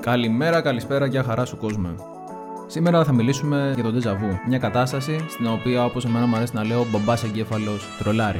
Καλημέρα, 0.00 0.60
καλησπέρα 0.60 1.08
και 1.08 1.22
χαρά 1.22 1.44
σου 1.44 1.56
κόσμο. 1.56 1.94
Σήμερα 2.66 3.04
θα 3.04 3.12
μιλήσουμε 3.12 3.72
για 3.74 3.82
το 3.82 3.92
déjà 3.96 4.12
vu. 4.12 4.38
Μια 4.48 4.58
κατάσταση 4.58 5.24
στην 5.28 5.46
οποία, 5.46 5.84
όπως 5.84 6.04
εμένα 6.04 6.26
μου 6.26 6.36
αρέσει 6.36 6.54
να 6.54 6.64
λέω, 6.64 6.86
μπαμπάς 6.90 7.24
εγκέφαλος 7.24 7.86
τρολάρι. 7.98 8.38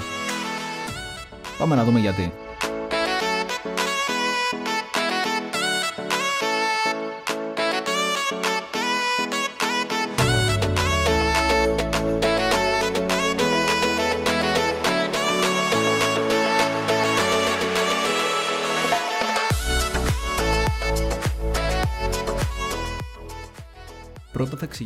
Πάμε 1.59 1.75
να 1.75 1.85
δούμε 1.85 1.99
γιατί. 1.99 2.33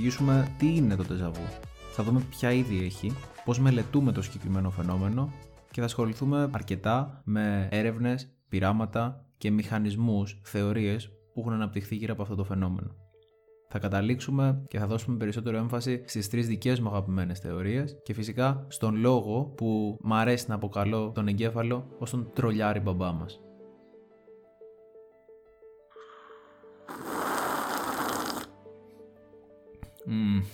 Εξηγήσουμε 0.06 0.54
τι 0.58 0.76
είναι 0.76 0.96
το 0.96 1.04
déjà 1.08 1.26
vu. 1.26 1.60
Θα 1.92 2.02
δούμε 2.02 2.26
ποια 2.30 2.52
είδη 2.52 2.84
έχει, 2.84 3.12
πώς 3.44 3.58
μελετούμε 3.58 4.12
το 4.12 4.22
συγκεκριμένο 4.22 4.70
φαινόμενο 4.70 5.32
και 5.70 5.80
θα 5.80 5.86
ασχοληθούμε 5.86 6.50
αρκετά 6.52 7.22
με 7.24 7.68
έρευνες, 7.70 8.34
πειράματα 8.48 9.26
και 9.38 9.50
μηχανισμούς, 9.50 10.40
θεωρίες 10.44 11.08
που 11.34 11.40
έχουν 11.40 11.52
αναπτυχθεί 11.52 11.94
γύρω 11.94 12.12
από 12.12 12.22
αυτό 12.22 12.34
το 12.34 12.44
φαινόμενο. 12.44 12.94
Θα 13.68 13.78
καταλήξουμε 13.78 14.64
και 14.68 14.78
θα 14.78 14.86
δώσουμε 14.86 15.16
περισσότερο 15.16 15.56
έμφαση 15.56 16.02
στις 16.06 16.28
τρεις 16.28 16.46
δικές 16.46 16.80
μου 16.80 16.88
αγαπημένες 16.88 17.38
θεωρίες 17.38 17.96
και 18.02 18.14
φυσικά 18.14 18.66
στον 18.68 18.96
λόγο 18.96 19.52
που 19.56 19.98
μ' 20.02 20.14
αρέσει 20.14 20.44
να 20.48 20.54
αποκαλώ 20.54 21.12
τον 21.14 21.28
εγκέφαλο 21.28 21.86
ως 21.98 22.10
τον 22.10 22.30
τρολιάρι 22.34 22.80
μπαμπά 22.80 23.12
μας. 30.06 30.46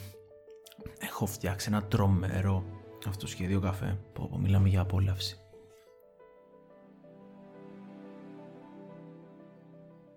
Έχω 0.99 1.27
φτιάξει 1.27 1.69
ένα 1.73 1.83
τρομερό 1.83 2.65
αυτοσχέδιο 3.09 3.61
καφέ. 3.61 3.99
Πω, 4.13 4.29
πω, 4.31 4.39
μιλάμε 4.39 4.69
για 4.69 4.81
απόλαυση. 4.81 5.41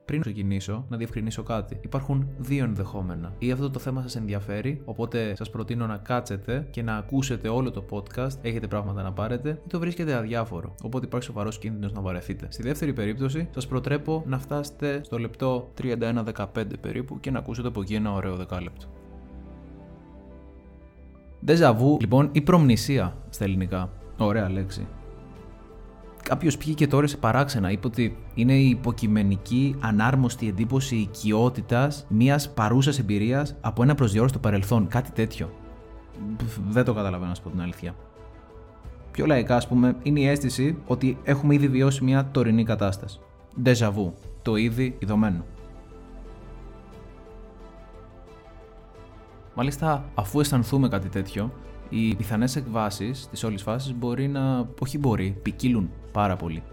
Πριν 0.06 0.22
ξεκινήσω, 0.22 0.86
να 0.90 0.98
διευκρινίσω 0.98 1.44
κάτι. 1.44 1.80
Υπάρχουν 1.82 2.30
δύο 2.38 2.64
ενδεχόμενα. 2.64 3.34
Ή 3.40 3.52
αυτό 3.52 3.70
το 3.70 3.80
θέμα 3.80 4.02
σας 4.02 4.16
ενδιαφέρει, 4.16 4.82
οπότε 4.86 5.36
σας 5.36 5.50
προτείνω 5.50 5.88
να 5.88 5.98
κάτσετε 5.98 6.68
και 6.72 6.82
να 6.82 6.96
ακούσετε 6.96 7.50
όλο 7.50 7.72
το 7.72 7.86
podcast, 7.90 8.36
έχετε 8.42 8.68
πράγματα 8.68 9.02
να 9.04 9.14
πάρετε, 9.14 9.50
ή 9.50 9.68
το 9.68 9.80
βρίσκετε 9.80 10.14
αδιάφορο. 10.14 10.76
Οπότε 10.84 11.06
υπάρχει 11.06 11.26
σοβαρός 11.26 11.60
κίνδυνος 11.60 11.92
να 11.94 12.02
βαρεθείτε. 12.02 12.48
Στη 12.50 12.64
δεύτερη 12.64 12.94
περίπτωση, 12.94 13.50
σας 13.54 13.68
προτρέπω 13.68 14.24
να 14.26 14.40
φτάσετε 14.40 15.04
στο 15.04 15.18
λεπτό 15.18 15.72
31-15 15.82 16.46
περίπου 16.82 17.20
και 17.20 17.32
να 17.32 17.40
ακούσετε 17.40 17.68
από 17.68 17.82
εκεί 17.82 17.94
ένα 17.94 18.14
ωραίο 18.14 18.36
δεκάλεπτο. 18.36 19.03
Déjà 21.46 21.74
vu, 21.80 22.00
λοιπόν, 22.00 22.30
ή 22.32 22.42
προμνησία 22.42 23.16
στα 23.30 23.44
ελληνικά. 23.44 23.90
Ωραία 24.18 24.50
λέξη. 24.50 24.88
Κάποιος 26.24 26.58
πήγε 26.58 26.74
και 26.74 26.88
τώρα 26.88 27.08
σε 27.08 27.18
παράξενα. 27.18 27.72
Είπε 27.72 27.88
ότι 27.88 28.18
είναι 28.34 28.54
η 28.54 28.70
υποκειμενική, 28.70 29.76
ανάρμοστη 29.80 30.48
εντύπωση 30.48 30.96
οικειότητας 30.96 32.06
μιας 32.10 32.50
παρούσας 32.54 33.00
εμπειρίας 33.00 33.56
από 33.62 33.84
ένα 33.84 33.96
προσδιορίστο 33.96 34.40
παρελθόν. 34.40 34.88
Κάτι 34.88 35.12
τέτοιο. 35.12 35.50
Δεν 36.70 36.84
το 36.86 36.94
καταλαβαίνω, 36.94 37.30
να 37.30 37.36
σου 37.36 37.42
πω 37.42 37.50
την 37.50 37.62
αλήθεια. 37.62 37.96
Πιο 39.12 39.26
λαϊκά, 39.26 39.56
ας 39.56 39.68
πούμε, 39.68 39.96
είναι 40.04 40.20
η 40.20 40.28
αίσθηση 40.28 40.78
ότι 40.88 41.18
έχουμε 41.24 41.54
ήδη 41.54 41.68
βιώσει 41.68 42.04
μια 42.04 42.30
τωρινή 42.32 42.64
κατάσταση. 42.64 43.20
Déjà 43.64 43.88
vu. 43.88 44.12
Το 44.42 44.56
ήδη 44.56 44.96
ειδωμένο. 45.00 45.46
Μάλιστα, 49.56 50.10
αφού 50.16 50.40
αισθανθούμε 50.40 50.88
κάτι 50.88 51.10
τέτοιο, 51.10 51.54
οι 51.90 52.16
πιθανές 52.16 52.56
εκβάσεις 52.56 53.28
της 53.30 53.44
όλης 53.44 53.62
φάσης 53.62 53.94
μπορεί 53.94 54.28
να. 54.28 54.68
όχι 54.80 54.98
μπορεί, 54.98 55.38
ποικίλουν 55.42 55.90
πάρα 56.12 56.36
πολύ. 56.36 56.64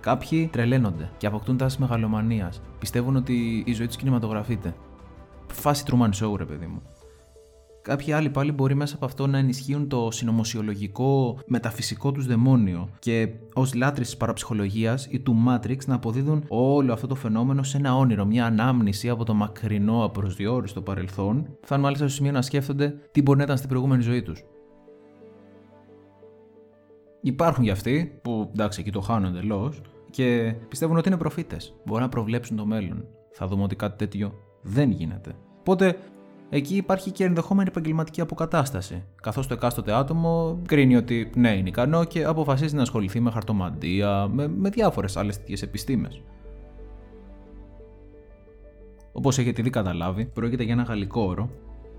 Κάποιοι 0.00 0.48
τρελαίνονται 0.52 1.10
και 1.16 1.26
αποκτούν 1.26 1.56
τάσεις 1.56 1.78
μεγαλομανίας. 1.78 2.62
Πιστεύουν 2.78 3.16
ότι 3.16 3.62
η 3.66 3.72
ζωή 3.72 3.86
τους 3.86 3.96
κινηματογραφείται. 3.96 4.74
Φάση 5.52 5.84
Truman 5.86 6.10
Show, 6.10 6.36
ρε 6.36 6.44
παιδί 6.44 6.66
μου. 6.66 6.82
Κάποιοι 7.84 8.12
άλλοι 8.12 8.30
πάλι 8.30 8.52
μπορεί 8.52 8.74
μέσα 8.74 8.94
από 8.94 9.04
αυτό 9.04 9.26
να 9.26 9.38
ενισχύουν 9.38 9.88
το 9.88 10.10
συνωμοσιολογικό 10.10 11.38
μεταφυσικό 11.46 12.12
τους 12.12 12.26
δαιμόνιο 12.26 12.88
και 12.98 13.28
ως 13.54 13.74
λάτρε 13.74 14.02
της 14.02 14.16
παραψυχολογίας 14.16 15.06
ή 15.10 15.20
του 15.20 15.36
Matrix 15.48 15.76
να 15.86 15.94
αποδίδουν 15.94 16.44
όλο 16.48 16.92
αυτό 16.92 17.06
το 17.06 17.14
φαινόμενο 17.14 17.62
σε 17.62 17.76
ένα 17.76 17.96
όνειρο, 17.96 18.24
μια 18.24 18.46
ανάμνηση 18.46 19.08
από 19.08 19.24
το 19.24 19.34
μακρινό 19.34 20.04
απροσδιόριστο 20.04 20.82
παρελθόν, 20.82 21.56
φτάνουν 21.62 21.84
μάλιστα 21.84 22.06
στο 22.06 22.16
σημείο 22.16 22.32
να 22.32 22.42
σκέφτονται 22.42 22.94
τι 23.12 23.22
μπορεί 23.22 23.38
να 23.38 23.44
ήταν 23.44 23.56
στην 23.56 23.68
προηγούμενη 23.68 24.02
ζωή 24.02 24.22
τους. 24.22 24.44
Υπάρχουν 27.20 27.64
και 27.64 27.70
αυτοί 27.70 28.18
που 28.22 28.50
εντάξει 28.52 28.80
εκεί 28.80 28.90
το 28.90 29.00
χάνουν 29.00 29.34
εντελώς 29.36 29.80
και 30.10 30.54
πιστεύουν 30.68 30.96
ότι 30.96 31.08
είναι 31.08 31.18
προφήτες. 31.18 31.74
Μπορεί 31.84 32.02
να 32.02 32.08
προβλέψουν 32.08 32.56
το 32.56 32.66
μέλλον. 32.66 33.04
Θα 33.30 33.46
δούμε 33.46 33.62
ότι 33.62 33.76
κάτι 33.76 33.96
τέτοιο 33.96 34.32
δεν 34.62 34.90
γίνεται. 34.90 35.32
Οπότε 35.58 35.96
εκεί 36.56 36.76
υπάρχει 36.76 37.10
και 37.10 37.24
ενδεχόμενη 37.24 37.68
επαγγελματική 37.68 38.20
αποκατάσταση. 38.20 39.02
Καθώς 39.22 39.46
το 39.46 39.54
εκάστοτε 39.54 39.92
άτομο 39.92 40.60
κρίνει 40.68 40.96
ότι 40.96 41.30
ναι, 41.36 41.50
είναι 41.50 41.68
ικανό 41.68 42.04
και 42.04 42.24
αποφασίζει 42.24 42.74
να 42.74 42.82
ασχοληθεί 42.82 43.20
με 43.20 43.30
χαρτομαντία, 43.30 44.28
με, 44.32 44.48
με 44.48 44.68
διάφορες 44.68 45.16
άλλες 45.16 45.38
τέτοιες 45.38 45.62
επιστήμες. 45.62 46.22
Όπως 49.12 49.38
έχετε 49.38 49.60
ήδη 49.60 49.70
καταλάβει, 49.70 50.24
πρόκειται 50.24 50.62
για 50.62 50.72
ένα 50.72 50.82
γαλλικό 50.82 51.20
όρο. 51.20 51.50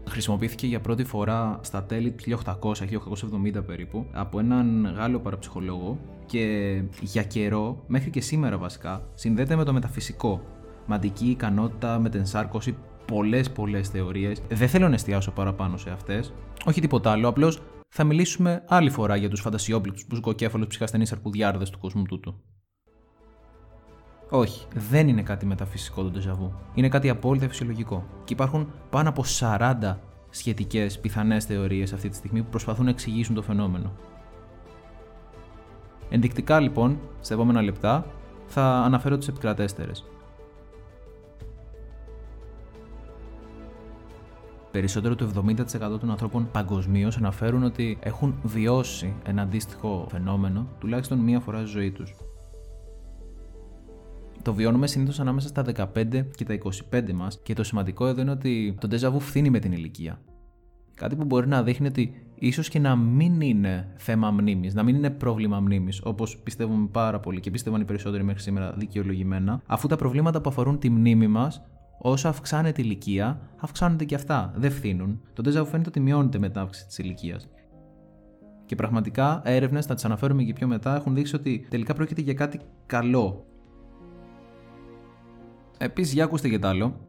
Χρησιμοποιήθηκε 0.08 0.68
για 0.68 0.80
πρώτη 0.80 1.04
φορά 1.04 1.60
στα 1.62 1.84
τέλη 1.84 2.16
1800-1870 2.62 3.66
περίπου 3.66 4.06
από 4.12 4.40
έναν 4.40 4.94
Γάλλο 4.98 5.20
παραψυχολόγο 5.20 6.00
και 6.26 6.82
για 7.02 7.24
καιρό, 7.24 7.84
μέχρι 7.88 8.10
και 8.10 8.22
σήμερα 8.22 8.58
βασικά, 8.58 9.08
συνδέεται 9.14 9.56
με 9.56 9.64
το 9.64 9.74
μεταφυσικό. 9.74 10.42
Μαντική 10.86 11.26
ικανότητα, 11.26 12.00
μετενσάρκωση, 12.00 12.78
πολλές 13.06 13.52
πολλές 13.52 13.90
θεωρίες. 13.90 14.42
Δεν 14.50 14.68
θέλω 14.68 14.88
να 14.88 14.94
εστιάσω 14.94 15.32
παραπάνω 15.32 15.78
σε 15.78 15.90
αυτές. 15.90 16.34
Όχι 16.66 16.82
τίποτα 16.82 17.12
άλλο. 17.12 17.28
Απλώς 17.28 17.62
θα 17.90 18.04
μιλήσουμε 18.04 18.64
άλλη 18.68 18.90
φορά 18.90 19.16
για 19.16 19.30
τους 19.30 19.42
φαντασιόπληκτους 19.42 20.08
μπουζκοκέφαλου 20.08 20.68
ψυχασθενεί 20.68 21.06
αρκουδιάρδες 21.12 21.70
του 21.70 21.80
κόσμου 21.80 22.04
τούτου. 22.04 22.36
Όχι, 24.30 24.68
δεν 24.74 25.08
είναι 25.08 25.22
κάτι 25.22 25.46
μεταφυσικό 25.46 26.04
το 26.04 26.10
ντεζαβού. 26.10 26.54
Είναι 26.74 26.90
κάτι 26.90 27.10
απόλυτα 27.10 27.48
φυσιολογικό. 27.48 28.06
Και 28.24 28.34
υπάρχουν 28.34 28.72
πάνω 28.90 29.10
από 29.10 29.24
40 29.40 29.98
σχετικές 30.30 31.00
πιθανές 31.00 31.46
θεωρίες 31.46 31.94
αυτή 31.94 32.10
τη 32.10 32.16
στιγμή 32.16 32.42
που 32.44 32.50
προσπαθούν 32.50 32.84
να 32.84 32.90
εξηγήσουν 32.90 33.36
το 33.36 33.42
φαινόμενο. 33.42 33.92
Ενδεικτικά 36.10 36.60
λοιπόν, 36.60 37.00
στα 37.20 37.34
επόμενα 37.34 37.62
λεπτά, 37.62 38.06
θα 38.46 38.64
αναφέρω 38.64 39.18
τις 39.18 39.28
επικρατέστερες. 39.28 40.06
Περισσότερο 44.76 45.16
του 45.16 45.32
70% 45.36 46.00
των 46.00 46.10
ανθρώπων 46.10 46.50
παγκοσμίως 46.52 47.18
αναφέρουν 47.18 47.64
ότι 47.64 47.98
έχουν 48.02 48.36
βιώσει 48.44 49.14
ένα 49.26 49.42
αντίστοιχο 49.42 50.08
φαινόμενο 50.10 50.68
τουλάχιστον 50.80 51.18
μία 51.18 51.40
φορά 51.40 51.60
στη 51.60 51.68
ζωή 51.68 51.92
τους. 51.92 52.16
Το 54.42 54.54
βιώνουμε 54.54 54.88
συνήθως 54.88 55.20
ανάμεσα 55.20 55.48
στα 55.48 55.64
15 55.76 56.26
και 56.36 56.46
τα 56.46 56.58
25 56.92 57.14
μας 57.14 57.40
και 57.44 57.54
το 57.54 57.64
σημαντικό 57.64 58.08
εδώ 58.08 58.22
είναι 58.22 58.32
ότι 58.32 58.78
το 58.80 58.88
déjà 58.92 59.16
vu 59.16 59.20
φθήνει 59.20 59.50
με 59.50 59.60
την 59.60 59.72
ηλικία. 59.72 60.20
Κάτι 60.94 61.16
που 61.16 61.26
μπορεί 61.26 61.48
να 61.48 61.64
δείχνει 61.64 61.88
ότι 61.88 62.26
ίσως 62.36 62.70
και 62.70 62.80
να 62.80 62.96
μην 62.96 63.42
είναι 63.42 63.88
θέμα 63.96 64.32
μνήμης, 64.32 64.74
να 64.74 64.84
μην 64.84 64.96
είναι 64.96 65.10
πρόβλημα 65.10 65.60
μνήμης, 65.60 66.02
όπως 66.04 66.38
πιστεύουμε 66.38 66.88
πάρα 66.92 67.20
πολύ 67.20 67.40
και 67.40 67.52
πιστεύουν 67.52 67.82
οι 67.82 67.86
περισσότεροι 67.86 68.24
μέχρι 68.24 68.42
σήμερα 68.42 68.74
δικαιολογημένα, 68.78 69.62
αφού 69.66 69.88
τα 69.88 69.96
προβλήματα 69.96 70.42
που 70.42 70.50
αφορούν 70.50 70.80
τη 70.80 70.90
μνήμη 70.90 71.28
μας 71.28 71.62
όσο 71.98 72.28
αυξάνεται 72.28 72.82
η 72.82 72.84
ηλικία, 72.88 73.40
αυξάνονται 73.58 74.06
και 74.06 74.16
αυτά. 74.16 74.54
Δεν 74.56 74.72
φθήνουν. 74.72 75.22
Το 75.34 75.44
déjà 75.46 75.66
φαίνεται 75.66 75.90
ότι 75.90 76.00
μειώνεται 76.00 76.40
με 76.40 76.50
την 76.50 76.60
αύξηση 76.60 76.88
της 76.88 76.98
ηλικίας. 76.98 77.50
Και 78.66 78.76
πραγματικά 78.76 79.42
έρευνες, 79.44 79.86
θα 79.86 79.94
τις 79.94 80.06
αναφέρουμε 80.06 80.44
και 80.44 80.54
πιο 80.54 80.68
μετά, 80.68 80.96
έχουν 80.96 81.16
δείξει 81.16 81.36
ότι 81.36 81.66
τελικά 81.70 81.94
πρόκειται 81.94 82.22
για 82.22 82.34
κάτι 82.34 82.60
καλό. 82.86 83.46
Επίσης, 85.78 86.14
για 86.14 86.24
ακούστε 86.24 86.50
και 86.50 86.60
τ' 86.60 86.66
άλλο. 86.66 87.00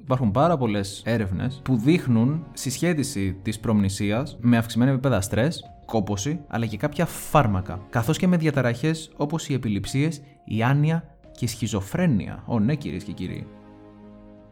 Υπάρχουν 0.00 0.30
πάρα 0.30 0.56
πολλές 0.56 1.02
έρευνες 1.04 1.60
που 1.64 1.76
δείχνουν 1.76 2.46
συσχέτιση 2.52 3.38
της 3.42 3.60
προμνησίας 3.60 4.38
με 4.40 4.56
αυξημένα 4.56 4.90
επίπεδα 4.90 5.20
στρες, 5.20 5.64
κόποση, 5.86 6.40
αλλά 6.48 6.66
και 6.66 6.76
κάποια 6.76 7.06
φάρμακα. 7.06 7.86
Καθώς 7.90 8.18
και 8.18 8.26
με 8.26 8.36
διαταραχές 8.36 9.12
όπως 9.16 9.48
οι 9.48 9.54
επιληψίες, 9.54 10.22
η 10.44 10.62
άνοια 10.62 11.04
και 11.32 11.44
η 11.44 11.48
σχιζοφρένεια. 11.48 12.42
Ω, 12.46 12.60
ναι, 12.60 12.74
κυρίες 12.74 13.04
και 13.04 13.12
κύριοι. 13.12 13.46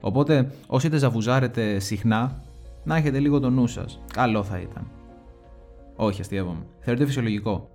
Οπότε, 0.05 0.51
όσοι 0.67 0.89
τεζαβουζάρετε 0.89 1.79
συχνά, 1.79 2.43
να 2.85 2.97
έχετε 2.97 3.19
λίγο 3.19 3.41
το 3.41 3.51
νου 3.51 3.67
σας. 3.67 4.01
Καλό 4.13 4.43
θα 4.43 4.59
ήταν. 4.59 4.91
Όχι, 5.97 6.21
αστείευομαι. 6.21 6.67
Θεωρείται 6.81 7.07
φυσιολογικό. 7.07 7.69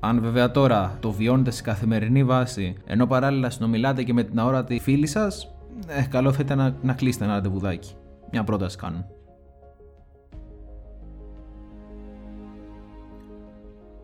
Αν 0.00 0.20
βέβαια 0.20 0.50
τώρα 0.50 0.96
το 1.00 1.12
βιώνετε 1.12 1.50
σε 1.50 1.62
καθημερινή 1.62 2.24
βάση, 2.24 2.76
ενώ 2.84 3.06
παράλληλα 3.06 3.50
συνομιλάτε 3.50 4.02
και 4.02 4.12
με 4.12 4.22
την 4.22 4.38
αόρατη 4.38 4.78
φίλη 4.78 5.06
σας, 5.06 5.54
ε, 5.86 6.02
καλό 6.02 6.32
θα 6.32 6.38
ήταν 6.42 6.58
να, 6.58 6.76
να 6.82 6.92
κλείσετε 6.92 7.24
ένα 7.24 7.34
ραντεβουδάκι. 7.34 7.94
Μια 8.30 8.44
πρόταση 8.44 8.76
κάνουν. 8.76 9.04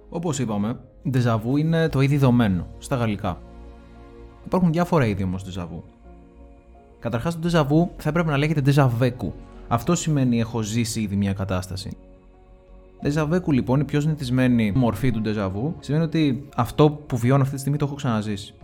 Όπως 0.09 0.39
είπαμε, 0.39 0.79
ντεζαβού 1.11 1.57
είναι 1.57 1.89
το 1.89 2.01
είδη 2.01 2.17
δομένο 2.17 2.67
στα 2.79 2.97
γαλλικά. 2.97 3.39
Υπάρχουν 4.45 4.73
διάφορα 4.73 5.07
είδη 5.07 5.23
όμως 5.23 5.45
ντεζαβού. 5.45 5.85
Καταρχάς, 7.07 7.35
το 7.35 7.41
ντεζαβού 7.41 7.91
θα 7.97 8.09
έπρεπε 8.09 8.31
να 8.31 8.37
λέγεται 8.37 8.61
ντεζαβέκου. 8.61 9.35
Αυτό 9.69 9.95
σημαίνει 9.95 10.41
έχω 10.41 10.63
ζήσει 10.63 11.01
ήδη 11.01 11.17
μια 11.17 11.33
κατάσταση. 11.33 11.97
Ντεζαβέκου 13.03 13.53
λοιπόν, 13.53 13.81
η 13.81 13.85
πιο 13.85 14.01
συνηθισμένη 14.01 14.73
μορφή 14.75 15.11
του 15.11 15.21
ντεζαβού, 15.21 15.75
σημαίνει 15.81 16.05
ότι 16.05 16.49
αυτό 16.57 16.91
που 16.91 17.17
βιώνω 17.17 17.43
αυτή 17.43 17.55
τη 17.55 17.61
στιγμή 17.61 17.79
το 17.79 17.85
έχω 17.85 17.95
ξαναζήσει. 17.95 18.55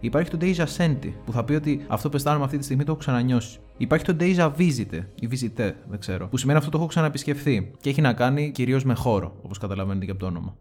Υπάρχει 0.00 0.30
το 0.30 0.38
Deja 0.40 0.64
Senti, 0.76 1.12
που 1.24 1.32
θα 1.32 1.44
πει 1.44 1.54
ότι 1.54 1.84
αυτό 1.88 2.08
που 2.08 2.16
αισθάνομαι 2.16 2.44
αυτή 2.44 2.58
τη 2.58 2.64
στιγμή 2.64 2.84
το 2.84 2.90
έχω 2.90 3.00
ξανανιώσει. 3.00 3.58
Υπάρχει 3.76 4.04
το 4.04 4.16
Deja 4.20 4.52
Visite, 4.58 5.00
ή 5.20 5.28
Visite, 5.30 5.72
δεν 5.88 5.98
ξέρω, 5.98 6.28
που 6.28 6.36
σημαίνει 6.36 6.58
αυτό 6.58 6.70
το 6.70 6.78
έχω 6.78 6.86
ξαναεπισκεφθεί 6.86 7.70
και 7.80 7.90
έχει 7.90 8.00
να 8.00 8.12
κάνει 8.12 8.50
κυρίως 8.50 8.84
με 8.84 8.94
χώρο, 8.94 9.34
όπως 9.42 9.58
καταλαβαίνετε 9.58 10.04
και 10.04 10.10
από 10.10 10.20
το 10.20 10.26
όνομα. 10.26 10.56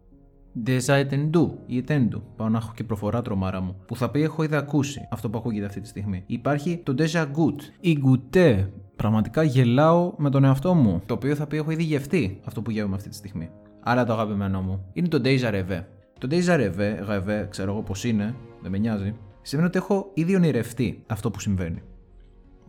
Deja 0.65 1.05
Etendu 1.05 1.49
ή 1.65 1.83
Etendu, 1.87 2.21
πάω 2.35 2.49
να 2.49 2.57
έχω 2.57 2.71
και 2.75 2.83
προφορά 2.83 3.21
τρομάρα 3.21 3.61
μου, 3.61 3.75
που 3.85 3.95
θα 3.95 4.09
πει 4.09 4.21
έχω 4.21 4.43
ήδη 4.43 4.55
ακούσει 4.55 5.07
αυτό 5.11 5.29
που 5.29 5.37
ακούγεται 5.37 5.65
αυτή 5.65 5.81
τη 5.81 5.87
στιγμή. 5.87 6.23
Υπάρχει 6.25 6.81
το 6.83 6.95
Deja 6.97 7.21
Gut 7.21 7.55
ή 7.79 7.99
Goutte, 8.05 8.67
πραγματικά 8.95 9.43
γελάω 9.43 10.13
με 10.17 10.29
τον 10.29 10.43
εαυτό 10.43 10.73
μου, 10.73 11.01
το 11.05 11.13
οποίο 11.13 11.35
θα 11.35 11.47
πει 11.47 11.57
έχω 11.57 11.71
ήδη 11.71 11.83
γευτεί 11.83 12.39
αυτό 12.43 12.61
που 12.61 12.71
γεύομαι 12.71 12.95
αυτή 12.95 13.09
τη 13.09 13.15
στιγμή. 13.15 13.49
Άρα 13.83 14.05
το 14.05 14.13
αγαπημένο 14.13 14.61
μου 14.61 14.85
είναι 14.93 15.07
το 15.07 15.21
Deja 15.23 15.51
Reve. 15.51 15.83
Το 16.19 16.27
Deja 16.31 16.55
Reve, 16.55 17.09
Reve, 17.09 17.45
ξέρω 17.49 17.71
εγώ 17.71 17.81
πώς 17.81 18.03
είναι, 18.03 18.35
δεν 18.61 18.71
με 18.71 18.77
νοιάζει, 18.77 19.15
σημαίνει 19.41 19.67
ότι 19.67 19.77
έχω 19.77 20.11
ήδη 20.13 20.35
ονειρευτεί 20.35 21.03
αυτό 21.07 21.31
που 21.31 21.39
συμβαίνει. 21.39 21.81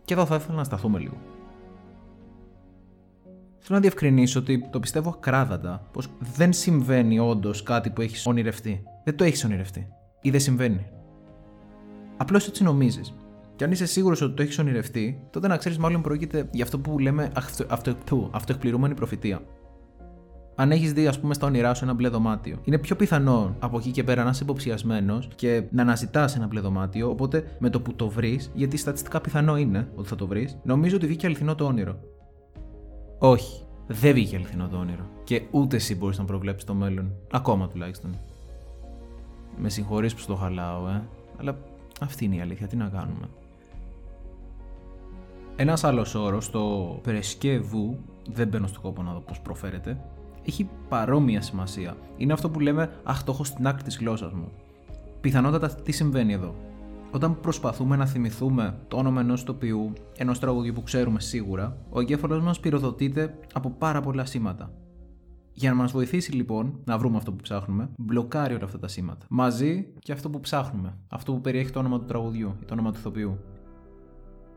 Και 0.05 0.13
εδώ 0.13 0.25
θα 0.25 0.35
ήθελα 0.35 0.57
να 0.57 0.63
σταθούμε 0.63 0.99
λίγο. 0.99 1.17
Θέλω 3.65 3.77
να 3.77 3.79
διευκρινίσω 3.79 4.39
ότι 4.39 4.67
το 4.69 4.79
πιστεύω 4.79 5.09
ακράδαντα 5.09 5.87
πως 5.91 6.07
δεν 6.35 6.53
συμβαίνει 6.53 7.19
όντως 7.19 7.63
κάτι 7.63 7.89
που 7.89 8.01
έχεις 8.01 8.25
ονειρευτεί. 8.25 8.83
Δεν 9.03 9.15
το 9.15 9.23
έχεις 9.23 9.43
ονειρευτεί. 9.43 9.87
Ή 10.21 10.29
δεν 10.29 10.39
συμβαίνει. 10.39 10.85
Απλώς 12.17 12.47
έτσι 12.47 12.63
νομίζεις. 12.63 13.15
Και 13.55 13.63
αν 13.63 13.71
είσαι 13.71 13.85
σίγουρος 13.85 14.21
ότι 14.21 14.33
το 14.33 14.41
έχεις 14.41 14.59
ονειρευτεί, 14.59 15.27
τότε 15.29 15.47
να 15.47 15.57
ξέρεις 15.57 15.77
μάλλον 15.77 16.01
πρόκειται 16.01 16.49
για 16.51 16.63
αυτό 16.63 16.79
που 16.79 16.99
λέμε 16.99 17.31
αυτο, 17.35 17.65
αυτο, 17.69 18.29
αυτοεκπληρούμενη 18.31 18.93
προφητεία 18.93 19.41
αν 20.55 20.71
έχεις 20.71 20.93
δει, 20.93 21.07
ας 21.07 21.19
πούμε, 21.19 21.33
στα 21.33 21.47
όνειρά 21.47 21.73
σου 21.73 21.83
ένα 21.83 21.93
μπλε 21.93 22.09
δωμάτιο. 22.09 22.57
Είναι 22.63 22.77
πιο 22.77 22.95
πιθανό 22.95 23.55
από 23.59 23.77
εκεί 23.77 23.91
και 23.91 24.03
πέρα 24.03 24.23
να 24.23 24.29
είσαι 24.29 24.43
υποψιασμένος 24.43 25.29
και 25.35 25.63
να 25.71 25.81
αναζητάς 25.81 26.35
ένα 26.35 26.47
μπλε 26.47 26.59
δωμάτιο. 26.59 27.09
Οπότε 27.09 27.43
με 27.59 27.69
το 27.69 27.81
που 27.81 27.93
το 27.95 28.09
βρεις, 28.09 28.51
γιατί 28.53 28.77
στατιστικά 28.77 29.21
πιθανό 29.21 29.57
είναι 29.57 29.87
ότι 29.95 30.07
θα 30.07 30.15
το 30.15 30.27
βρεις, 30.27 30.57
νομίζω 30.63 30.95
ότι 30.95 31.05
βγήκε 31.05 31.25
αληθινό 31.25 31.55
το 31.55 31.65
όνειρο. 31.65 31.99
Όχι. 33.25 33.61
Δεν 33.87 34.13
βγήκε 34.13 34.35
αληθινό 34.35 34.67
το 34.67 34.77
όνειρο. 34.77 35.05
Και 35.23 35.41
ούτε 35.51 35.75
εσύ 35.75 35.95
μπορείς 35.95 36.17
να 36.17 36.25
προβλέψεις 36.25 36.63
το 36.63 36.73
μέλλον. 36.73 37.11
Ακόμα 37.31 37.67
τουλάχιστον. 37.67 38.19
Με 39.57 39.69
συγχωρείς 39.69 40.13
που 40.13 40.19
στο 40.19 40.35
χαλάω, 40.35 40.87
ε. 40.87 41.03
Αλλά 41.37 41.57
αυτή 42.01 42.25
είναι 42.25 42.35
η 42.35 42.41
αλήθεια. 42.41 42.67
Τι 42.67 42.75
να 42.75 42.87
κάνουμε. 42.87 43.29
Ένας 45.55 45.83
άλλος 45.83 46.15
όρος, 46.15 46.49
το 46.49 46.99
πρεσκεύου, 47.01 47.97
δεν 48.29 48.47
μπαίνω 48.47 48.67
στο 48.67 48.79
κόπο 48.79 49.03
να 49.03 49.13
δω 49.13 49.19
πώς 49.19 49.39
προφέρεται, 49.39 49.97
έχει 50.45 50.69
παρόμοια 50.89 51.41
σημασία. 51.41 51.97
Είναι 52.17 52.33
αυτό 52.33 52.49
που 52.49 52.59
λέμε 52.59 52.91
Αχ, 53.03 53.23
το 53.23 53.31
έχω 53.31 53.43
στην 53.43 53.67
άκρη 53.67 53.83
της 53.83 53.97
γλώσσας 53.97 54.31
μου. 54.31 54.51
Πιθανότατα 55.21 55.67
τι 55.67 55.91
συμβαίνει 55.91 56.33
εδώ; 56.33 56.55
Όταν 57.13 57.39
προσπαθούμε 57.39 57.95
να 57.95 58.05
θυμηθούμε 58.05 58.77
το 58.87 58.97
όνομα 58.97 59.21
ενός 59.21 59.43
τοπιού, 59.43 59.93
ενός 60.17 60.39
τραγουδιού 60.39 60.73
που 60.73 60.83
ξέρουμε 60.83 61.19
σίγουρα, 61.19 61.77
ο 61.89 61.99
εγκέφαλο 61.99 62.41
μας 62.41 62.59
πυροδοτείται 62.59 63.39
από 63.53 63.69
πάρα 63.69 64.01
πολλά 64.01 64.25
σήματα. 64.25 64.71
Για 65.51 65.69
να 65.69 65.75
μας 65.75 65.91
βοηθήσει 65.91 66.31
λοιπόν 66.31 66.79
να 66.85 66.97
βρούμε 66.97 67.17
αυτό 67.17 67.31
που 67.31 67.41
ψάχνουμε, 67.41 67.89
μπλοκάρει 67.97 68.53
όλα 68.53 68.63
αυτά 68.63 68.79
τα 68.79 68.87
σήματα. 68.87 69.25
Μαζί 69.29 69.93
και 69.99 70.11
αυτό 70.11 70.29
που 70.29 70.39
ψάχνουμε. 70.39 70.97
Αυτό 71.07 71.33
που 71.33 71.41
περιέχει 71.41 71.71
το 71.71 71.79
όνομα 71.79 71.99
του 71.99 72.05
τραγουδιού 72.05 72.55
ή 72.61 72.65
το 72.65 72.73
όνομα 72.73 72.91
του 72.91 72.99
ηθοποιού. 72.99 73.39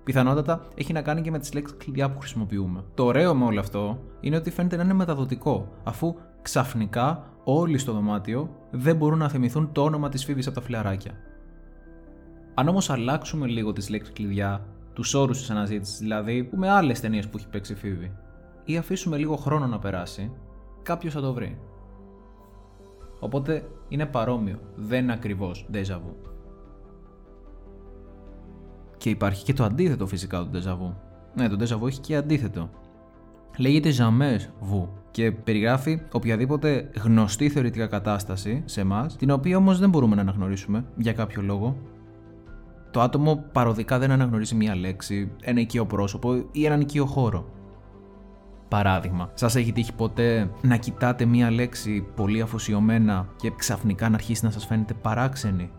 Πιθανότατα 0.05 0.69
έχει 0.75 0.93
να 0.93 1.03
κάνει 1.03 1.21
και 1.21 1.31
με 1.31 1.39
τις 1.39 1.53
λέξεις 1.53 1.77
κλειδιά 1.77 2.11
που 2.11 2.19
χρησιμοποιούμε. 2.19 2.85
Το 2.95 3.05
ωραίο 3.05 3.35
με 3.35 3.45
όλο 3.45 3.61
αυτό 3.61 3.99
είναι 4.21 4.37
ότι 4.37 4.51
φαίνεται 4.51 4.77
να 4.77 4.83
είναι 4.83 4.93
μεταδοτικό, 4.93 5.69
αφού 5.85 6.15
ξαφνικά 6.43 7.25
όλοι 7.45 7.79
στο 7.79 7.93
δωμάτιο 7.93 8.51
δεν 8.71 8.97
μπορούν 8.97 9.19
να 9.19 9.29
θυμηθούν 9.29 9.73
το 9.73 9.83
όνομα 9.83 10.09
της 10.09 10.25
Φίβης 10.25 10.47
από 10.47 10.55
τα 10.55 10.63
φιλαράκια. 10.63 11.13
Αν 12.59 12.69
όμως 12.69 12.91
αλλάξουμε 12.91 13.47
λίγο 13.47 13.73
τι 13.73 13.91
λέξει 13.91 14.13
κλειδιά, 14.13 14.67
τους 14.93 15.15
όρους 15.15 15.39
της 15.39 15.51
αναζήτησης 15.51 15.99
δηλαδή, 15.99 16.51
με 16.57 16.71
άλλες 16.71 17.01
ταινίες 17.01 17.29
που 17.29 17.37
έχει 17.37 17.49
παίξει 17.49 17.75
Φίβη, 17.75 18.13
ή 18.65 18.77
αφήσουμε 18.77 19.17
λίγο 19.17 19.37
χρόνο 19.37 19.67
να 19.67 19.79
περάσει, 19.79 20.33
κάποιος 20.83 21.13
θα 21.13 21.21
το 21.21 21.33
βρει. 21.33 21.59
Οπότε 23.21 23.69
είναι 23.89 24.07
παρόμοιο, 24.07 24.59
δεν 24.77 25.03
είναι 25.03 25.13
ακριβώς 25.13 25.67
déjà 25.73 25.95
vu. 25.95 26.15
Και 28.97 29.11
υπάρχει 29.11 29.45
και 29.45 29.53
το 29.53 29.65
αντίθετο 29.65 30.07
φυσικά 30.07 30.39
του 30.39 30.49
ντεζαβού. 30.49 30.95
Ναι, 31.35 31.49
το 31.49 31.57
ντεζαβού 31.57 31.87
έχει 31.87 32.01
και 32.01 32.17
αντίθετο. 32.17 32.71
Λέγεται 33.59 33.91
jamais 33.99 34.73
vu 34.73 34.89
και 35.11 35.33
περιγράφει 35.33 36.03
οποιαδήποτε 36.13 36.91
γνωστή 37.03 37.49
θεωρητικά 37.49 37.87
κατάσταση 37.87 38.63
σε 38.65 38.81
εμάς, 38.81 39.17
την 39.17 39.31
οποία 39.31 39.57
όμως 39.57 39.79
δεν 39.79 39.91
μπορούμε 39.91 40.15
να 40.15 40.21
αναγνωρίσουμε 40.21 40.85
για 40.97 41.13
κάποιο 41.13 41.43
λόγο. 41.43 41.77
Το 42.91 43.01
άτομο 43.01 43.45
παροδικά 43.53 43.99
δεν 43.99 44.11
αναγνωρίζει 44.11 44.55
μία 44.55 44.77
λέξη, 44.77 45.31
ένα 45.43 45.61
οικείο 45.61 45.87
πρόσωπο 45.87 46.45
ή 46.53 46.67
έναν 46.67 46.81
οικείο 46.81 47.07
χώρο. 47.07 47.47
Παράδειγμα, 48.69 49.31
σας 49.35 49.55
έχει 49.55 49.73
τύχει 49.73 49.93
ποτέ 49.93 50.51
να 50.63 50.77
κοιτάτε 50.77 51.25
μία 51.25 51.51
λέξη 51.51 52.07
πολύ 52.15 52.41
αφοσιωμένα 52.41 53.29
και 53.37 53.53
ξαφνικά 53.57 54.09
να 54.09 54.15
αρχίσει 54.15 54.45
να 54.45 54.51
σας 54.51 54.67
φαίνεται 54.67 54.95
παράξενη; 54.95 55.71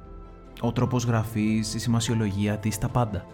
Ο 0.61 0.71
τρόπος 0.71 1.03
γραφής, 1.03 1.73
η 1.73 1.79
σημασιολογία 1.79 2.57
της, 2.57 2.77
τα 2.77 2.89
πάντα. 2.89 3.25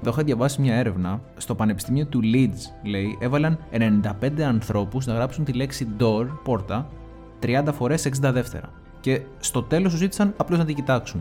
Εδώ 0.00 0.10
είχα 0.10 0.22
διαβάσει 0.22 0.60
μια 0.60 0.74
έρευνα. 0.74 1.20
Στο 1.36 1.54
Πανεπιστήμιο 1.54 2.06
του 2.06 2.20
Leeds, 2.22 2.88
λέει, 2.88 3.18
έβαλαν 3.20 3.58
95 3.70 4.40
ανθρώπους 4.42 5.06
να 5.06 5.14
γράψουν 5.14 5.44
τη 5.44 5.52
λέξη 5.52 5.88
door, 5.98 6.26
πόρτα, 6.44 6.88
30 7.42 7.72
φορές 7.72 8.06
60 8.06 8.32
δεύτερα. 8.32 8.70
Και 9.00 9.20
στο 9.38 9.62
τέλος 9.62 9.90
τους 9.90 10.00
ζήτησαν 10.00 10.34
απλώς 10.36 10.58
να 10.58 10.64
την 10.64 10.74
κοιτάξουν. 10.74 11.20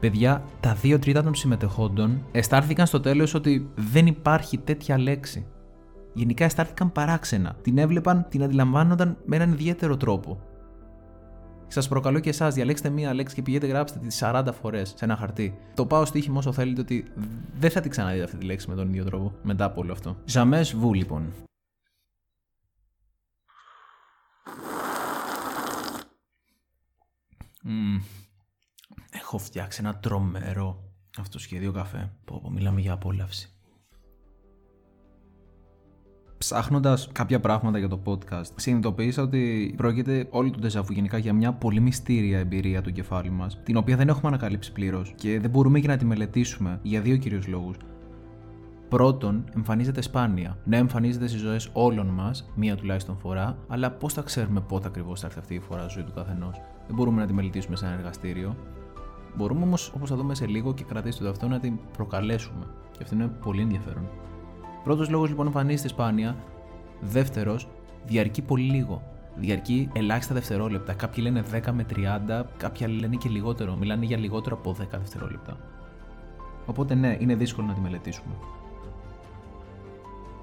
Παιδιά, 0.00 0.44
τα 0.60 0.74
δύο 0.74 0.98
τρίτα 0.98 1.22
των 1.22 1.34
συμμετεχόντων 1.34 2.24
αισθάνθηκαν 2.32 2.86
στο 2.86 3.00
τέλος 3.00 3.34
ότι 3.34 3.70
δεν 3.74 4.06
υπάρχει 4.06 4.58
τέτοια 4.58 4.98
λέξη. 4.98 5.46
Γενικά 6.14 6.44
αισθάνθηκαν 6.44 6.92
παράξενα. 6.92 7.56
Την 7.62 7.78
έβλεπαν, 7.78 8.26
την 8.28 8.42
αντιλαμβάνονταν 8.42 9.16
με 9.24 9.36
έναν 9.36 9.52
ιδιαίτερο 9.52 9.96
τρόπο. 9.96 10.40
Σας 11.66 11.88
προκαλώ 11.88 12.18
και 12.18 12.28
εσάς, 12.28 12.54
διαλέξτε 12.54 12.88
μία 12.88 13.14
λέξη 13.14 13.34
και 13.34 13.42
πηγαίνετε 13.42 13.70
γράψτε 13.70 13.98
τη 13.98 14.18
40 14.20 14.46
φορές 14.60 14.88
σε 14.96 15.04
ένα 15.04 15.16
χαρτί. 15.16 15.58
Το 15.74 15.86
πάω 15.86 16.04
στοίχημα 16.04 16.38
όσο 16.38 16.52
θέλετε 16.52 16.80
ότι 16.80 17.04
δεν 17.58 17.70
θα 17.70 17.80
την 17.80 17.90
ξαναδείτε 17.90 18.24
αυτή 18.24 18.36
τη 18.36 18.44
λέξη 18.44 18.68
με 18.68 18.74
τον 18.74 18.88
ίδιο 18.88 19.04
τρόπο 19.04 19.32
μετά 19.42 19.64
από 19.64 19.80
όλο 19.80 19.92
αυτό. 19.92 20.16
Ζαμές 20.24 20.74
βου 20.76 20.94
λοιπόν. 20.94 21.32
Mm. 27.64 28.27
Έχω 29.10 29.38
φτιάξει 29.38 29.80
ένα 29.84 29.96
τρομερό 29.98 30.82
αυτοσχέδιο 31.18 31.72
καφέ. 31.72 32.12
Πω, 32.24 32.40
πω 32.42 32.50
μιλάμε 32.50 32.80
για 32.80 32.92
απόλαυση 32.92 33.58
ψάχνοντας 36.38 37.08
κάποια 37.12 37.40
πράγματα 37.40 37.78
για 37.78 37.88
το 37.88 38.00
podcast, 38.04 38.50
συνειδητοποίησα 38.54 39.22
ότι 39.22 39.74
πρόκειται 39.76 40.26
όλο 40.30 40.50
το 40.50 40.58
ντεζαβού 40.58 40.92
γενικά 40.92 41.18
για 41.18 41.32
μια 41.32 41.52
πολύ 41.52 41.80
μυστήρια 41.80 42.38
εμπειρία 42.38 42.82
του 42.82 42.92
κεφάλι 42.92 43.30
μας, 43.30 43.60
την 43.62 43.76
οποία 43.76 43.96
δεν 43.96 44.08
έχουμε 44.08 44.28
ανακαλύψει 44.28 44.72
πλήρως 44.72 45.12
και 45.16 45.40
δεν 45.40 45.50
μπορούμε 45.50 45.80
και 45.80 45.86
να 45.88 45.96
τη 45.96 46.04
μελετήσουμε 46.04 46.80
για 46.82 47.00
δύο 47.00 47.16
κυρίως 47.16 47.46
λόγους. 47.46 47.76
Πρώτον, 48.88 49.44
εμφανίζεται 49.56 50.00
σπάνια. 50.00 50.58
Ναι, 50.64 50.76
εμφανίζεται 50.76 51.26
στις 51.26 51.40
ζωές 51.40 51.70
όλων 51.72 52.06
μας, 52.06 52.50
μία 52.54 52.76
τουλάχιστον 52.76 53.18
φορά, 53.18 53.58
αλλά 53.68 53.90
πώς 53.90 54.12
θα 54.12 54.22
ξέρουμε 54.22 54.60
πότε 54.60 54.86
ακριβώς 54.86 55.20
θα 55.20 55.26
έρθει 55.26 55.38
αυτή 55.38 55.54
η 55.54 55.60
φορά 55.60 55.86
ζωή 55.86 56.02
του 56.02 56.12
καθενός. 56.12 56.60
Δεν 56.86 56.96
μπορούμε 56.96 57.20
να 57.20 57.26
τη 57.26 57.32
μελετήσουμε 57.32 57.76
σε 57.76 57.86
ένα 57.86 57.94
εργαστήριο. 57.94 58.56
Μπορούμε 59.38 59.62
όμως, 59.62 59.92
όπως 59.94 60.08
θα 60.08 60.16
δούμε 60.16 60.34
σε 60.34 60.46
λίγο 60.46 60.74
και 60.74 60.84
κρατήστε 60.84 61.24
το 61.24 61.30
αυτό, 61.30 61.48
να 61.48 61.60
την 61.60 61.78
προκαλέσουμε. 61.92 62.66
Και 62.92 62.98
αυτό 63.02 63.14
είναι 63.14 63.26
πολύ 63.26 63.60
ενδιαφέρον. 63.60 64.08
Πρώτος 64.84 65.08
λόγος 65.08 65.28
λοιπόν 65.28 65.46
εμφανίζεται 65.46 65.88
σπάνια. 65.88 66.36
Δεύτερος, 67.00 67.68
διαρκεί 68.06 68.42
πολύ 68.42 68.62
λίγο. 68.62 69.02
Διαρκεί 69.36 69.88
ελάχιστα 69.92 70.34
δευτερόλεπτα. 70.34 70.92
Κάποιοι 70.92 71.24
λένε 71.26 71.44
10 71.52 71.72
με 71.72 71.86
30, 72.38 72.44
κάποιοι 72.56 72.86
άλλοι 72.86 72.98
λένε 72.98 73.16
και 73.16 73.28
λιγότερο. 73.28 73.76
Μιλάνε 73.76 74.04
για 74.04 74.16
λιγότερο 74.16 74.56
από 74.56 74.76
10 74.80 74.84
δευτερόλεπτα. 74.90 75.56
Οπότε 76.66 76.94
ναι, 76.94 77.16
είναι 77.20 77.34
δύσκολο 77.34 77.66
να 77.66 77.74
τη 77.74 77.80
μελετήσουμε. 77.80 78.34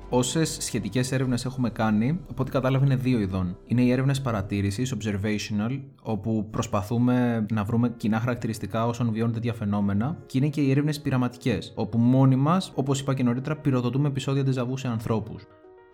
Όσες 0.09 0.57
σχετικές 0.61 1.11
έρευνες 1.11 1.45
έχουμε 1.45 1.69
κάνει, 1.69 2.19
από 2.29 2.41
ό,τι 2.41 2.51
κατάλαβα 2.51 2.85
είναι 2.85 2.95
δύο 2.95 3.19
ειδών. 3.19 3.57
Είναι 3.65 3.81
οι 3.81 3.91
έρευνες 3.91 4.21
παρατήρησης, 4.21 4.95
observational, 4.97 5.81
όπου 6.01 6.47
προσπαθούμε 6.51 7.45
να 7.51 7.63
βρούμε 7.63 7.89
κοινά 7.89 8.19
χαρακτηριστικά 8.19 8.85
όσων 8.85 9.11
βιώνουν 9.11 9.33
τέτοια 9.33 9.53
φαινόμενα, 9.53 10.17
και 10.25 10.37
είναι 10.37 10.47
και 10.47 10.61
οι 10.61 10.71
έρευνες 10.71 11.01
πειραματικές, 11.01 11.73
όπου 11.75 11.97
μόνοι 11.97 12.35
μας, 12.35 12.71
όπως 12.75 12.99
είπα 12.99 13.13
και 13.13 13.23
νωρίτερα, 13.23 13.55
πυροδοτούμε 13.55 14.07
επεισόδια 14.07 14.43
ντεζαβού 14.43 14.77
σε 14.77 14.87
ανθρώπους. 14.87 15.43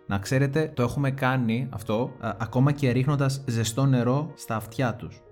Να 0.06 0.18
ξέρετε, 0.18 0.72
το 0.74 0.82
έχουμε 0.82 1.10
κάνει 1.10 1.68
αυτό 1.70 2.12
ακόμα 2.38 2.72
και 2.72 2.90
ρίχνοντας 2.90 3.44
ζεστό 3.46 3.86
νερό 3.86 4.32
στα 4.34 4.56
αυτιά 4.56 4.94
τους. 4.94 5.22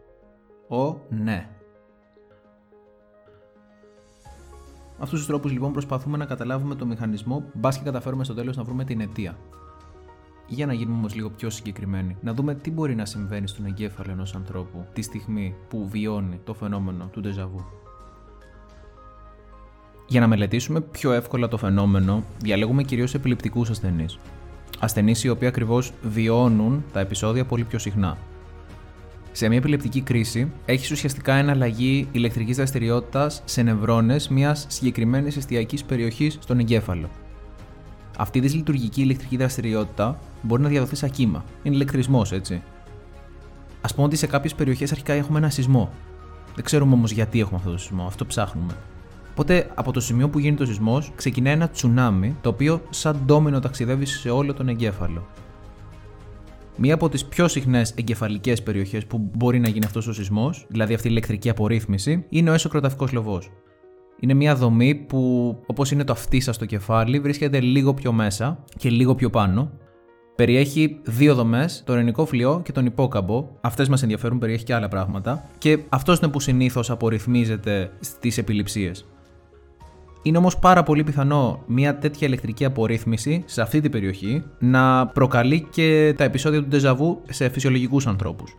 Ο 0.69 0.97
ναι. 1.09 1.49
Με 5.01 5.07
αυτούς 5.07 5.21
τους 5.21 5.29
τρόπους 5.29 5.53
λοιπόν 5.53 5.73
προσπαθούμε 5.73 6.17
να 6.17 6.25
καταλάβουμε 6.25 6.75
το 6.75 6.87
μηχανισμό, 6.87 7.45
μπας 7.55 7.79
και 7.79 7.85
καταφέρουμε 7.85 8.25
στο 8.25 8.35
τέλος 8.35 8.57
να 8.57 8.63
βρούμε 8.63 8.85
την 8.85 9.01
αιτία. 9.01 9.37
Για 10.47 10.67
να 10.67 10.73
γίνουμε 10.73 10.97
όμως 10.97 11.15
λίγο 11.15 11.31
πιο 11.31 11.51
συγκεκριμένοι, 11.51 12.17
να 12.21 12.35
δούμε 12.35 12.55
τι 12.55 12.71
μπορεί 12.71 12.95
να 12.95 13.05
συμβαίνει 13.05 13.49
στον 13.49 13.67
εγκέφαλο 13.67 14.11
ενός 14.13 14.35
ανθρώπου 14.35 14.87
τη 14.93 15.03
στιγμή 15.03 15.55
που 15.69 15.89
βιώνει 15.89 16.41
το 16.45 16.55
φαινόμενο 16.55 17.09
του 17.13 17.21
ντεζαβού. 17.21 17.65
Για 20.09 20.21
να 20.21 20.27
μελετήσουμε 20.27 20.81
πιο 20.81 21.13
εύκολα 21.13 21.49
το 21.49 21.57
φαινόμενο, 21.57 22.25
διαλέγουμε 22.43 22.83
κυρίως 22.83 23.15
επιληπτικούς 23.15 23.71
ασθενείς. 23.71 24.19
Ασθενείς 24.79 25.25
οι 25.25 25.29
οποίοι 25.29 25.49
ακριβώς 25.49 25.93
βιώνουν 26.03 26.85
τα 26.93 27.01
επεισόδια 27.01 27.45
πολύ 27.45 27.65
πιο 27.65 27.79
συχνά. 27.79 28.19
Σε 29.33 29.49
μια 29.49 29.57
επιλεπτική 29.57 30.01
κρίση, 30.01 30.53
έχεις 30.65 30.91
ουσιαστικά 30.91 31.35
εναλλαγή 31.35 32.09
ηλεκτρικής 32.13 32.57
δραστηριότητας 32.57 33.43
σε 33.45 33.63
νευρώνες 33.63 34.29
μιας 34.29 34.67
συγκεκριμένης 34.69 35.37
εστιακής 35.37 35.85
περιοχής 35.85 36.39
στον 36.41 36.59
εγκέφαλο. 36.59 37.09
Αυτή 38.19 38.39
η 38.39 38.41
δυσλειτουργική 38.41 39.01
ηλεκτρική 39.01 39.37
δραστηριότητα 39.37 40.19
μπορεί 40.43 40.63
να 40.63 40.69
διαδοθεί 40.69 40.97
σαν 40.97 41.11
κύμα. 41.11 41.45
Είναι 41.63 41.75
ηλεκτρισμός, 41.75 42.33
έτσι. 42.33 42.63
Α 43.81 43.95
πούμε 43.95 44.07
ότι 44.07 44.17
σε 44.17 44.27
κάποιες 44.27 44.55
περιοχές 44.55 44.93
αρχικά 44.93 45.13
έχουμε 45.13 45.39
ένα 45.39 45.51
σεισμό. 45.51 45.91
Δεν 46.55 46.65
ξέρουμε 46.65 46.95
όμως 46.95 47.11
γιατί 47.11 47.41
έχουμε 47.41 47.57
αυτό 47.57 47.71
το 47.71 47.79
σεισμό, 47.79 48.05
αυτό 48.07 48.27
ψάχνουμε. 48.27 48.73
Οπότε 49.31 49.71
από 49.75 49.93
το 49.93 50.01
σημείο 50.01 50.29
που 50.29 50.39
γίνεται 50.39 50.63
ο 50.63 50.67
σεισμός 50.67 51.13
ξεκινάει 51.15 51.53
ένα 51.53 51.69
τσουνάμι 51.69 52.37
το 52.41 52.49
οποίο 52.49 52.83
σαν 52.91 53.21
ντόμινο 53.25 53.59
ταξιδεύει 53.59 54.07
σε 54.07 54.31
όλο 54.31 54.55
τον 54.55 54.69
εγκέφαλο. 54.69 55.27
Μία 56.83 56.95
από 56.95 57.09
τις 57.09 57.25
πιο 57.25 57.49
συχνές 57.49 57.95
εγκεφαλικές 57.97 58.63
περιοχές 58.63 59.07
που 59.07 59.31
μπορεί 59.37 59.59
να 59.59 59.69
γίνει 59.69 59.85
αυτός 59.85 60.07
ο 60.07 60.13
σεισμός, 60.13 60.67
δηλαδή 60.69 60.95
αυτή 60.95 61.07
η 61.07 61.11
ηλεκτρική 61.13 61.49
απορρίθμιση, 61.49 62.25
είναι 62.29 62.51
ο 62.51 62.53
έσω 62.53 62.71
λοβός. 63.13 63.51
Είναι 64.21 64.35
μια 64.35 64.55
δομή 64.55 64.95
που, 64.95 65.57
όπως 65.67 65.91
είναι 65.91 66.05
το 66.05 66.13
αυτί 66.13 66.41
σα 66.41 66.53
στο 66.53 66.65
κεφάλι, 66.65 67.21
βρίσκεται 67.21 67.61
λίγο 67.61 67.95
πιο 67.95 68.13
μέσα 68.13 68.65
και 68.77 68.91
λίγο 68.91 69.15
πιο 69.15 69.31
πάνω. 69.31 69.71
Περιέχει 70.37 71.01
δύο 71.03 71.35
δομές, 71.35 71.83
το 71.87 71.95
ρενικό 71.95 72.27
φλοιό 72.27 72.61
και 72.65 72.73
τον 72.73 72.87
υπόκαμπο. 72.87 73.49
Αυτές 73.61 73.89
μας 73.89 74.03
ενδιαφέρουν, 74.03 74.39
περιέχει 74.39 74.65
και 74.65 74.75
άλλα 74.75 74.89
πράγματα. 74.89 75.49
Και 75.59 75.79
αυτός 75.89 76.19
είναι 76.19 76.31
που 76.31 76.41
συνήθως 76.41 76.91
απορριθμίζεται 76.91 77.91
στις 78.01 78.39
επιληψίες. 78.39 79.07
Είναι 80.23 80.39
όμως 80.39 80.59
πάρα 80.59 80.83
πολύ 80.83 81.05
πιθανό 81.05 81.63
μια 81.67 81.99
τέτοια 81.99 82.27
ηλεκτρική 82.27 82.65
απορρίθμιση 82.65 83.43
σε 83.47 83.63
αυτή 83.63 83.81
την 83.81 83.91
περιοχή 83.91 84.43
να 84.59 85.07
προκαλεί 85.07 85.67
και 85.71 86.15
τα 86.17 86.25
επεισόδια 86.25 86.61
του 86.61 86.67
ντεζαβού 86.67 87.23
σε 87.31 87.49
φυσιολογικούς 87.49 88.07
ανθρώπους. 88.07 88.57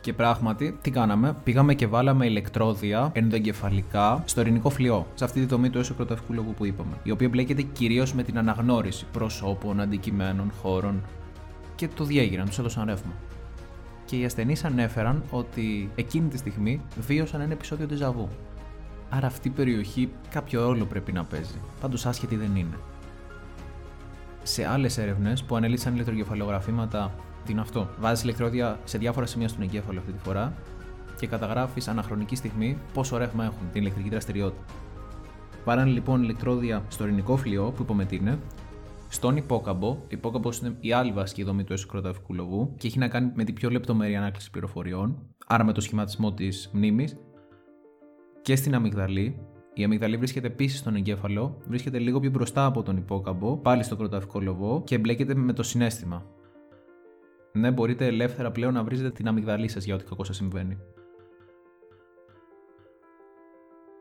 Και 0.00 0.12
πράγματι, 0.12 0.78
τι 0.82 0.90
κάναμε, 0.90 1.36
πήγαμε 1.44 1.74
και 1.74 1.86
βάλαμε 1.86 2.26
ηλεκτρόδια 2.26 3.10
ενδογκεφαλικά 3.14 4.22
στο 4.24 4.40
ειρηνικό 4.40 4.70
φλοιό, 4.70 5.06
σε 5.14 5.24
αυτή 5.24 5.40
τη 5.40 5.46
δομή 5.46 5.70
του 5.70 5.78
έσω 5.78 5.94
πρωτοεφικού 5.94 6.32
λόγου 6.32 6.54
που 6.56 6.64
είπαμε, 6.64 6.96
η 7.02 7.10
οποία 7.10 7.28
μπλέκεται 7.28 7.62
κυρίως 7.62 8.14
με 8.14 8.22
την 8.22 8.38
αναγνώριση 8.38 9.06
προσώπων, 9.12 9.80
αντικειμένων, 9.80 10.52
χώρων 10.62 11.02
και 11.74 11.88
το 11.88 12.04
διέγειραν, 12.04 12.46
τους 12.46 12.58
έδωσαν 12.58 12.84
ρεύμα. 12.86 13.12
Και 14.04 14.16
οι 14.16 14.24
ασθενείς 14.24 14.64
ανέφεραν 14.64 15.22
ότι 15.30 15.90
εκείνη 15.94 16.28
τη 16.28 16.36
στιγμή 16.36 16.80
βίωσαν 17.06 17.40
ένα 17.40 17.52
επεισόδιο 17.52 17.86
ντεζαβού. 17.86 18.28
Άρα 19.16 19.26
αυτή 19.26 19.48
η 19.48 19.50
περιοχή 19.50 20.10
κάποιο 20.30 20.62
ρόλο 20.62 20.84
πρέπει 20.84 21.12
να 21.12 21.24
παίζει. 21.24 21.60
Πάντως 21.80 22.06
άσχετη 22.06 22.36
δεν 22.36 22.56
είναι. 22.56 22.78
Σε 24.42 24.66
άλλες 24.66 24.98
έρευνες 24.98 25.42
που 25.44 25.56
ανέλησαν 25.56 25.94
ηλεκτροκεφαλογραφήματα, 25.94 27.14
τι 27.44 27.52
είναι 27.52 27.60
αυτό; 27.60 27.88
Βάζεις 27.98 28.22
ηλεκτρόδια 28.22 28.78
σε 28.84 28.98
διάφορα 28.98 29.26
σημεία 29.26 29.48
στον 29.48 29.62
εγκέφαλο 29.62 29.98
αυτή 29.98 30.12
τη 30.12 30.18
φορά 30.18 30.52
και 31.18 31.26
καταγράφεις 31.26 31.88
αναχρονική 31.88 32.36
στιγμή 32.36 32.78
πόσο 32.92 33.16
ρεύμα 33.16 33.44
έχουν 33.44 33.70
την 33.72 33.80
ηλεκτρική 33.80 34.08
δραστηριότητα. 34.08 34.64
Πάρανε 35.64 35.90
λοιπόν 35.90 36.22
ηλεκτρόδια 36.22 36.82
στο 36.88 37.04
ειρηνικό 37.04 37.36
φλοιό 37.36 37.72
που 37.76 37.82
είπαμε 37.82 38.04
τι 38.04 38.16
είναι, 38.16 38.38
στον 39.08 39.36
υπόκαμπο, 39.36 39.98
υπόκαμπος 40.08 40.58
είναι 40.58 40.76
η 40.80 40.92
άλλη 40.92 41.12
βασική 41.12 41.42
δομή 41.42 41.64
του 41.64 41.72
εσωκροταφικού 41.72 42.34
λογού 42.34 42.74
και 42.78 42.86
έχει 42.86 42.98
να 42.98 43.08
κάνει 43.08 43.32
με 43.34 43.44
την 43.44 43.54
πιο 43.54 43.70
λεπτομερή 43.70 44.16
ανάκληση 44.16 44.50
πληροφοριών, 44.50 45.18
άρα 45.46 45.64
με 45.64 45.72
το 45.72 45.80
σχηματισμό 45.80 46.32
της 46.32 46.70
μνήμης 46.72 47.16
και 48.44 48.56
στην 48.56 48.74
αμυγδαλή. 48.74 49.36
Η 49.74 49.84
αμυγδαλή 49.84 50.16
βρίσκεται 50.16 50.46
επίσης 50.46 50.78
στον 50.78 50.94
εγκέφαλο, 50.96 51.58
βρίσκεται 51.66 51.98
λίγο 51.98 52.20
πιο 52.20 52.30
μπροστά 52.30 52.64
από 52.64 52.82
τον 52.82 52.96
υπόκαμπο, 52.96 53.56
πάλι 53.56 53.82
στο 53.82 53.96
κροταφικό 53.96 54.40
λοβό 54.40 54.82
και 54.84 54.94
εμπλέκεται 54.94 55.34
με 55.34 55.52
το 55.52 55.62
συνέστημα. 55.62 56.26
Ναι, 57.52 57.70
μπορείτε 57.70 58.06
ελεύθερα 58.06 58.50
πλέον 58.50 58.72
να 58.72 58.84
βρίζετε 58.84 59.10
την 59.10 59.28
αμυγδαλή 59.28 59.68
σας 59.68 59.84
για 59.84 59.94
ό,τι 59.94 60.04
κακό 60.04 60.24
σας 60.24 60.36
συμβαίνει. 60.36 60.78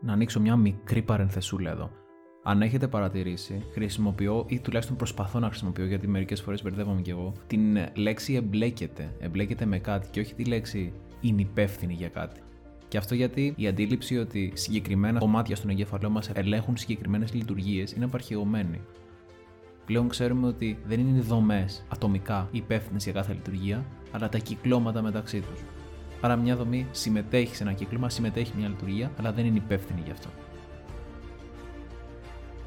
Να 0.01 0.13
ανοίξω 0.13 0.39
μια 0.39 0.55
μικρή 0.55 1.01
παρενθεσούλα 1.01 1.71
εδώ. 1.71 1.89
Αν 2.43 2.61
έχετε 2.61 2.87
παρατηρήσει, 2.87 3.65
χρησιμοποιώ 3.73 4.45
ή 4.47 4.59
τουλάχιστον 4.59 4.95
προσπαθώ 4.95 5.39
να 5.39 5.47
χρησιμοποιώ 5.47 5.85
γιατί 5.85 6.07
μερικές 6.07 6.41
φορές 6.41 6.63
μπερδεύομαι 6.63 7.01
κι 7.01 7.09
εγώ, 7.09 7.33
την 7.47 7.77
λέξη 7.93 8.33
εμπλέκεται. 8.33 9.15
Εμπλέκεται 9.19 9.65
με 9.65 9.79
κάτι 9.79 10.07
και 10.11 10.19
όχι 10.19 10.33
τη 10.33 10.45
λέξη 10.45 10.93
είναι 11.21 11.41
υπεύθυνη 11.41 11.93
για 11.93 12.09
κάτι. 12.09 12.41
Και 12.93 12.99
αυτό 12.99 13.15
γιατί 13.15 13.53
η 13.55 13.67
αντίληψη 13.67 14.17
ότι 14.17 14.51
συγκεκριμένα 14.55 15.19
κομμάτια 15.19 15.55
στον 15.55 15.69
εγκέφαλό 15.69 16.09
μας 16.09 16.29
ελέγχουν 16.33 16.77
συγκεκριμένες 16.77 17.33
λειτουργίες 17.33 17.91
είναι 17.91 18.05
απαρχαιωμένη. 18.05 18.81
Πλέον 19.85 20.09
ξέρουμε 20.09 20.47
ότι 20.47 20.77
δεν 20.85 20.99
είναι 20.99 21.21
δομές 21.21 21.85
ατομικά 21.87 22.47
υπεύθυνες 22.51 23.03
για 23.03 23.13
κάθε 23.13 23.33
λειτουργία, 23.33 23.85
αλλά 24.11 24.29
τα 24.29 24.37
κυκλώματα 24.37 25.01
μεταξύ 25.01 25.39
τους. 25.39 25.59
Άρα, 26.21 26.35
μια 26.35 26.55
δομή 26.55 26.87
συμμετέχει 26.91 27.55
σε 27.55 27.63
ένα 27.63 27.73
κύκλωμα, 27.73 28.09
συμμετέχει 28.09 28.51
μια 28.57 28.67
λειτουργία, 28.67 29.11
αλλά 29.19 29.31
δεν 29.31 29.45
είναι 29.45 29.57
υπεύθυνη 29.57 30.01
γι' 30.05 30.11
αυτό. 30.11 30.29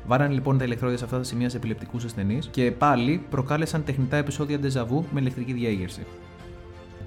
Βάρανε 0.06 0.34
λοιπόν 0.34 0.58
τα 0.58 0.64
ηλεκτρόδια 0.64 0.98
σε 0.98 1.04
αυτά 1.04 1.16
τα 1.16 1.24
σημεία 1.24 1.48
σε 1.48 1.56
επιλεπτικούς 1.56 2.04
ασθενείς 2.04 2.46
και 2.46 2.72
πάλι 2.72 3.24
προκάλεσαν 3.30 3.84
τεχνητά 3.84 4.16
επεισόδια 4.16 4.58
ντεζαβού 4.58 5.04
με 5.12 5.20
ηλεκτρική 5.20 5.52
διέγερση. 5.52 6.06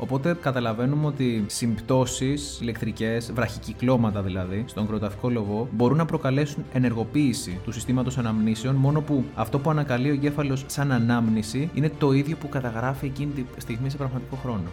Οπότε 0.02 0.38
καταλαβαίνουμε 0.42 1.06
ότι 1.06 1.44
συμπτώσεις 1.48 2.60
ηλεκτρικές, 2.62 3.32
βραχικυκλώματα 3.34 4.22
δηλαδή, 4.22 4.64
στον 4.68 4.88
κροταφικό 4.88 5.30
λογό, 5.30 5.68
μπορούν 5.72 5.98
να 5.98 6.06
προκαλέσουν 6.06 6.66
ενεργοποίηση 6.74 7.60
του 7.64 7.72
συστήματος 7.72 8.18
αναμνήσεων, 8.18 8.76
μόνο 8.76 9.02
που 9.02 9.24
αυτό 9.36 9.60
που 9.60 9.70
ανακαλεί 9.70 10.10
ο 10.10 10.14
εγκέφαλος 10.14 10.64
σαν 10.68 10.92
ανάμνηση 10.92 11.70
είναι 11.74 11.92
το 11.98 12.12
ίδιο 12.12 12.36
που 12.36 12.50
καταγράφει 12.50 13.06
εκείνη 13.06 13.32
τη 13.32 13.62
στιγμή 13.62 13.90
σε 13.90 13.98
πραγματικό 13.98 14.36
χρόνο. 14.36 14.70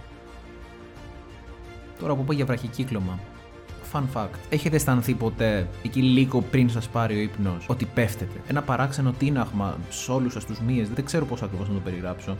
Τώρα 2.00 2.14
που 2.14 2.25
πω 2.25 2.33
για 2.33 2.45
βραχικύκλωμα. 2.45 3.18
Fun 3.92 4.02
fact. 4.14 4.38
Έχετε 4.49 4.76
αισθανθεί 4.76 5.14
ποτέ, 5.14 5.68
εκεί 5.85 6.02
λίγο 6.02 6.40
πριν 6.40 6.71
σας 6.71 6.88
πάρει 6.88 7.16
ο 7.16 7.21
ύπνος, 7.21 7.66
ότι 7.68 7.85
πέφτετε; 7.95 8.40
Ένα 8.49 8.62
παράξενο 8.62 9.12
τίναγμα 9.18 9.76
σε 9.88 10.12
όλους 10.12 10.33
σας 10.33 10.45
τους 10.45 10.61
μύες, 10.61 10.88
δεν 10.88 11.04
ξέρω 11.04 11.25
πώς 11.25 11.42
ακριβώς 11.42 11.68
να 11.68 11.75
το 11.75 11.80
περιγράψω. 11.80 12.37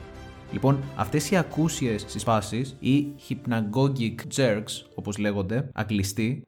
Λοιπόν, 0.53 0.79
αυτές 0.97 1.31
οι 1.31 1.37
ακούσιες 1.37 2.05
συσπάσει 2.07 2.77
ή 2.79 3.07
hypnagogic 3.29 4.15
jerks, 4.37 4.85
όπως 4.95 5.19
λέγονται, 5.19 5.71
αγγλιστοί, 5.75 6.43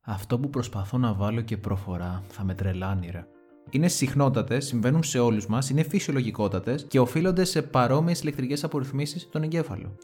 αυτό 0.00 0.38
που 0.38 0.50
προσπαθώ 0.50 0.98
να 0.98 1.14
βάλω 1.14 1.40
και 1.40 1.56
προφορά 1.56 2.22
θα 2.28 2.44
με 2.44 2.54
τρελάνει, 2.54 3.10
ρε. 3.10 3.26
Είναι 3.70 3.88
συχνότατες, 3.88 4.66
συμβαίνουν 4.66 5.02
σε 5.02 5.18
όλους 5.18 5.46
μας, 5.46 5.70
είναι 5.70 5.82
φυσιολογικότατες 5.82 6.84
και 6.88 6.98
οφείλονται 6.98 7.44
σε 7.44 7.62
παρόμοιες 7.62 8.20
ηλεκτρικές 8.20 8.64
απορριθμίσεις 8.64 9.22
στον 9.22 9.42
εγκέφαλο. 9.42 9.96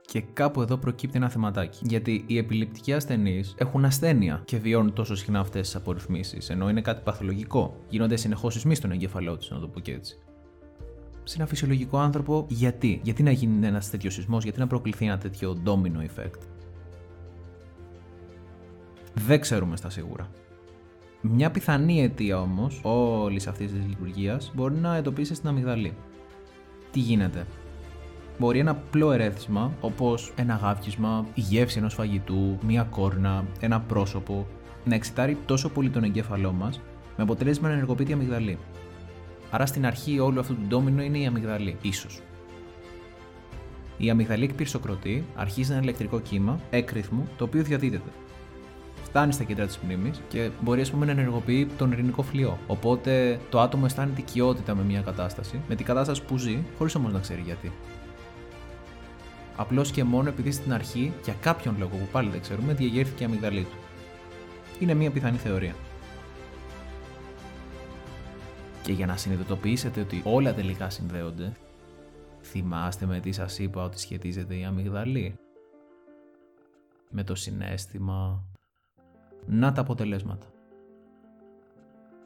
Και 0.00 0.20
κάπου 0.20 0.62
εδώ 0.62 0.76
προκύπτει 0.76 1.16
ένα 1.16 1.28
θεματάκι. 1.28 1.78
Γιατί 1.82 2.24
οι 2.26 2.38
επιληπτικοί 2.38 2.92
ασθενείς 2.92 3.54
έχουν 3.58 3.84
ασθένεια 3.84 4.42
και 4.44 4.56
βιώνουν 4.56 4.92
τόσο 4.92 5.14
συχνά 5.14 5.40
αυτές 5.40 5.60
τις 5.60 5.76
απορριθμίσεις, 5.76 6.50
ενώ 6.50 6.68
είναι 6.68 6.80
κάτι 6.80 7.00
παθολογικό. 7.04 7.76
Γίνονται 7.88 8.16
συνεχώς 8.16 8.52
σεισμοί 8.52 8.74
στον 8.74 8.90
εγκέφαλό 8.90 9.36
τους, 9.36 9.50
να 9.50 9.58
το 9.58 9.68
πω 9.68 9.80
και 9.80 9.92
έτσι 9.92 10.18
σε 11.24 11.36
ένα 11.38 11.46
φυσιολογικό 11.46 11.98
άνθρωπο, 11.98 12.46
γιατί; 12.48 13.00
Γιατί 13.02 13.22
να 13.22 13.30
γίνει 13.30 13.66
ένας 13.66 13.90
τέτοιος 13.90 14.14
σεισμός, 14.14 14.42
γιατί 14.44 14.58
να 14.58 14.66
προκληθεί 14.66 15.04
ένα 15.04 15.18
τέτοιο 15.18 15.56
domino 15.64 15.98
effect; 15.98 16.40
Δεν 19.14 19.40
ξέρουμε 19.40 19.76
στα 19.76 19.90
σίγουρα. 19.90 20.30
Μια 21.20 21.50
πιθανή 21.50 22.02
αιτία 22.02 22.40
όμως 22.40 22.80
όλης 22.82 23.46
αυτής 23.46 23.72
της 23.72 23.86
λειτουργίας 23.86 24.52
μπορεί 24.54 24.74
να 24.74 24.96
εντοπίσεις 24.96 25.36
στην 25.36 25.48
αμυγδαλή. 25.48 25.94
Τι 26.90 27.00
γίνεται; 27.00 27.46
Μπορεί 28.38 28.58
ένα 28.58 28.70
απλό 28.70 29.12
ερέθισμα, 29.12 29.72
όπως 29.80 30.32
ένα 30.36 30.54
γάβγισμα, 30.54 31.26
η 31.34 31.40
γεύση 31.40 31.78
ενός 31.78 31.94
φαγητού, 31.94 32.58
μία 32.66 32.82
κόρνα, 32.82 33.44
ένα 33.60 33.80
πρόσωπο, 33.80 34.46
να 34.84 34.94
εξητάρει 34.94 35.38
τόσο 35.46 35.68
πολύ 35.68 35.90
τον 35.90 36.04
εγκέφαλό 36.04 36.52
μας, 36.52 36.80
με 37.16 37.22
αποτέλεσμα 37.22 37.68
να 37.68 37.74
ενεργοποιείται 37.74 38.10
η 38.10 38.14
αμυγδαλή. 38.14 38.58
Άρα 39.54 39.66
στην 39.66 39.86
αρχή 39.86 40.18
όλου 40.18 40.40
αυτού 40.40 40.54
του 40.54 40.66
ντόμινο 40.68 41.02
είναι 41.02 41.18
η 41.18 41.26
αμυγδαλή, 41.26 41.76
ίσως. 41.82 42.20
Η 43.96 44.10
αμυγδαλή 44.10 44.44
εκπυρσοκροτεί, 44.44 45.24
αρχίζει 45.34 45.72
ένα 45.72 45.80
ηλεκτρικό 45.82 46.20
κύμα, 46.20 46.60
έκρηθμου, 46.70 47.28
το 47.36 47.44
οποίο 47.44 47.62
διαδίδεται. 47.62 48.10
Φτάνει 49.02 49.32
στα 49.32 49.44
κέντρα 49.44 49.66
της 49.66 49.78
μνήμης 49.78 50.20
και 50.28 50.50
μπορεί 50.60 50.80
ας 50.80 50.90
πούμε, 50.90 51.06
να 51.06 51.10
ενεργοποιεί 51.10 51.66
τον 51.66 51.92
ειρηνικό 51.92 52.22
φλοιό. 52.22 52.58
Οπότε 52.66 53.40
το 53.50 53.60
άτομο 53.60 53.82
αισθάνεται 53.86 54.20
οικειότητα 54.20 54.74
με 54.74 54.82
μια 54.82 55.00
κατάσταση, 55.00 55.60
με 55.68 55.74
την 55.74 55.86
κατάσταση 55.86 56.22
που 56.22 56.38
ζει, 56.38 56.58
χωρίς 56.78 56.94
όμως 56.94 57.12
να 57.12 57.18
ξέρει 57.18 57.40
γιατί. 57.40 57.72
Απλώς 59.56 59.90
και 59.90 60.04
μόνο 60.04 60.28
επειδή 60.28 60.50
στην 60.50 60.72
αρχή, 60.72 61.12
για 61.24 61.34
κάποιον 61.40 61.74
λόγο 61.78 61.96
που 61.96 62.08
πάλι 62.12 62.30
δεν 62.30 62.40
ξέρουμε, 62.40 62.74
διαγέρθηκε 62.74 63.22
η 63.22 63.26
αμυγδαλή 63.26 63.62
του. 63.62 63.76
Είναι 64.78 64.94
μια 64.94 65.10
πιθανή 65.10 65.36
θεωρία. 65.36 65.74
Και 68.84 68.92
για 68.92 69.06
να 69.06 69.16
συνειδητοποιήσετε 69.16 70.00
ότι 70.00 70.22
όλα 70.24 70.54
τελικά 70.54 70.90
συνδέονται, 70.90 71.52
θυμάστε 72.42 73.06
με 73.06 73.20
τι 73.20 73.32
σας 73.32 73.58
είπα 73.58 73.84
ότι 73.84 74.00
σχετίζεται 74.00 74.56
η 74.56 74.64
αμυγδαλή. 74.64 75.38
Με 77.10 77.24
το 77.24 77.34
συνέστημα. 77.34 78.44
Να 79.46 79.72
τα 79.72 79.80
αποτελέσματα. 79.80 80.46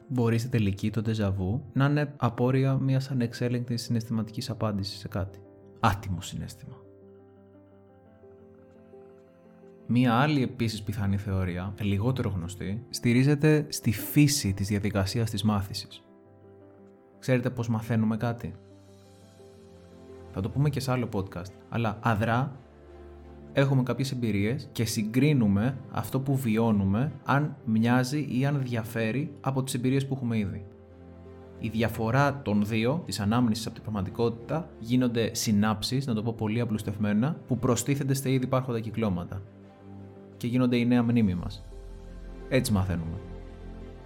Μπορεί 0.07 0.37
στη 0.37 0.49
τελική 0.49 0.89
το 0.89 1.01
ντεζαβού 1.01 1.63
να 1.73 1.85
είναι 1.85 2.13
απόρρια 2.17 2.75
μιας 2.75 3.11
ανεξέλεγκτης 3.11 3.81
συναισθηματικής 3.81 4.49
απάντησης 4.49 4.99
σε 4.99 5.07
κάτι. 5.07 5.39
Άτιμο 5.79 6.21
συνέστημα. 6.21 6.75
Μία 9.87 10.13
άλλη 10.13 10.43
επίσης 10.43 10.83
πιθανή 10.83 11.17
θεωρία, 11.17 11.73
λιγότερο 11.79 12.29
γνωστή, 12.29 12.85
στηρίζεται 12.89 13.65
στη 13.69 13.91
φύση 13.91 14.53
της 14.53 14.67
διαδικασίας 14.67 15.29
της 15.29 15.43
μάθησης. 15.43 16.03
Ξέρετε 17.19 17.49
πώς 17.49 17.69
μαθαίνουμε 17.69 18.17
κάτι; 18.17 18.53
Θα 20.31 20.41
το 20.41 20.49
πούμε 20.49 20.69
και 20.69 20.79
σε 20.79 20.91
άλλο 20.91 21.09
podcast. 21.13 21.51
Αλλά 21.69 21.97
αδρά 22.01 22.51
έχουμε 23.53 23.83
κάποιες 23.83 24.11
εμπειρίες 24.11 24.69
και 24.71 24.85
συγκρίνουμε 24.85 25.77
αυτό 25.91 26.19
που 26.19 26.35
βιώνουμε 26.35 27.11
αν 27.25 27.55
μοιάζει 27.65 28.27
ή 28.39 28.45
αν 28.45 28.61
διαφέρει 28.63 29.31
από 29.41 29.63
τις 29.63 29.73
εμπειρίες 29.73 30.07
που 30.07 30.13
έχουμε 30.13 30.37
ήδη. 30.37 30.65
Η 31.59 31.69
διαφορά 31.69 32.41
των 32.41 32.65
δύο, 32.65 33.01
της 33.05 33.19
ανάμνησης 33.19 33.65
από 33.65 33.73
την 33.73 33.83
πραγματικότητα, 33.83 34.69
γίνονται 34.79 35.29
συνάψεις, 35.33 36.05
να 36.05 36.13
το 36.13 36.23
πω 36.23 36.33
πολύ 36.37 36.59
απλουστευμένα, 36.59 37.35
που 37.47 37.57
προστίθενται 37.57 38.13
στα 38.13 38.29
ήδη 38.29 38.45
υπάρχοντα 38.45 38.79
κυκλώματα. 38.79 39.41
Και 40.37 40.47
γίνονται 40.47 40.77
η 40.77 40.85
νέα 40.85 41.03
μνήμη 41.03 41.35
μας. 41.35 41.63
Έτσι 42.49 42.71
μαθαίνουμε. 42.71 43.17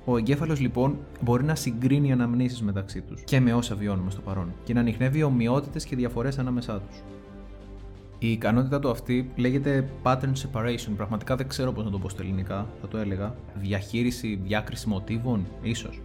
Ο 0.05 0.17
εγκέφαλος 0.17 0.59
λοιπόν 0.59 0.97
μπορεί 1.21 1.43
να 1.43 1.55
συγκρίνει 1.55 2.11
αναμνήσεις 2.11 2.61
μεταξύ 2.61 3.01
τους 3.01 3.21
και 3.21 3.39
με 3.39 3.53
όσα 3.53 3.75
βιώνουμε 3.75 4.11
στο 4.11 4.21
παρόν 4.21 4.53
και 4.63 4.73
να 4.73 4.79
ανοιχνεύει 4.79 5.23
ομοιότητες 5.23 5.85
και 5.85 5.95
διαφορές 5.95 6.39
ανάμεσά 6.39 6.79
τους. 6.79 7.03
Η 8.19 8.31
ικανότητα 8.31 8.79
του 8.79 8.89
αυτή 8.89 9.31
λέγεται 9.35 9.89
pattern 10.03 10.31
separation. 10.43 10.91
Πραγματικά 10.95 11.35
δεν 11.35 11.47
ξέρω 11.47 11.71
πώς 11.71 11.85
να 11.85 11.91
το 11.91 11.99
πω 11.99 12.09
στα 12.09 12.23
ελληνικά, 12.23 12.67
θα 12.81 12.87
το 12.87 12.97
έλεγα. 12.97 13.35
Διαχείριση, 13.55 14.39
διάκριση 14.43 14.89
μοτίβων, 14.89 15.45
ίσως. 15.61 16.01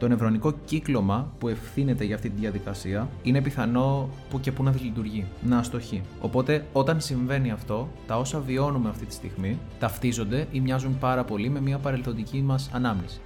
Το 0.00 0.08
νευρονικό 0.08 0.52
κύκλωμα 0.64 1.32
που 1.38 1.48
ευθύνεται 1.48 2.04
για 2.04 2.14
αυτή 2.14 2.30
τη 2.30 2.40
διαδικασία 2.40 3.08
είναι 3.22 3.42
πιθανό 3.42 4.08
που 4.30 4.40
και 4.40 4.52
που 4.52 4.62
να 4.62 4.74
λειτουργεί, 4.82 5.26
να 5.42 5.58
αστοχεί. 5.58 6.02
Οπότε, 6.20 6.66
όταν 6.72 7.00
συμβαίνει 7.00 7.50
αυτό, 7.50 7.88
τα 8.06 8.18
όσα 8.18 8.40
βιώνουμε 8.40 8.88
αυτή 8.88 9.06
τη 9.06 9.12
στιγμή 9.12 9.58
ταυτίζονται 9.78 10.46
ή 10.52 10.60
μοιάζουν 10.60 10.98
πάρα 10.98 11.24
πολύ 11.24 11.48
με 11.48 11.60
μια 11.60 11.78
παρελθοντική 11.78 12.42
μας 12.42 12.70
ανάμνηση. 12.72 13.20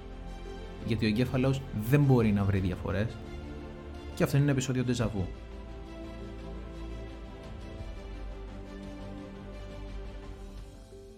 Γιατί 0.87 1.05
ο 1.05 1.09
εγκέφαλος 1.09 1.61
δεν 1.89 2.03
μπορεί 2.03 2.33
να 2.33 2.45
βρει 2.45 2.59
διαφορές, 2.59 3.17
και 4.15 4.23
αυτό 4.23 4.37
είναι 4.37 4.45
ένα 4.45 4.55
επεισόδιο 4.55 4.85
ντεζαβού. 4.85 5.27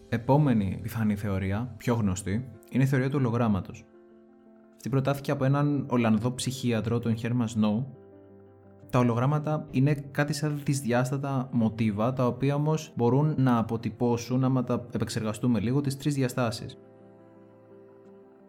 Επόμενη 0.09 0.79
πιθανή 0.83 1.17
θεωρία, 1.17 1.75
πιο 1.77 1.95
γνωστή, 1.95 2.49
είναι 2.71 2.83
η 2.83 2.87
θεωρία 2.87 3.11
του 3.11 3.17
ολογράμματος. 3.21 3.85
Αυτή 4.87 4.99
προτάθηκε 4.99 5.31
από 5.31 5.45
έναν 5.45 5.87
Ολλανδό 5.89 6.35
ψυχίατρο, 6.35 6.99
τον 6.99 7.17
Χέρμα 7.17 7.47
Σνόου. 7.47 7.87
Τα 8.91 8.99
ολογράμματα 8.99 9.67
είναι 9.71 9.95
κάτι 10.11 10.33
σαν 10.33 10.61
δυσδιάστατα 10.65 11.49
μοτίβα, 11.53 12.13
τα 12.13 12.27
οποία 12.27 12.55
όμως 12.55 12.93
μπορούν 12.97 13.35
να 13.37 13.59
αποτυπώσουν, 13.59 14.45
άμα 14.45 14.65
τα 14.65 14.87
επεξεργαστούμε 14.95 15.61
λίγο, 15.61 15.81
τις 15.81 15.97
τρεις 15.97 16.15
διαστάσεις. 16.15 16.79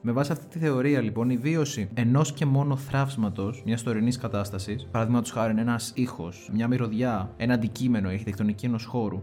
Με 0.01 0.11
βάση 0.11 0.31
αυτή 0.31 0.45
τη 0.47 0.59
θεωρία, 0.59 1.01
λοιπόν, 1.01 1.29
η 1.29 1.37
βίωση 1.37 1.89
ενός 1.93 2.33
και 2.33 2.45
μόνο 2.45 2.75
θραύσματο 2.75 3.53
μιας 3.65 3.83
τωρινής 3.83 4.17
κατάστασης, 4.17 4.87
παραδείγματος 4.91 5.31
χάρη 5.31 5.59
ένας 5.59 5.91
ήχος, 5.95 6.49
μια 6.53 6.67
μυρωδιά, 6.67 7.33
ένα 7.37 7.53
αντικείμενο, 7.53 8.09
η 8.09 8.13
αρχιτεκτονική 8.13 8.65
ενός 8.65 8.85
χώρου, 8.85 9.21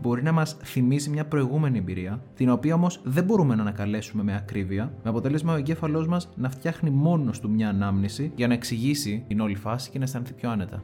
μπορεί 0.00 0.22
να 0.22 0.32
μας 0.32 0.56
θυμίσει 0.62 1.10
μια 1.10 1.26
προηγούμενη 1.26 1.78
εμπειρία, 1.78 2.22
την 2.34 2.50
οποία 2.50 2.74
όμως 2.74 3.00
δεν 3.04 3.24
μπορούμε 3.24 3.54
να 3.54 3.62
ανακαλέσουμε 3.62 4.22
με 4.22 4.34
ακρίβεια, 4.34 4.92
με 5.02 5.10
αποτέλεσμα 5.10 5.52
ο 5.52 5.56
εγκέφαλός 5.56 6.06
μας 6.06 6.28
να 6.36 6.50
φτιάχνει 6.50 6.90
μόνος 6.90 7.40
του 7.40 7.50
μια 7.50 7.68
ανάμνηση 7.68 8.32
για 8.36 8.46
να 8.46 8.54
εξηγήσει 8.54 9.24
την 9.28 9.40
όλη 9.40 9.54
φάση 9.54 9.90
και 9.90 9.98
να 9.98 10.04
αισθανθεί 10.04 10.32
πιο 10.32 10.50
άνετα. 10.50 10.82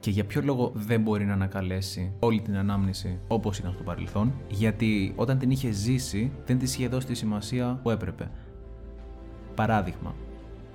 Και 0.00 0.10
για 0.10 0.24
ποιο 0.24 0.42
λόγο 0.44 0.72
δεν 0.74 1.00
μπορεί 1.00 1.24
να 1.24 1.32
ανακαλέσει 1.32 2.12
όλη 2.18 2.40
την 2.40 2.56
ανάμνηση 2.56 3.18
όπως 3.28 3.58
ήταν 3.58 3.72
στο 3.72 3.82
παρελθόν, 3.82 4.32
γιατί 4.48 5.12
όταν 5.16 5.38
την 5.38 5.50
είχε 5.50 5.70
ζήσει 5.70 6.32
δεν 6.46 6.58
της 6.58 6.74
είχε 6.74 6.88
δώσει 6.88 7.06
τη 7.06 7.14
σημασία 7.14 7.80
που 7.82 7.90
έπρεπε. 7.90 8.30
Παράδειγμα, 9.54 10.14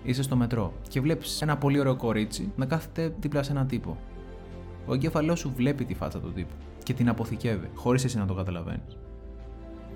είσαι 0.04 0.24
στο 0.24 0.36
μετρό 0.36 0.74
και 0.88 1.02
βλέπεις 1.02 1.42
ένα 1.42 1.58
πολύ 1.58 1.80
ωραίο 1.80 1.96
κορίτσι 1.96 2.52
να 2.56 2.66
κάθεται 2.66 3.16
δίπλα 3.20 3.44
σε 3.44 3.52
έναν 3.52 3.68
τύπο 3.68 3.98
ο 4.88 4.94
εγκέφαλός 4.94 5.40
σου 5.40 5.54
βλέπει 5.56 5.86
τη 5.86 5.94
φάτσα 5.94 6.20
του 6.20 6.32
τύπου 6.32 6.54
και 6.84 6.94
την 6.94 7.10
αποθηκεύει, 7.10 7.70
χωρίς 7.74 8.04
εσύ 8.04 8.18
να 8.18 8.26
το 8.26 8.34
καταλαβαίνεις. 8.34 8.98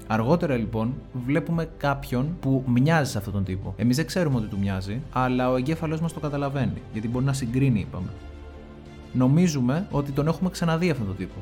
Αργότερα 0.08 0.56
λοιπόν 0.56 0.94
βλέπουμε 1.26 1.70
κάποιον 1.78 2.38
που 2.40 2.64
μοιάζει 2.68 3.12
σε 3.12 3.18
αυτόν 3.18 3.34
τον 3.34 3.44
τύπο. 3.44 3.74
Εμείς 3.78 3.96
δεν 3.96 4.06
ξέρουμε 4.06 4.38
ότι 4.38 4.48
του 4.48 4.58
μοιάζει, 4.60 5.02
αλλά 5.14 5.52
ο 5.52 5.56
εγκέφαλός 5.56 6.02
μας 6.02 6.14
το 6.14 6.20
καταλαβαίνει, 6.20 6.82
γιατί 6.94 7.08
μπορεί 7.08 7.26
να 7.26 7.34
συγκρίνει, 7.34 7.80
είπαμε. 7.80 8.10
Νομίζουμε 9.14 9.88
ότι 9.92 10.12
τον 10.12 10.28
έχουμε 10.28 10.50
ξαναδεί 10.50 10.90
αυτόν 10.90 11.08
τον 11.08 11.16
τύπο. 11.16 11.36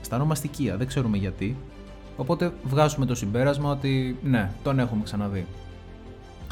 Αισθανόμαστε 0.00 0.46
οικία, 0.46 0.76
δεν 0.76 0.86
ξέρουμε 0.86 1.16
γιατί. 1.16 1.56
Οπότε 2.16 2.52
βγάζουμε 2.64 3.06
το 3.06 3.14
συμπέρασμα 3.14 3.70
ότι 3.70 4.16
ναι, 4.22 4.50
τον 4.62 4.78
έχουμε 4.78 5.02
ξαναδεί. 5.02 5.46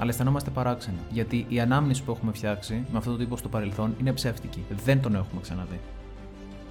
Αλλά 0.01 0.11
αισθανόμαστε 0.11 0.51
παράξενα, 0.51 0.97
γιατί 1.11 1.47
η 1.49 1.61
ανάμνηση 1.61 2.03
που 2.03 2.11
έχουμε 2.11 2.33
φτιάξει 2.33 2.75
με 2.75 2.99
αυτόν 2.99 3.13
τον 3.13 3.23
τύπο 3.23 3.37
στο 3.37 3.49
παρελθόν 3.49 3.95
είναι 4.01 4.13
ψεύτικη. 4.13 4.65
Δεν 4.85 5.01
τον 5.01 5.15
έχουμε 5.15 5.41
ξαναδεί. 5.41 5.81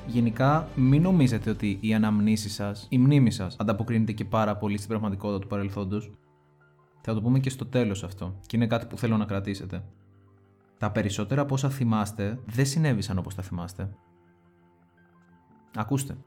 Γενικά, 0.07 0.67
μην 0.75 1.01
νομίζετε 1.01 1.49
ότι 1.49 1.77
η 1.81 1.93
αναμνήση 1.93 2.49
σας, 2.49 2.87
η 2.89 2.97
μνήμη 2.97 3.31
σας, 3.31 3.55
ανταποκρίνεται 3.59 4.11
και 4.11 4.25
πάρα 4.25 4.57
πολύ 4.57 4.77
στην 4.77 4.89
πραγματικότητα 4.89 5.39
του 5.39 5.47
παρελθόντος. 5.47 6.11
Θα 7.01 7.13
το 7.13 7.21
πούμε 7.21 7.39
και 7.39 7.49
στο 7.49 7.65
τέλος 7.65 8.03
αυτό, 8.03 8.39
και 8.45 8.55
είναι 8.55 8.67
κάτι 8.67 8.85
που 8.85 8.97
θέλω 8.97 9.17
να 9.17 9.25
κρατήσετε. 9.25 9.83
Τα 10.77 10.91
περισσότερα 10.91 11.41
από 11.41 11.53
όσα 11.53 11.69
θυμάστε 11.69 12.39
δεν 12.45 12.65
συνέβησαν 12.65 13.17
όπως 13.17 13.35
τα 13.35 13.41
θυμάστε. 13.41 13.89
Ακούστε. 15.75 16.17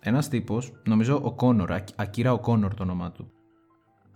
Ένας 0.00 0.28
τύπος, 0.28 0.72
νομίζω 0.84 1.20
ο 1.22 1.32
Κόνορ, 1.32 1.70
Ακύρα 1.96 2.32
ο 2.32 2.38
Κόνορ 2.38 2.74
το 2.74 2.82
όνομά 2.82 3.12
του, 3.12 3.30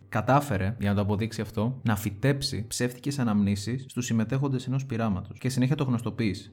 κατάφερε, 0.09 0.77
για 0.81 0.89
να 0.89 0.97
το 0.97 1.03
αποδείξει 1.03 1.41
αυτό, 1.41 1.81
να 1.83 1.97
φυτέψει 1.97 2.67
ψεύτικες 2.67 3.19
αναμνήσεις 3.19 3.85
στους 3.89 4.07
συμμετέχοντες 4.07 4.67
ενός 4.67 4.87
πειράματος 4.87 5.39
και 5.39 5.49
συνέχεια 5.49 5.77
το 5.77 5.85
γνωστοποίησε. 5.85 6.53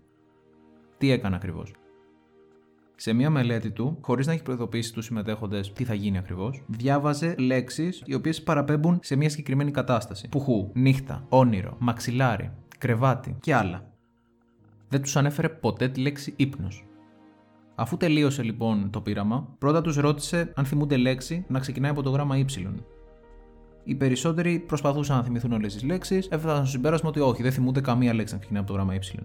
Τι 0.97 1.11
έκανε 1.11 1.35
ακριβώς; 1.35 1.73
Σε 3.01 3.13
μία 3.13 3.29
μελέτη 3.29 3.71
του, 3.71 3.97
χωρίς 4.01 4.27
να 4.27 4.33
έχει 4.33 4.41
προειδοποιήσει 4.41 4.93
τους 4.93 5.05
συμμετέχοντες 5.05 5.73
τι 5.73 5.83
θα 5.83 5.93
γίνει 5.93 6.17
ακριβώς, 6.17 6.63
διάβαζε 6.67 7.35
λέξεις 7.37 8.03
οι 8.05 8.13
οποίες 8.13 8.43
παραπέμπουν 8.43 8.99
σε 9.01 9.15
μία 9.15 9.29
συγκεκριμένη 9.29 9.71
κατάσταση. 9.71 10.27
Πουχού, 10.27 10.69
νύχτα, 10.73 11.25
όνειρο, 11.29 11.75
μαξιλάρι, 11.79 12.51
κρεβάτι 12.77 13.37
και 13.39 13.55
άλλα. 13.55 13.91
Δεν 14.89 15.01
τους 15.01 15.15
ανέφερε 15.15 15.49
ποτέ 15.49 15.87
τη 15.87 16.01
λέξη 16.01 16.33
ύπνος. 16.35 16.85
Αφού 17.75 17.97
τελείωσε 17.97 18.43
λοιπόν 18.43 18.89
το 18.89 19.01
πείραμα, 19.01 19.55
πρώτα 19.57 19.81
τους 19.81 19.95
ρώτησε 19.95 20.51
αν 20.55 20.65
θυμούνται 20.65 20.97
λέξη 20.97 21.45
να 21.47 21.59
ξεκινάει 21.59 21.91
από 21.91 22.01
το 22.01 22.09
γράμμα 22.09 22.35
Y. 22.37 22.73
Οι 23.83 23.95
περισσότεροι 23.95 24.59
προσπαθούσαν 24.59 25.17
να 25.17 25.23
θυμηθούν 25.23 25.51
όλες 25.51 25.73
τις 25.73 25.83
λέξεις, 25.83 26.27
έφτασαν 26.27 26.65
στο 26.65 26.71
συμπέρασμα 26.71 27.09
ότι 27.09 27.19
όχι, 27.19 27.41
δεν 27.43 27.51
θυμούνται 27.51 27.81
καμία 27.81 28.13
λέξη 28.13 28.33
να 28.33 28.39
ξεκινάει 28.39 28.61
από 28.61 28.71
το 28.71 28.77
γράμμα 28.77 28.93
Y. 28.95 29.23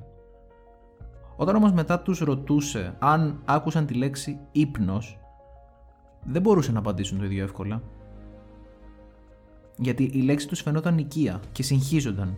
Όταν 1.36 1.56
όμως 1.56 1.72
μετά 1.72 2.00
τους 2.00 2.18
ρωτούσε 2.18 2.94
αν 2.98 3.40
άκουσαν 3.44 3.86
τη 3.86 3.94
λέξη 3.94 4.38
ύπνος, 4.52 5.18
δεν 6.24 6.42
μπορούσαν 6.42 6.74
να 6.74 6.78
απαντήσουν 6.78 7.18
το 7.18 7.24
ίδιο 7.24 7.42
εύκολα. 7.42 7.82
Γιατί 9.76 10.04
η 10.12 10.22
λέξη 10.22 10.48
τους 10.48 10.60
φαινόταν 10.60 10.98
οικία 10.98 11.40
και 11.52 11.62
συγχύζονταν. 11.62 12.36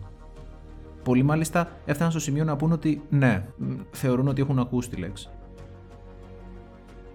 Πολλοί 1.03 1.23
μάλιστα 1.23 1.71
έφταναν 1.85 2.11
στο 2.11 2.21
σημείο 2.21 2.43
να 2.43 2.55
πούν 2.55 2.71
ότι 2.71 3.01
ναι, 3.09 3.47
θεωρούν 3.91 4.27
ότι 4.27 4.41
έχουν 4.41 4.59
ακούσει 4.59 4.89
τη 4.89 4.95
λέξη. 4.95 5.29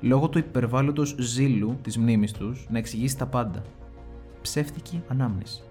Λόγω 0.01 0.29
του 0.29 0.38
υπερβάλλοντος 0.38 1.14
ζήλου 1.18 1.79
της 1.83 1.99
μνήμης 1.99 2.33
τους 2.33 2.66
να 2.71 2.79
εξηγήσει 2.79 3.18
τα 3.18 3.27
πάντα. 3.27 3.62
ψεύτικη 4.42 5.03
ανάμνηση. 5.09 5.62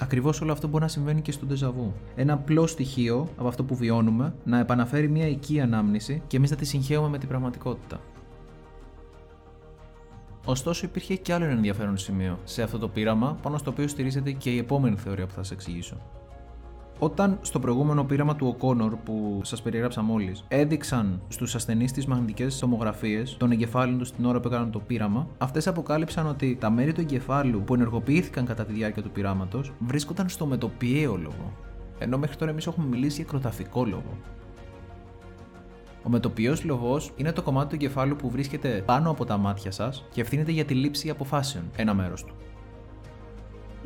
Ακριβώς 0.00 0.40
όλο 0.40 0.52
αυτό 0.52 0.68
μπορεί 0.68 0.82
να 0.82 0.88
συμβαίνει 0.88 1.22
και 1.22 1.32
στο 1.32 1.46
ντεζαβού. 1.46 1.92
Ένα 2.16 2.32
απλό 2.32 2.66
στοιχείο 2.66 3.28
από 3.36 3.48
αυτό 3.48 3.64
που 3.64 3.74
βιώνουμε 3.74 4.34
να 4.44 4.58
επαναφέρει 4.58 5.08
μια 5.08 5.28
οικία 5.28 5.62
ανάμνηση 5.62 6.22
και 6.26 6.36
εμείς 6.36 6.50
να 6.50 6.56
τη 6.56 6.64
συγχαίουμε 6.64 7.08
με 7.08 7.18
την 7.18 7.28
πραγματικότητα. 7.28 8.00
Ωστόσο, 10.44 10.86
υπήρχε 10.86 11.16
και 11.16 11.32
άλλο 11.32 11.44
ένα 11.44 11.52
ενδιαφέρον 11.52 11.96
σημείο 11.96 12.38
σε 12.44 12.62
αυτό 12.62 12.78
το 12.78 12.88
πείραμα, 12.88 13.38
πάνω 13.42 13.58
στο 13.58 13.70
οποίο 13.70 13.88
στηρίζεται 13.88 14.32
και 14.32 14.50
η 14.50 14.58
επόμενη 14.58 14.96
θεωρία 14.96 15.26
που 15.26 15.32
θα 15.32 15.42
σας 15.42 15.50
εξηγήσω. 15.50 15.96
Όταν 16.98 17.38
στο 17.42 17.58
προηγούμενο 17.58 18.04
πείραμα 18.04 18.36
του 18.36 18.56
O'Connor 18.58 18.90
που 19.04 19.40
σας 19.44 19.62
περιέγραψα 19.62 20.02
μόλις, 20.02 20.44
έδειξαν 20.48 21.20
στους 21.28 21.54
ασθενείς 21.54 21.92
τις 21.92 22.06
μαγνητικές 22.06 22.58
τομογραφίε 22.58 23.22
των 23.36 23.50
εγκεφάλων 23.50 23.98
τους 23.98 24.12
την 24.12 24.24
ώρα 24.24 24.40
που 24.40 24.48
έκαναν 24.48 24.70
το 24.70 24.78
πείραμα, 24.78 25.28
αυτές 25.38 25.66
αποκάλυψαν 25.66 26.26
ότι 26.26 26.56
τα 26.60 26.70
μέρη 26.70 26.92
του 26.92 27.00
εγκεφάλου 27.00 27.62
που 27.62 27.74
ενεργοποιήθηκαν 27.74 28.44
κατά 28.44 28.64
τη 28.64 28.72
διάρκεια 28.72 29.02
του 29.02 29.10
πειράματος 29.10 29.72
βρίσκονταν 29.78 30.28
στο 30.28 30.46
μετοπιαίο 30.46 31.16
λόγο. 31.16 31.52
Ενώ 31.98 32.18
μέχρι 32.18 32.36
τώρα 32.36 32.50
εμείς 32.50 32.66
έχουμε 32.66 32.86
μιλήσει 32.86 33.16
για 33.16 33.24
κροταφικό 33.24 33.84
λόγο. 33.84 34.18
Ο 36.02 36.08
μετοπιαίος 36.08 36.64
λογό 36.64 37.00
είναι 37.16 37.32
το 37.32 37.42
κομμάτι 37.42 37.68
του 37.68 37.74
εγκεφάλου 37.74 38.16
που 38.16 38.30
βρίσκεται 38.30 38.82
πάνω 38.86 39.10
από 39.10 39.24
τα 39.24 39.36
μάτια 39.36 39.70
σας 39.70 40.04
και 40.12 40.20
ευθύνεται 40.20 40.52
για 40.52 40.64
τη 40.64 40.74
λήψη 40.74 41.10
αποφάσεων, 41.10 41.64
ένα 41.76 41.94
μέρος 41.94 42.24
του 42.24 42.34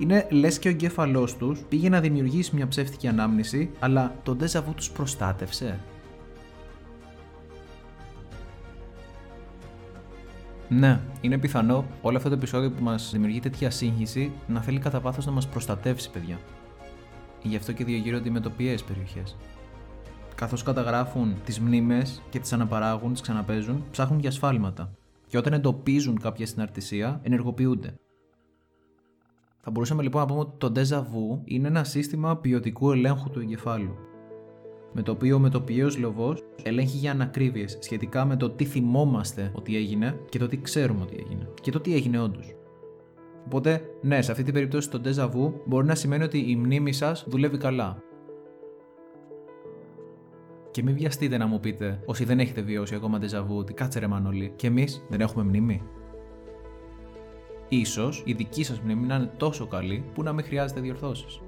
είναι 0.00 0.26
λες 0.30 0.58
και 0.58 0.68
ο 0.68 0.70
εγκέφαλός 0.70 1.36
τους 1.36 1.60
πήγε 1.68 1.88
να 1.88 2.00
δημιουργήσει 2.00 2.56
μια 2.56 2.68
ψεύτικη 2.68 3.08
ανάμνηση, 3.08 3.70
αλλά 3.78 4.14
το 4.22 4.34
ντεζαβού 4.34 4.74
τους 4.74 4.90
προστάτευσε. 4.90 5.78
Ναι, 10.68 11.00
είναι 11.20 11.38
πιθανό 11.38 11.84
όλο 12.02 12.16
αυτό 12.16 12.28
το 12.28 12.34
επεισόδιο 12.34 12.70
που 12.70 12.82
μας 12.82 13.10
δημιουργεί 13.12 13.40
τέτοια 13.40 13.70
σύγχυση 13.70 14.32
να 14.46 14.60
θέλει 14.60 14.78
κατά 14.78 15.00
βάθο 15.00 15.22
να 15.24 15.30
μας 15.30 15.48
προστατεύσει, 15.48 16.10
παιδιά. 16.10 16.38
Γι' 17.42 17.56
αυτό 17.56 17.72
και 17.72 17.84
διαγείρονται 17.84 18.28
οι 18.28 18.32
μετοπιέ 18.32 18.74
περιοχές. 18.86 19.36
Καθώς 20.34 20.62
καταγράφουν 20.62 21.34
τις 21.44 21.60
μνήμες 21.60 22.22
και 22.30 22.38
τις 22.38 22.52
αναπαράγουν, 22.52 23.12
τις 23.12 23.20
ξαναπέζουν, 23.20 23.84
ψάχνουν 23.90 24.20
για 24.20 24.28
ασφάλματα. 24.28 24.90
Και 25.26 25.38
όταν 25.38 25.52
εντοπίζουν 25.52 26.20
κάποια 26.20 26.46
συναρτησία, 26.46 27.20
ενεργοποιούνται. 27.22 27.94
Θα 29.62 29.70
μπορούσαμε 29.70 30.02
λοιπόν 30.02 30.20
να 30.20 30.26
πούμε 30.26 30.40
ότι 30.40 30.52
το 30.58 30.72
déjà 30.76 30.98
vu 30.98 31.40
είναι 31.44 31.68
ένα 31.68 31.84
σύστημα 31.84 32.36
ποιοτικού 32.36 32.90
ελέγχου 32.90 33.30
του 33.30 33.40
εγκεφάλου. 33.40 33.94
Με 34.92 35.02
το 35.02 35.12
οποίο 35.12 35.36
ο 35.36 35.38
μετοπιαίο 35.38 35.88
λοβό 35.98 36.36
ελέγχει 36.62 36.96
για 36.96 37.10
ανακρίβειες 37.10 37.78
σχετικά 37.80 38.24
με 38.24 38.36
το 38.36 38.50
τι 38.50 38.64
θυμόμαστε 38.64 39.52
ότι 39.54 39.76
έγινε 39.76 40.20
και 40.28 40.38
το 40.38 40.46
τι 40.46 40.60
ξέρουμε 40.60 41.02
ότι 41.02 41.16
έγινε. 41.26 41.48
Και 41.62 41.70
το 41.70 41.80
τι 41.80 41.94
έγινε 41.94 42.20
όντως. 42.20 42.54
Οπότε, 43.44 43.82
ναι, 44.02 44.22
σε 44.22 44.30
αυτή 44.30 44.42
την 44.42 44.52
περίπτωση 44.52 44.90
το 44.90 45.00
déjà 45.04 45.24
vu 45.24 45.52
μπορεί 45.66 45.86
να 45.86 45.94
σημαίνει 45.94 46.24
ότι 46.24 46.38
η 46.50 46.56
μνήμη 46.56 46.92
σας 46.92 47.24
δουλεύει 47.28 47.56
καλά. 47.56 48.02
Και 50.70 50.82
μην 50.82 50.94
βιαστείτε 50.94 51.36
να 51.36 51.46
μου 51.46 51.60
πείτε, 51.60 52.02
όσοι 52.04 52.24
δεν 52.24 52.38
έχετε 52.40 52.60
βιώσει 52.60 52.94
ακόμα 52.94 53.18
déjà 53.22 53.40
vu, 53.40 53.56
ότι 53.58 53.72
κάτσε 53.72 53.98
ρε 53.98 54.06
Μανώλη, 54.06 54.52
και 54.56 54.66
εμείς 54.66 55.04
δεν 55.08 55.20
έχουμε 55.20 55.44
μνήμη. 55.44 55.82
Ίσως 57.72 58.22
η 58.24 58.32
δική 58.32 58.64
σας 58.64 58.80
μνήμη 58.80 59.06
να 59.06 59.14
είναι 59.14 59.30
τόσο 59.36 59.66
καλή 59.66 60.04
που 60.14 60.22
να 60.22 60.32
μην 60.32 60.44
χρειάζεται 60.44 60.80
διορθώσεις. 60.80 61.40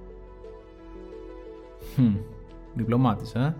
Hm, 1.96 2.16
διπλωμάτης, 2.74 3.34
ε; 3.34 3.56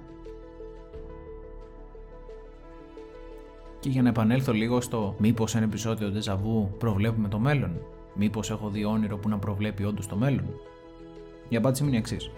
Και 3.80 3.88
για 3.88 4.02
να 4.02 4.08
επανέλθω 4.08 4.52
λίγο 4.52 4.80
στο 4.80 5.14
μήπως 5.18 5.54
ένα 5.54 5.64
επεισόδιο 5.64 6.12
Deja 6.14 6.36
προβλέπουμε 6.78 7.28
το 7.28 7.38
μέλλον. 7.38 7.80
Μήπως 8.14 8.50
έχω 8.50 8.68
δει 8.68 8.84
όνειρο 8.84 9.18
που 9.18 9.28
να 9.28 9.38
προβλέπει 9.38 9.84
όντως 9.84 10.06
το 10.06 10.16
μέλλον. 10.16 10.44
Η 11.48 11.56
απάντηση 11.56 11.82
μου 11.82 11.88
είναι 11.88 11.96
η 11.96 12.00
εξής 12.00 12.30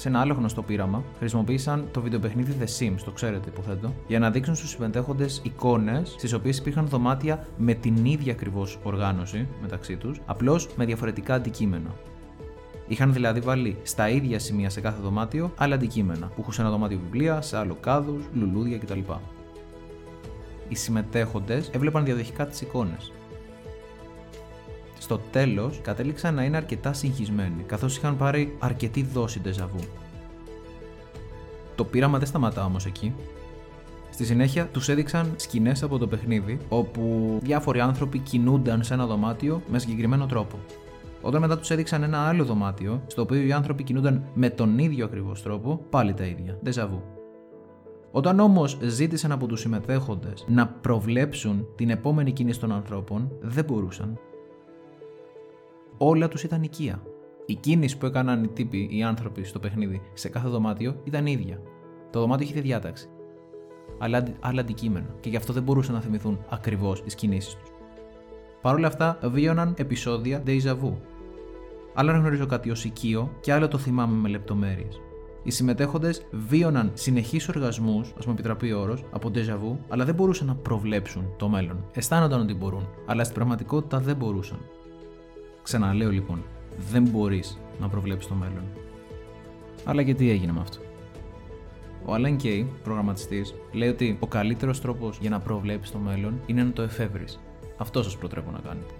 σε 0.00 0.08
ένα 0.08 0.20
άλλο 0.20 0.34
γνωστό 0.34 0.62
πείραμα, 0.62 1.04
χρησιμοποίησαν 1.18 1.88
το 1.90 2.00
βιντεοπαιχνίδι 2.00 2.56
The 2.60 2.64
Sims, 2.78 3.00
το 3.04 3.10
ξέρετε 3.10 3.48
υποθέτω, 3.48 3.94
για 4.06 4.18
να 4.18 4.30
δείξουν 4.30 4.54
στους 4.54 4.70
συμμετέχοντες 4.70 5.40
εικόνες 5.44 6.14
στις 6.18 6.32
οποίες 6.32 6.58
υπήρχαν 6.58 6.86
δωμάτια 6.86 7.46
με 7.56 7.74
την 7.74 8.04
ίδια 8.04 8.32
ακριβώς 8.32 8.78
οργάνωση 8.82 9.48
μεταξύ 9.62 9.96
τους, 9.96 10.20
απλώς 10.26 10.68
με 10.76 10.84
διαφορετικά 10.84 11.34
αντικείμενα. 11.34 11.94
Είχαν 12.86 13.12
δηλαδή 13.12 13.40
βάλει 13.40 13.76
στα 13.82 14.08
ίδια 14.08 14.38
σημεία 14.38 14.70
σε 14.70 14.80
κάθε 14.80 15.02
δωμάτιο 15.02 15.52
άλλα 15.56 15.74
αντικείμενα, 15.74 16.26
που 16.26 16.40
έχουν 16.40 16.52
σε 16.52 16.60
ένα 16.60 16.70
δωμάτιο 16.70 16.98
βιβλία, 17.04 17.40
σε 17.40 17.56
άλλο 17.56 17.76
κάδους, 17.80 18.24
λουλούδια 18.34 18.78
κτλ. 18.78 19.00
Οι 20.68 20.74
συμμετέχοντες 20.74 21.70
έβλεπαν 21.72 22.04
διαδοχικά 22.04 22.46
τις 22.46 22.60
εικόνες 22.60 23.12
στο 25.00 25.20
τέλος 25.30 25.80
κατέληξαν 25.82 26.34
να 26.34 26.44
είναι 26.44 26.56
αρκετά 26.56 26.92
συγχυσμένοι, 26.92 27.62
καθώς 27.66 27.96
είχαν 27.96 28.16
πάρει 28.16 28.56
αρκετή 28.58 29.02
δόση 29.02 29.40
ντεζαβού. 29.40 29.80
Το 31.74 31.84
πείραμα 31.84 32.18
δεν 32.18 32.26
σταματά 32.26 32.64
όμως 32.64 32.86
εκεί. 32.86 33.14
Στη 34.10 34.24
συνέχεια 34.24 34.66
τους 34.66 34.88
έδειξαν 34.88 35.32
σκηνές 35.36 35.82
από 35.82 35.98
το 35.98 36.06
παιχνίδι, 36.06 36.58
όπου 36.68 37.38
διάφοροι 37.42 37.80
άνθρωποι 37.80 38.18
κινούνταν 38.18 38.82
σε 38.82 38.94
ένα 38.94 39.06
δωμάτιο 39.06 39.62
με 39.70 39.78
συγκεκριμένο 39.78 40.26
τρόπο. 40.26 40.58
Όταν 41.22 41.40
μετά 41.40 41.58
τους 41.58 41.70
έδειξαν 41.70 42.02
ένα 42.02 42.18
άλλο 42.18 42.44
δωμάτιο, 42.44 43.02
στο 43.06 43.22
οποίο 43.22 43.40
οι 43.40 43.52
άνθρωποι 43.52 43.82
κινούνταν 43.82 44.24
με 44.34 44.50
τον 44.50 44.78
ίδιο 44.78 45.04
ακριβώς 45.04 45.42
τρόπο, 45.42 45.80
πάλι 45.90 46.14
τα 46.14 46.24
ίδια. 46.24 46.58
Ντεζαβού. 46.62 47.02
Όταν 48.10 48.40
όμως 48.40 48.78
ζήτησαν 48.82 49.32
από 49.32 49.46
τους 49.46 49.60
συμμετέχοντες 49.60 50.44
να 50.48 50.66
προβλέψουν 50.66 51.66
την 51.76 51.90
επόμενη 51.90 52.32
κίνηση 52.32 52.60
των 52.60 52.72
ανθρώπων, 52.72 53.32
δεν 53.40 53.64
μπορούσαν 53.64 54.18
όλα 56.02 56.28
τους 56.28 56.42
ήταν 56.42 56.62
οικία. 56.62 57.02
Η 57.46 57.54
κίνηση 57.54 57.98
που 57.98 58.06
έκαναν 58.06 58.44
οι 58.44 58.48
τύποι, 58.48 58.88
οι 58.90 59.02
άνθρωποι 59.02 59.44
στο 59.44 59.58
παιχνίδι, 59.58 60.02
σε 60.12 60.28
κάθε 60.28 60.48
δωμάτιο 60.48 61.00
ήταν 61.04 61.26
ίδια. 61.26 61.60
Το 62.10 62.20
δωμάτιο 62.20 62.46
είχε 62.46 62.60
διάταξη. 62.60 63.08
Αλλά 63.98 64.22
άλλα 64.40 64.60
αντικείμενα. 64.60 65.14
Και 65.20 65.28
γι' 65.28 65.36
αυτό 65.36 65.52
δεν 65.52 65.62
μπορούσαν 65.62 65.94
να 65.94 66.00
θυμηθούν 66.00 66.38
ακριβώς 66.48 67.02
τις 67.02 67.14
κινήσεις 67.14 67.54
τους. 67.54 67.70
Παρ' 68.62 68.74
όλα 68.74 68.86
αυτά, 68.86 69.18
βίωναν 69.22 69.74
επεισόδια 69.78 70.42
déjà 70.46 70.72
vu. 70.82 70.92
Άλλο 71.94 72.12
να 72.12 72.18
γνωρίζω 72.18 72.46
κάτι 72.46 72.70
ως 72.70 72.84
οικείο 72.84 73.30
και 73.40 73.52
άλλο 73.52 73.68
το 73.68 73.78
θυμάμαι 73.78 74.16
με 74.16 74.28
λεπτομέρειες. 74.28 75.00
Οι 75.42 75.50
συμμετέχοντες 75.50 76.26
βίωναν 76.30 76.90
συνεχείς 76.94 77.48
οργασμούς, 77.48 78.14
ας 78.18 78.26
μου 78.26 78.32
επιτραπεί 78.32 78.72
ο 78.72 78.80
όρος, 78.80 79.04
από 79.10 79.30
déjà 79.34 79.54
vu, 79.54 79.76
αλλά 79.88 80.04
δεν 80.04 80.14
μπορούσαν 80.14 80.46
να 80.46 80.54
προβλέψουν 80.54 81.24
το 81.36 81.48
μέλλον. 81.48 81.84
Αισθάνονταν 81.92 82.40
ότι 82.40 82.54
μπορούν, 82.54 82.88
αλλά 83.06 83.22
στην 83.24 83.34
πραγματικότητα 83.34 83.98
δεν 83.98 84.16
μπορούσαν. 84.16 84.58
Ξαναλέω 85.70 86.10
λοιπόν, 86.10 86.42
δεν 86.90 87.02
μπορείς 87.08 87.58
να 87.80 87.88
προβλέψεις 87.88 88.28
το 88.28 88.34
μέλλον. 88.34 88.62
Αλλά 89.84 90.02
και 90.02 90.14
τι 90.14 90.30
έγινε 90.30 90.52
με 90.52 90.60
αυτό; 90.60 90.78
Ο 92.04 92.14
Alan 92.14 92.42
Kay, 92.42 92.66
προγραμματιστής, 92.82 93.54
λέει 93.72 93.88
ότι 93.88 94.16
ο 94.20 94.26
καλύτερος 94.26 94.80
τρόπος 94.80 95.18
για 95.20 95.30
να 95.30 95.40
προβλέψεις 95.40 95.92
το 95.92 95.98
μέλλον 95.98 96.40
είναι 96.46 96.62
να 96.62 96.70
το 96.70 96.82
εφεύρεις. 96.82 97.40
Αυτός 97.76 98.10
σα 98.10 98.18
προτρέπω 98.18 98.50
να 98.50 98.58
κάνετε. 98.58 98.94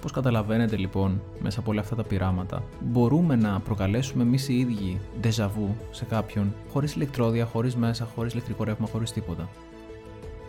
Πώς 0.00 0.12
καταλαβαίνετε 0.12 0.76
λοιπόν 0.76 1.22
μέσα 1.40 1.60
από 1.60 1.70
όλα 1.70 1.80
αυτά 1.80 1.96
τα 1.96 2.04
πειράματα 2.04 2.62
μπορούμε 2.80 3.36
να 3.36 3.60
προκαλέσουμε 3.60 4.22
εμείς 4.22 4.48
οι 4.48 4.58
ίδιοι 4.58 5.00
déjà 5.22 5.44
vu 5.44 5.68
σε 5.90 6.04
κάποιον 6.04 6.54
χωρίς 6.72 6.94
ηλεκτρόδια, 6.94 7.44
χωρίς 7.44 7.76
μέσα, 7.76 8.08
χωρίς 8.14 8.32
ηλεκτρικό 8.32 8.64
ρεύμα, 8.64 8.86
χωρίς 8.86 9.12
τίποτα; 9.12 9.48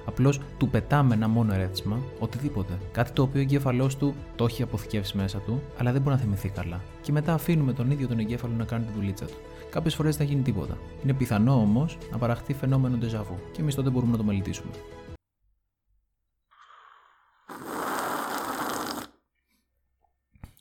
Απλώς 0.07 0.39
του 0.57 0.69
πετάμε 0.69 1.13
ένα 1.13 1.27
μόνο 1.27 1.53
ερέθισμα, 1.53 2.01
οτιδήποτε. 2.19 2.79
Κάτι 2.91 3.11
το 3.11 3.21
οποίο 3.21 3.39
ο 3.39 3.43
εγκέφαλός 3.43 3.97
του 3.97 4.15
το 4.35 4.45
έχει 4.45 4.63
αποθηκεύσει 4.63 5.17
μέσα 5.17 5.39
του, 5.39 5.61
αλλά 5.77 5.91
δεν 5.91 6.01
μπορεί 6.01 6.15
να 6.15 6.21
θυμηθεί 6.21 6.49
καλά. 6.49 6.81
Και 7.01 7.11
μετά 7.11 7.33
αφήνουμε 7.33 7.73
τον 7.73 7.91
ίδιο 7.91 8.07
τον 8.07 8.19
εγκέφαλο 8.19 8.53
να 8.53 8.65
κάνει 8.65 8.85
τη 8.85 8.91
δουλίτσα 8.91 9.25
του. 9.25 9.37
Κάποιες 9.71 9.95
φορές 9.95 10.15
δεν 10.17 10.27
θα 10.27 10.33
γίνει 10.33 10.43
τίποτα. 10.43 10.77
Είναι 11.03 11.13
πιθανό 11.13 11.53
όμως 11.53 11.97
να 12.11 12.17
παραχθεί 12.17 12.53
φαινόμενο 12.53 12.97
ντεζαβού, 12.97 13.39
και 13.51 13.61
εμείς 13.61 13.75
τότε 13.75 13.89
μπορούμε 13.89 14.11
να 14.11 14.17
το 14.17 14.23
μελετήσουμε. 14.23 14.71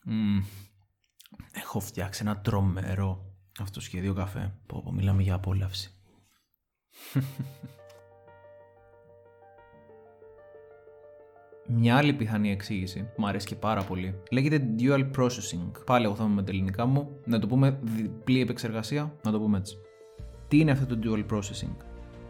Mm. 0.08 0.44
Έχω 1.52 1.80
φτιάξει 1.80 2.22
ένα 2.24 2.40
τρομερό 2.40 3.34
αυτοσχέδιο 3.58 4.14
καφέ. 4.14 4.54
Πω, 4.66 4.82
πω, 4.82 4.92
μιλάμε 4.92 5.22
για 5.22 5.34
απόλαυση. 5.34 5.90
Μια 11.68 11.96
άλλη 11.96 12.12
πιθανή 12.12 12.50
εξήγηση 12.50 13.00
που 13.00 13.20
μου 13.20 13.26
αρέσει 13.26 13.46
και 13.46 13.54
πάρα 13.54 13.82
πολύ 13.82 14.14
λέγεται 14.30 14.66
dual 14.78 15.10
processing. 15.18 15.70
Πάλι 15.86 16.04
εγώ 16.04 16.14
θα 16.14 16.24
είμαι 16.24 16.34
με 16.34 16.42
τα 16.42 16.50
ελληνικά 16.50 16.86
μου. 16.86 17.08
Να 17.24 17.38
το 17.38 17.46
πούμε 17.46 17.78
διπλή 17.82 18.40
επεξεργασία, 18.40 19.12
να 19.24 19.30
το 19.30 19.40
πούμε 19.40 19.58
έτσι. 19.58 19.76
Τι 20.48 20.58
είναι 20.58 20.70
αυτό 20.70 20.96
το 20.96 20.98
dual 21.04 21.34
processing; 21.34 21.76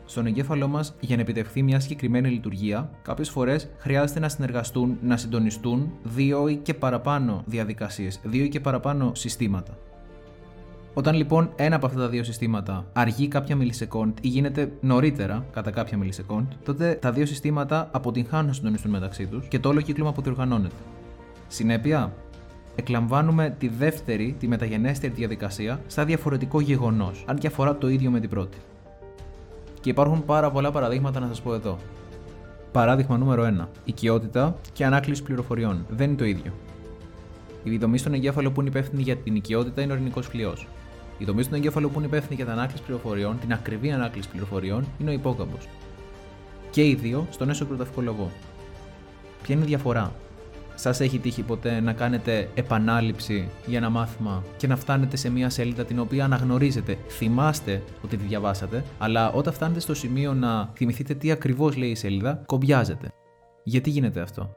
Στον 0.04 0.26
εγκέφαλό 0.26 0.68
μας, 0.68 0.96
για 1.00 1.16
να 1.16 1.22
επιτευχθεί 1.22 1.62
μια 1.62 1.80
συγκεκριμένη 1.80 2.28
λειτουργία, 2.28 2.90
κάποιες 3.02 3.30
φορές 3.30 3.68
χρειάζεται 3.78 4.20
να 4.20 4.28
συνεργαστούν, 4.28 4.98
να 5.02 5.16
συντονιστούν 5.16 5.92
δύο 6.02 6.48
ή 6.48 6.56
και 6.56 6.74
παραπάνω 6.74 7.42
διαδικασίες, 7.46 8.20
δύο 8.24 8.44
ή 8.44 8.48
και 8.48 8.60
παραπάνω 8.60 9.14
συστήματα. 9.14 9.78
Όταν 10.98 11.14
λοιπόν 11.14 11.50
ένα 11.56 11.76
από 11.76 11.86
αυτά 11.86 11.98
τα 11.98 12.08
δύο 12.08 12.24
συστήματα 12.24 12.86
αργεί 12.92 13.28
κάποια 13.28 13.56
μιλισεκόντ 13.56 14.18
ή 14.20 14.28
γίνεται 14.28 14.72
νωρίτερα 14.80 15.44
κατά 15.52 15.70
κάποια 15.70 15.96
μιλισεκόντ, 15.96 16.46
τότε 16.64 16.98
τα 17.00 17.12
δύο 17.12 17.26
συστήματα 17.26 17.88
αποτυγχάνουν 17.92 18.46
να 18.46 18.52
συντονιστούν 18.52 18.90
μεταξύ 18.90 19.26
τους 19.26 19.46
και 19.48 19.58
το 19.58 19.68
όλο 19.68 19.80
κύκλωμα 19.80 20.10
αποδιοργανώνεται. 20.10 20.74
Συνέπεια, 21.48 22.12
εκλαμβάνουμε 22.74 23.54
τη 23.58 23.68
δεύτερη, 23.68 24.36
τη 24.38 24.48
μεταγενέστερη 24.48 25.12
διαδικασία, 25.12 25.80
στα 25.86 26.04
διαφορετικό 26.04 26.60
γεγονός, 26.60 27.24
αν 27.26 27.38
και 27.38 27.46
αφορά 27.46 27.76
το 27.76 27.88
ίδιο 27.88 28.10
με 28.10 28.20
την 28.20 28.28
πρώτη. 28.28 28.58
Και 29.80 29.90
υπάρχουν 29.90 30.24
πάρα 30.24 30.50
πολλά 30.50 30.70
παραδείγματα 30.70 31.20
να 31.20 31.26
σας 31.26 31.42
πω 31.42 31.54
εδώ. 31.54 31.78
Παράδειγμα 32.72 33.18
νούμερο 33.18 33.42
1. 33.62 33.68
Οικειότητα 33.84 34.56
και 34.72 34.84
ανάκληση 34.84 35.22
πληροφοριών. 35.22 35.86
Δεν 35.88 36.08
είναι 36.08 36.18
το 36.18 36.24
ίδιο. 36.24 36.52
Η 37.64 37.78
δομή 37.78 37.98
στον 37.98 38.14
εγκέφαλο 38.14 38.50
που 38.50 38.60
είναι 38.60 38.70
υπεύθυνη 38.70 39.02
για 39.02 39.16
την 39.16 39.34
οικειότητα 39.34 39.82
είναι 39.82 39.92
ο 39.92 39.94
ορεινικό 39.94 40.22
φλοιό. 40.22 40.54
Η 41.18 41.24
δομή 41.24 41.42
στον 41.42 41.58
εγκέφαλο 41.58 41.88
που 41.88 41.98
είναι 41.98 42.06
υπεύθυνη 42.06 42.34
για 42.34 42.44
την 42.44 42.52
ανάκληση 42.52 42.82
πληροφοριών, 42.82 43.38
την 43.40 43.52
ακριβή 43.52 43.90
ανάκληση 43.90 44.28
πληροφοριών, 44.28 44.86
είναι 44.98 45.10
ο 45.10 45.12
υπόκαμπος. 45.12 45.68
Και 46.70 46.88
οι 46.88 46.94
δύο 46.94 47.26
στον 47.30 47.50
έσω 47.50 47.66
κροταφικό 47.66 48.00
λογό. 48.00 48.30
Ποια 49.42 49.54
είναι 49.54 49.64
η 49.64 49.66
διαφορά; 49.66 50.12
Σας 50.74 51.00
έχει 51.00 51.18
τύχει 51.18 51.42
ποτέ 51.42 51.80
να 51.80 51.92
κάνετε 51.92 52.48
επανάληψη 52.54 53.48
για 53.66 53.78
ένα 53.78 53.90
μάθημα 53.90 54.44
και 54.56 54.66
να 54.66 54.76
φτάνετε 54.76 55.16
σε 55.16 55.30
μια 55.30 55.50
σελίδα 55.50 55.84
την 55.84 55.98
οποία 55.98 56.24
αναγνωρίζετε, 56.24 56.98
θυμάστε 57.08 57.82
ότι 58.04 58.16
τη 58.16 58.24
διαβάσατε, 58.24 58.84
αλλά 58.98 59.32
όταν 59.32 59.52
φτάνετε 59.52 59.80
στο 59.80 59.94
σημείο 59.94 60.34
να 60.34 60.70
θυμηθείτε 60.74 61.14
τι 61.14 61.30
ακριβώς 61.30 61.76
λέει 61.76 61.90
η 61.90 61.94
σελίδα, 61.94 62.42
κομπιάζετε. 62.46 63.08
Γιατί 63.64 63.90
γίνεται 63.90 64.20
αυτό; 64.20 64.52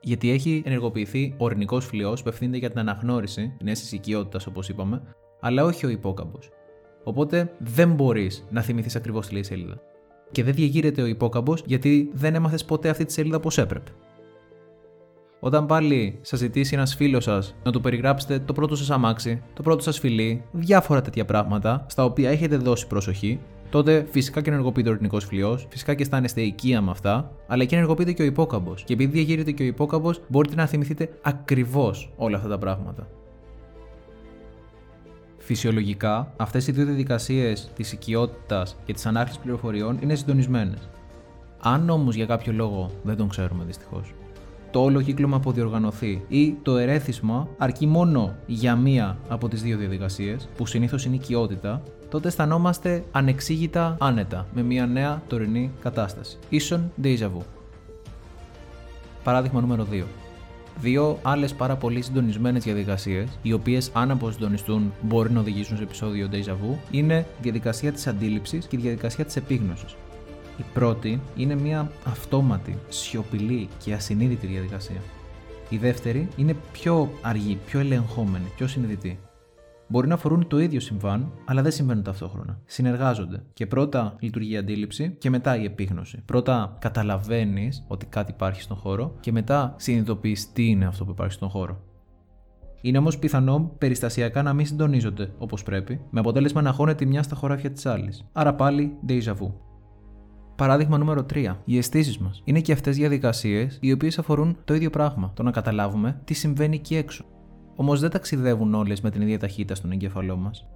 Γιατί 0.00 0.30
έχει 0.30 0.62
ενεργοποιηθεί 0.66 1.34
ο 1.38 1.44
ορεινικός 1.44 1.86
φλοιό 1.86 2.12
που 2.22 2.28
ευθύνεται 2.28 2.58
για 2.58 2.70
την 2.70 2.78
αναγνώριση, 2.78 3.54
την 3.58 3.68
αίσθηση 3.68 3.96
οικειότητας 3.96 4.46
όπως 4.46 4.68
είπαμε, 4.68 5.02
αλλά 5.44 5.64
όχι 5.64 5.86
ο 5.86 5.88
υπόκαμπος. 5.88 6.50
Οπότε 7.04 7.52
δεν 7.58 7.92
μπορείς 7.92 8.46
να 8.50 8.60
θυμηθείς 8.60 8.96
ακριβώς 8.96 9.26
τι 9.26 9.32
λέει 9.32 9.40
η 9.40 9.44
σελίδα. 9.44 9.80
Και 10.30 10.44
δεν 10.44 10.54
διαγείρεται 10.54 11.02
ο 11.02 11.06
υπόκαμπος 11.06 11.62
γιατί 11.66 12.10
δεν 12.12 12.34
έμαθες 12.34 12.64
ποτέ 12.64 12.88
αυτή 12.88 13.04
τη 13.04 13.12
σελίδα 13.12 13.36
όπω 13.36 13.50
έπρεπε. 13.56 13.90
Όταν 15.40 15.66
πάλι 15.66 16.18
σας 16.20 16.38
ζητήσει 16.38 16.74
ένας 16.74 16.94
φίλος 16.94 17.24
σας 17.24 17.54
να 17.64 17.72
του 17.72 17.80
περιγράψετε 17.80 18.38
το 18.38 18.52
πρώτο 18.52 18.76
σας 18.76 18.90
αμάξι, 18.90 19.42
το 19.54 19.62
πρώτο 19.62 19.82
σας 19.82 19.98
φιλί, 19.98 20.42
διάφορα 20.52 21.00
τέτοια 21.00 21.24
πράγματα 21.24 21.86
στα 21.88 22.04
οποία 22.04 22.30
έχετε 22.30 22.56
δώσει 22.56 22.86
προσοχή, 22.86 23.40
τότε 23.70 24.06
φυσικά 24.10 24.40
και 24.40 24.50
ενεργοποιείται 24.50 24.88
ο 24.88 24.92
ορεινικός 24.92 25.24
φλοιό, 25.24 25.58
φυσικά 25.68 25.94
και 25.94 26.02
αισθάνεστε 26.02 26.40
οικία 26.40 26.80
με 26.80 26.90
αυτά, 26.90 27.32
αλλά 27.46 27.64
και 27.64 27.74
ενεργοποιείται 27.74 28.12
και 28.12 28.22
ο 28.22 28.24
υπόκαμπος. 28.24 28.84
Και 28.84 28.92
επειδή 28.92 29.12
διαγείρεται 29.12 29.50
και 29.50 29.62
ο 29.62 29.66
υπόκαμπος, 29.66 30.20
μπορείτε 30.28 30.54
να 30.54 30.66
θυμηθείτε 30.66 31.10
ακριβώς 31.22 32.12
όλα 32.16 32.36
αυτά 32.36 32.48
τα 32.48 32.58
πράγματα. 32.58 33.08
Φυσιολογικά, 35.44 36.32
αυτές 36.36 36.66
οι 36.66 36.72
δύο 36.72 36.84
διαδικασίες 36.84 37.70
της 37.76 37.92
οικειότητας 37.92 38.76
και 38.84 38.92
της 38.92 39.06
ανάρτηση 39.06 39.38
πληροφοριών 39.40 39.98
είναι 40.02 40.14
συντονισμένες. 40.14 40.88
Αν 41.60 41.90
όμως 41.90 42.14
για 42.14 42.26
κάποιο 42.26 42.52
λόγο 42.52 42.90
δεν 43.02 43.16
τον 43.16 43.28
ξέρουμε 43.28 43.64
δυστυχώς, 43.64 44.14
το 44.70 44.82
όλο 44.82 45.02
κύκλωμα 45.02 45.36
αποδιοργανωθεί 45.36 46.24
ή 46.28 46.52
το 46.62 46.76
ερέθισμα 46.76 47.48
αρκεί 47.58 47.86
μόνο 47.86 48.34
για 48.46 48.76
μία 48.76 49.18
από 49.28 49.48
τις 49.48 49.62
δύο 49.62 49.76
διαδικασίες, 49.76 50.48
που 50.56 50.66
συνήθως 50.66 51.04
είναι 51.04 51.14
η 51.14 51.18
οικειότητα, 51.22 51.82
τότε 52.08 52.28
αισθανόμαστε 52.28 53.04
ανεξήγητα 53.12 53.96
άνετα 54.00 54.46
με 54.54 54.62
μια 54.62 54.86
νέα 54.86 55.22
τωρινή 55.26 55.70
κατάσταση. 55.80 56.38
Ίσον 56.48 56.92
déjà 57.02 57.26
vu. 57.26 57.42
Παράδειγμα 59.24 59.60
νούμερο 59.60 59.86
2. 59.90 60.02
Δύο 60.80 61.18
άλλες 61.22 61.54
πάρα 61.54 61.76
πολύ 61.76 62.02
συντονισμένες 62.02 62.64
διαδικασίες, 62.64 63.38
οι 63.42 63.52
οποίες 63.52 63.90
αν 63.92 64.10
αποσυντονιστούν 64.10 64.92
μπορεί 65.02 65.30
να 65.30 65.40
οδηγήσουν 65.40 65.76
σε 65.76 65.82
επεισόδιο 65.82 66.28
déjà 66.32 66.50
vu, 66.50 66.76
είναι 66.90 67.18
η 67.18 67.42
διαδικασία 67.42 67.92
της 67.92 68.06
αντίληψης 68.06 68.66
και 68.66 68.76
η 68.76 68.80
διαδικασία 68.80 69.24
της 69.24 69.36
επίγνωσης. 69.36 69.96
Η 70.58 70.64
πρώτη 70.74 71.20
είναι 71.36 71.54
μια 71.54 71.90
αυτόματη, 72.04 72.78
σιωπηλή 72.88 73.68
και 73.84 73.92
ασυνείδητη 73.92 74.46
διαδικασία. 74.46 75.02
Η 75.68 75.76
δεύτερη 75.76 76.28
είναι 76.36 76.56
πιο 76.72 77.10
αργή, 77.22 77.58
πιο 77.66 77.80
ελεγχόμενη, 77.80 78.44
πιο 78.56 78.66
συνειδητή. 78.66 79.18
Μπορεί 79.92 80.08
να 80.08 80.14
αφορούν 80.14 80.46
το 80.46 80.60
ίδιο 80.60 80.80
συμβάν, 80.80 81.32
αλλά 81.44 81.62
δεν 81.62 81.72
συμβαίνουν 81.72 82.02
ταυτόχρονα. 82.02 82.60
Συνεργάζονται. 82.64 83.42
Και 83.52 83.66
πρώτα 83.66 84.16
λειτουργεί 84.20 84.52
η 84.52 84.56
αντίληψη 84.56 85.16
και 85.18 85.30
μετά 85.30 85.56
η 85.56 85.64
επίγνωση. 85.64 86.22
Πρώτα 86.24 86.76
καταλαβαίνεις 86.78 87.84
ότι 87.88 88.06
κάτι 88.06 88.30
υπάρχει 88.30 88.62
στον 88.62 88.76
χώρο 88.76 89.16
και 89.20 89.32
μετά 89.32 89.74
συνειδητοποιείς 89.78 90.52
τι 90.52 90.66
είναι 90.68 90.86
αυτό 90.86 91.04
που 91.04 91.10
υπάρχει 91.10 91.32
στον 91.32 91.48
χώρο. 91.48 91.80
Είναι 92.80 92.98
όμως 92.98 93.18
πιθανό 93.18 93.74
περιστασιακά 93.78 94.42
να 94.42 94.52
μην 94.52 94.66
συντονίζονται 94.66 95.32
όπως 95.38 95.62
πρέπει, 95.62 96.00
με 96.10 96.20
αποτέλεσμα 96.20 96.62
να 96.62 96.72
χώνεται 96.72 97.04
τη 97.04 97.06
μια 97.06 97.22
στα 97.22 97.36
χωράφια 97.36 97.70
της 97.70 97.86
άλλης. 97.86 98.28
Άρα 98.32 98.54
πάλι 98.54 98.96
déjà 99.08 99.32
vu. 99.32 99.52
Παράδειγμα 100.56 100.98
νούμερο 100.98 101.26
3. 101.32 101.56
Οι 101.64 101.78
αισθήσεις 101.78 102.18
μας. 102.18 102.42
Είναι 102.44 102.60
και 102.60 102.72
αυτές 102.72 102.96
διαδικασίες 102.96 103.78
οι 103.80 103.92
οποίες 103.92 104.18
αφορούν 104.18 104.56
το 104.64 104.74
ίδιο 104.74 104.90
πράγμα. 104.90 105.32
Το 105.34 105.42
να 105.42 105.50
καταλάβουμε 105.50 106.20
τι 106.24 106.34
συμβαίνει 106.34 106.76
εκεί 106.76 106.96
έξω. 106.96 107.24
Όμως 107.82 108.00
δεν 108.00 108.10
ταξιδεύουν 108.10 108.74
όλες 108.74 109.00
με 109.00 109.10
την 109.10 109.22
ίδια 109.22 109.38
ταχύτητα 109.38 109.74
στον 109.74 109.92
εγκέφαλό 109.92 110.36
μας. 110.36 110.66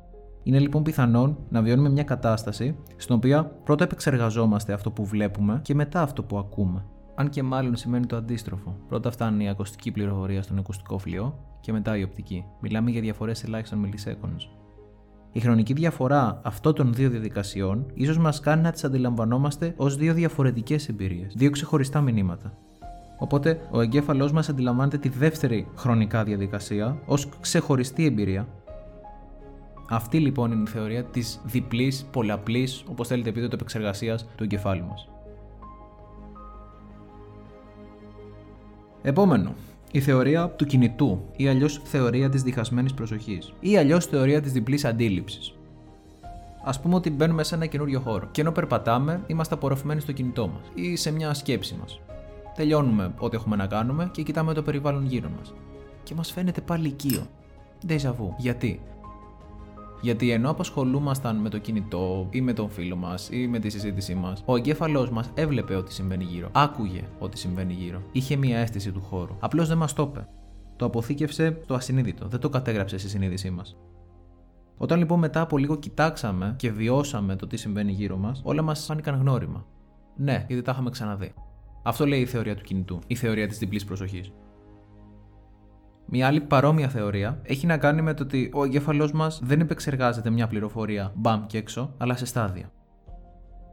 Είναι 0.42 0.58
λοιπόν 0.58 0.82
πιθανόν 0.82 1.38
να 1.48 1.62
βιώνουμε 1.62 1.88
μια 1.88 2.02
κατάσταση 2.02 2.76
στην 2.96 3.14
οποία 3.14 3.44
πρώτα 3.44 3.84
επεξεργαζόμαστε 3.84 4.72
αυτό 4.72 4.90
που 4.90 5.04
βλέπουμε 5.04 5.60
και 5.62 5.74
μετά 5.74 6.02
αυτό 6.02 6.22
που 6.22 6.38
ακούμε. 6.38 6.84
Αν 7.14 7.28
και 7.28 7.42
μάλλον 7.42 7.76
σημαίνει 7.76 8.06
το 8.06 8.16
αντίστροφο. 8.16 8.76
Πρώτα 8.88 9.10
φτάνει 9.10 9.44
η 9.44 9.48
ακουστική 9.48 9.90
πληροφορία 9.90 10.42
στον 10.42 10.58
ακουστικό 10.58 10.98
φλοιό 10.98 11.38
και 11.60 11.72
μετά 11.72 11.96
η 11.96 12.02
οπτική. 12.02 12.44
Μιλάμε 12.60 12.90
για 12.90 13.00
διαφορές 13.00 13.44
ελάχιστων 13.44 13.78
μιλισέκονds. 13.78 14.48
Η 15.32 15.40
χρονική 15.40 15.72
διαφορά 15.72 16.40
αυτών 16.44 16.74
των 16.74 16.94
δύο 16.94 17.10
διαδικασιών 17.10 17.86
ίσως 17.94 18.18
μας 18.18 18.40
κάνει 18.40 18.62
να 18.62 18.70
τις 18.70 18.84
αντιλαμβανόμαστε 18.84 19.74
ως 19.76 19.96
δύο 19.96 20.14
διαφορετικές 20.14 20.88
εμπειρίες, 20.88 21.34
δύο 21.36 21.50
ξεχωριστά 21.50 22.00
μηνύματα. 22.00 22.52
Οπότε 23.18 23.60
ο 23.70 23.80
εγκέφαλός 23.80 24.32
μας 24.32 24.48
αντιλαμβάνεται 24.48 24.98
τη 24.98 25.08
δεύτερη 25.08 25.66
χρονικά 25.76 26.24
διαδικασία 26.24 26.98
ως 27.06 27.28
ξεχωριστή 27.40 28.04
εμπειρία. 28.04 28.48
Αυτή 29.90 30.18
λοιπόν 30.18 30.52
είναι 30.52 30.62
η 30.62 30.70
θεωρία 30.70 31.04
της 31.04 31.40
διπλής, 31.44 32.06
πολλαπλής, 32.12 32.84
όπως 32.88 33.08
θέλετε 33.08 33.32
πείτε, 33.32 33.48
επεξεργασία 33.54 34.18
του 34.36 34.44
εγκεφάλου 34.44 34.84
μας. 34.84 35.08
Επόμενο, 39.02 39.54
η 39.92 40.00
θεωρία 40.00 40.48
του 40.48 40.64
κινητού 40.64 41.20
ή 41.36 41.48
αλλιώς 41.48 41.80
θεωρία 41.84 42.28
της 42.28 42.42
διχασμένης 42.42 42.94
προσοχής 42.94 43.52
ή 43.60 43.76
αλλιώς 43.76 44.06
θεωρία 44.06 44.40
της 44.40 44.52
διπλής 44.52 44.84
αντίληψης. 44.84 45.54
Α 46.64 46.80
πούμε 46.80 46.94
ότι 46.94 47.10
μπαίνουμε 47.10 47.42
σε 47.42 47.54
ένα 47.54 47.66
καινούριο 47.66 48.00
χώρο 48.00 48.28
και 48.30 48.40
ενώ 48.40 48.52
περπατάμε 48.52 49.20
είμαστε 49.26 49.54
απορροφημένοι 49.54 50.00
στο 50.00 50.12
κινητό 50.12 50.48
μας 50.48 50.62
ή 50.74 50.96
σε 50.96 51.12
μια 51.12 51.34
σκέψη 51.34 51.76
μας. 51.80 52.00
Τελειώνουμε 52.56 53.14
ό,τι 53.18 53.36
έχουμε 53.36 53.56
να 53.56 53.66
κάνουμε 53.66 54.08
και 54.12 54.22
κοιτάμε 54.22 54.54
το 54.54 54.62
περιβάλλον 54.62 55.06
γύρω 55.06 55.28
μας. 55.36 55.54
Και 56.02 56.14
μας 56.14 56.32
φαίνεται 56.32 56.60
πάλι 56.60 56.88
οικείο. 56.88 57.26
Déjà 57.86 58.10
vu. 58.10 58.28
Γιατί; 58.38 58.80
Γιατί 60.00 60.30
ενώ 60.30 60.50
απασχολούμασταν 60.50 61.36
με 61.36 61.48
το 61.48 61.58
κινητό 61.58 62.28
ή 62.30 62.40
με 62.40 62.52
τον 62.52 62.70
φίλο 62.70 62.96
μας 62.96 63.28
ή 63.32 63.46
με 63.46 63.58
τη 63.58 63.70
συζήτησή 63.70 64.14
μας, 64.14 64.42
ο 64.46 64.56
εγκέφαλός 64.56 65.10
μας 65.10 65.30
έβλεπε 65.34 65.74
ό,τι 65.74 65.92
συμβαίνει 65.92 66.24
γύρω. 66.24 66.48
Άκουγε 66.52 67.02
ό,τι 67.18 67.38
συμβαίνει 67.38 67.72
γύρω. 67.72 68.02
Είχε 68.12 68.36
μία 68.36 68.58
αίσθηση 68.58 68.92
του 68.92 69.00
χώρου. 69.00 69.36
Απλώς 69.40 69.68
δεν 69.68 69.76
μας 69.76 69.92
το 69.92 70.02
είπε. 70.02 70.28
Το 70.76 70.84
αποθήκευσε 70.84 71.58
στο 71.62 71.74
ασυνείδητο. 71.74 72.28
Δεν 72.28 72.40
το 72.40 72.48
κατέγραψε 72.48 72.98
στη 72.98 73.08
συνείδησή 73.08 73.50
μας. 73.50 73.76
Όταν 74.76 74.98
λοιπόν 74.98 75.18
μετά 75.18 75.40
από 75.40 75.58
λίγο 75.58 75.76
κοιτάξαμε 75.76 76.54
και 76.58 76.70
βιώσαμε 76.70 77.36
το 77.36 77.46
τι 77.46 77.56
συμβαίνει 77.56 77.92
γύρω 77.92 78.16
μας, 78.16 78.40
όλα 78.44 78.62
μας 78.62 78.84
φάνηκαν 78.84 79.20
γνώριμα. 79.20 79.66
Ναι, 80.16 80.44
γιατί 80.48 80.62
τα 80.62 80.72
είχαμε 80.72 80.90
ξαναδεί. 80.90 81.34
Αυτό 81.86 82.06
λέει 82.06 82.20
η 82.20 82.26
θεωρία 82.26 82.56
του 82.56 82.62
κινητού, 82.62 82.98
η 83.06 83.14
θεωρία 83.14 83.46
της 83.46 83.58
διπλής 83.58 83.84
προσοχής. 83.84 84.32
Μια 86.06 86.26
άλλη 86.26 86.40
παρόμοια 86.40 86.88
θεωρία 86.88 87.40
έχει 87.42 87.66
να 87.66 87.78
κάνει 87.78 88.02
με 88.02 88.14
το 88.14 88.22
ότι 88.22 88.50
ο 88.54 88.64
εγκέφαλός 88.64 89.12
μας 89.12 89.40
δεν 89.44 89.60
επεξεργάζεται 89.60 90.30
μια 90.30 90.46
πληροφορία 90.46 91.12
μπαμ 91.16 91.46
και 91.46 91.58
έξω, 91.58 91.94
αλλά 91.98 92.16
σε 92.16 92.26
στάδια. 92.26 92.70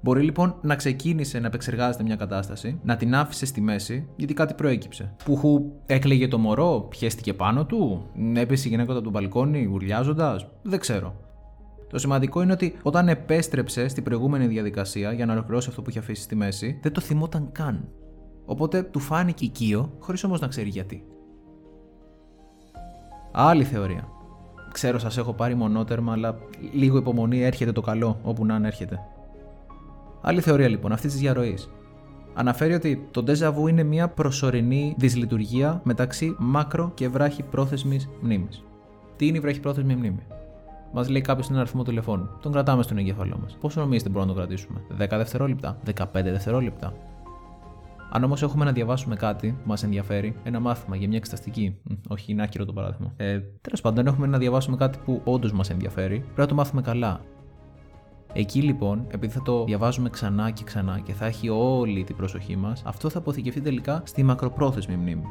Μπορεί 0.01 0.21
λοιπόν 0.21 0.55
να 0.61 0.75
ξεκίνησε 0.75 1.39
να 1.39 1.47
επεξεργάζεται 1.47 2.03
μια 2.03 2.15
κατάσταση, 2.15 2.79
να 2.83 2.95
την 2.95 3.15
άφησε 3.15 3.45
στη 3.45 3.61
μέση 3.61 4.07
γιατί 4.15 4.33
κάτι 4.33 4.53
προέκυψε. 4.53 5.15
Πουχου 5.25 5.71
έκλαιγε 5.85 6.27
το 6.27 6.37
μωρό, 6.37 6.87
πιέστηκε 6.89 7.33
πάνω 7.33 7.65
του, 7.65 8.09
έπεσε 8.35 8.67
η 8.67 8.69
γυναίκα 8.69 8.91
από 8.91 9.01
τον 9.01 9.11
μπαλκόνι 9.11 9.65
ουρλιάζοντα, 9.65 10.49
δεν 10.61 10.79
ξέρω. 10.79 11.15
Το 11.89 11.97
σημαντικό 11.99 12.41
είναι 12.41 12.51
ότι 12.51 12.77
όταν 12.81 13.07
επέστρεψε 13.07 13.87
στην 13.87 14.03
προηγούμενη 14.03 14.47
διαδικασία 14.47 15.11
για 15.11 15.25
να 15.25 15.33
ολοκληρώσει 15.33 15.69
αυτό 15.69 15.81
που 15.81 15.89
είχε 15.89 15.99
αφήσει 15.99 16.21
στη 16.21 16.35
μέση, 16.35 16.79
δεν 16.81 16.91
το 16.91 17.01
θυμόταν 17.01 17.49
καν. 17.51 17.87
Οπότε 18.45 18.83
του 18.83 18.99
φάνηκε 18.99 19.45
οικείο, 19.45 19.91
χωρίς 19.99 20.23
όμως 20.23 20.39
να 20.39 20.47
ξέρει 20.47 20.69
γιατί. 20.69 21.05
Άλλη 23.31 23.63
θεωρία. 23.63 24.07
Ξέρω, 24.71 24.99
σας 24.99 25.17
έχω 25.17 25.33
πάρει 25.33 25.55
μονότερμα, 25.55 26.11
αλλά 26.11 26.37
λίγο 26.73 26.97
υπομονή 26.97 27.43
έρχεται 27.43 27.71
το 27.71 27.81
καλό, 27.81 28.19
όπου 28.23 28.45
να 28.45 28.55
αν 28.55 28.65
έρχεται. 28.65 28.99
Άλλη 30.21 30.41
θεωρία 30.41 30.67
λοιπόν, 30.67 30.91
αυτή 30.91 31.07
της 31.07 31.17
διαρροής. 31.17 31.69
Αναφέρει 32.33 32.73
ότι 32.73 33.07
το 33.11 33.23
déjà 33.27 33.53
vu 33.53 33.69
είναι 33.69 33.83
μια 33.83 34.07
προσωρινή 34.07 34.95
δυσλειτουργία 34.97 35.81
μεταξύ 35.83 36.35
μάκρο 36.39 36.91
και 36.93 37.07
βράχη 37.09 37.43
πρόθεσμης 37.43 38.09
μνήμης. 38.21 38.63
Τι 39.15 39.27
είναι 39.27 39.37
η 39.37 39.39
βράχη 39.39 39.59
πρόθεσμη 39.59 39.95
μνήμη; 39.95 40.23
Μας 40.93 41.09
λέει 41.09 41.21
κάποιος 41.21 41.49
ένα 41.49 41.59
αριθμό 41.59 41.83
τηλεφώνου. 41.83 42.29
Τον 42.41 42.51
κρατάμε 42.51 42.83
στον 42.83 42.97
εγκέφαλό 42.97 43.39
μας. 43.41 43.57
Πόσο 43.61 43.79
νομίζετε 43.79 44.09
μπορούμε 44.09 44.31
να 44.31 44.37
τον 44.37 44.47
κρατήσουμε, 44.47 44.81
10 44.97 45.17
δευτερόλεπτα, 45.17 45.77
15 45.95 46.05
δευτερόλεπτα; 46.13 46.93
Αν 48.15 48.23
όμως 48.23 48.41
έχουμε 48.43 48.65
να 48.65 48.71
διαβάσουμε 48.71 49.15
κάτι 49.15 49.47
που 49.47 49.67
μας 49.67 49.83
ενδιαφέρει, 49.83 50.35
ένα 50.43 50.59
μάθημα 50.59 50.95
για 50.95 51.07
μια 51.07 51.17
εξεταστική, 51.17 51.77
όχι 52.07 52.31
είναι 52.31 52.43
άκυρο 52.43 52.65
το 52.65 52.73
παράδειγμα. 52.73 53.13
Ε, 53.17 53.39
Τέλος 53.61 53.81
πάντων, 53.81 53.99
αν 53.99 54.07
έχουμε 54.13 54.27
να 54.27 54.37
διαβάσουμε 54.37 54.77
κάτι 54.77 54.97
που 55.05 55.21
όντως 55.23 55.51
μας 55.51 55.69
ενδιαφέρει, 55.69 56.19
πρέπει 56.19 56.39
να 56.39 56.45
το 56.47 56.55
μάθουμε 56.55 56.81
καλά. 56.81 57.21
Εκεί 58.33 58.61
λοιπόν, 58.61 59.05
επειδή 59.09 59.33
θα 59.33 59.41
το 59.41 59.63
διαβάζουμε 59.63 60.09
ξανά 60.09 60.51
και 60.51 60.63
ξανά 60.63 60.99
και 60.99 61.13
θα 61.13 61.25
έχει 61.25 61.49
όλη 61.49 62.03
την 62.03 62.15
προσοχή 62.15 62.55
μας, 62.55 62.81
αυτό 62.85 63.09
θα 63.09 63.17
αποθηκευτεί 63.17 63.61
τελικά 63.61 64.01
στη 64.05 64.23
μακροπρόθεσμη 64.23 64.95
μνήμη. 64.95 65.25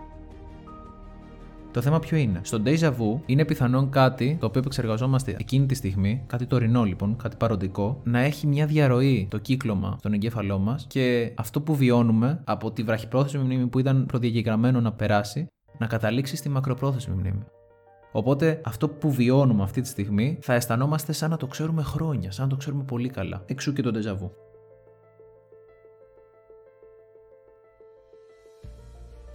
Το 1.73 1.81
θέμα 1.81 1.99
ποιο 1.99 2.17
είναι; 2.17 2.41
Στο 2.43 2.63
Deja 2.65 2.89
Vu 2.89 3.21
είναι 3.27 3.45
πιθανόν 3.45 3.91
κάτι 3.91 4.37
το 4.41 4.47
οποίο 4.47 4.61
επεξεργαζόμαστε 4.61 5.37
εκείνη 5.39 5.67
τη 5.67 5.75
στιγμή, 5.75 6.23
κάτι 6.27 6.47
τωρινό 6.47 6.85
λοιπόν, 6.85 7.17
κάτι 7.17 7.37
παροντικό, 7.37 8.01
να 8.05 8.19
έχει 8.19 8.47
μια 8.47 8.67
διαρροή 8.67 9.27
το 9.31 9.39
κύκλωμα 9.39 9.97
στον 9.99 10.13
εγκέφαλό 10.13 10.59
μας 10.59 10.87
και 10.89 11.33
αυτό 11.37 11.61
που 11.61 11.77
βιώνουμε 11.77 12.41
από 12.45 12.71
τη 12.71 12.83
βραχυπρόθεσμη 12.83 13.43
μνήμη 13.43 13.67
που 13.67 13.79
ήταν 13.79 14.07
προδιαγεγραμμένο 14.07 14.81
να 14.81 14.93
περάσει, 14.93 15.47
να 15.79 15.87
καταλήξει 15.87 16.37
στη 16.37 16.49
μακροπρόθεσμη 16.49 17.15
μνήμη. 17.15 17.45
Οπότε 18.13 18.61
αυτό 18.65 18.89
που 18.89 19.13
βιώνουμε 19.13 19.63
αυτή 19.63 19.81
τη 19.81 19.89
στιγμή 19.89 20.39
θα 20.41 20.55
αισθανόμαστε 20.55 21.13
σαν 21.13 21.31
να 21.31 21.37
το 21.37 21.47
ξέρουμε 21.47 21.83
χρόνια, 21.83 22.31
σαν 22.31 22.45
να 22.45 22.51
το 22.51 22.57
ξέρουμε 22.57 22.85
πολύ 22.85 23.09
καλά. 23.09 23.43
Εξού 23.47 23.73
και 23.73 23.83
το 23.83 23.91
Deja 23.95 24.17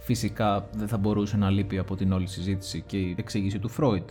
Φυσικά 0.08 0.68
δεν 0.76 0.88
θα 0.88 0.96
μπορούσε 0.96 1.36
να 1.36 1.50
λείπει 1.50 1.78
από 1.78 1.96
την 1.96 2.12
όλη 2.12 2.26
συζήτηση 2.26 2.82
και 2.86 2.96
η 2.96 3.14
εξήγηση 3.18 3.58
του 3.58 3.68
Φρόιτ. 3.68 4.08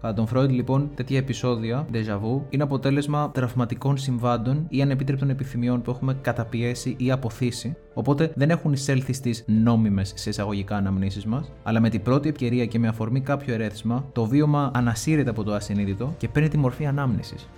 Κατά 0.00 0.14
τον 0.14 0.26
Φρόιτ, 0.26 0.50
λοιπόν, 0.50 0.90
τέτοια 0.94 1.18
επεισόδια, 1.18 1.86
déjà 1.92 2.14
vu, 2.14 2.40
είναι 2.50 2.62
αποτέλεσμα 2.62 3.30
τραυματικών 3.30 3.96
συμβάντων 3.96 4.66
ή 4.68 4.82
ανεπίτρεπτων 4.82 5.30
επιθυμιών 5.30 5.82
που 5.82 5.90
έχουμε 5.90 6.16
καταπιέσει 6.20 6.94
ή 6.98 7.10
αποθήσει, 7.10 7.76
οπότε 7.94 8.32
δεν 8.34 8.50
έχουν 8.50 8.72
εισέλθει 8.72 9.12
στις 9.12 9.44
νόμιμες 9.46 10.12
σε 10.16 10.28
εισαγωγικά 10.30 10.76
αναμνήσεις 10.76 11.24
μας, 11.24 11.52
αλλά 11.62 11.80
με 11.80 11.88
την 11.88 12.02
πρώτη 12.02 12.28
ευκαιρία 12.28 12.66
και 12.66 12.78
με 12.78 12.88
αφορμή 12.88 13.20
κάποιο 13.20 13.54
ερέθισμα, 13.54 14.04
το 14.12 14.24
βίωμα 14.24 14.70
ανασύρεται 14.74 15.30
από 15.30 15.42
το 15.42 15.54
ασυνείδητο 15.54 16.14
και 16.16 16.28
παίρνει 16.28 16.48
τη 16.48 16.56
μορφή 16.56 16.86
ανάμνησης. 16.86 17.48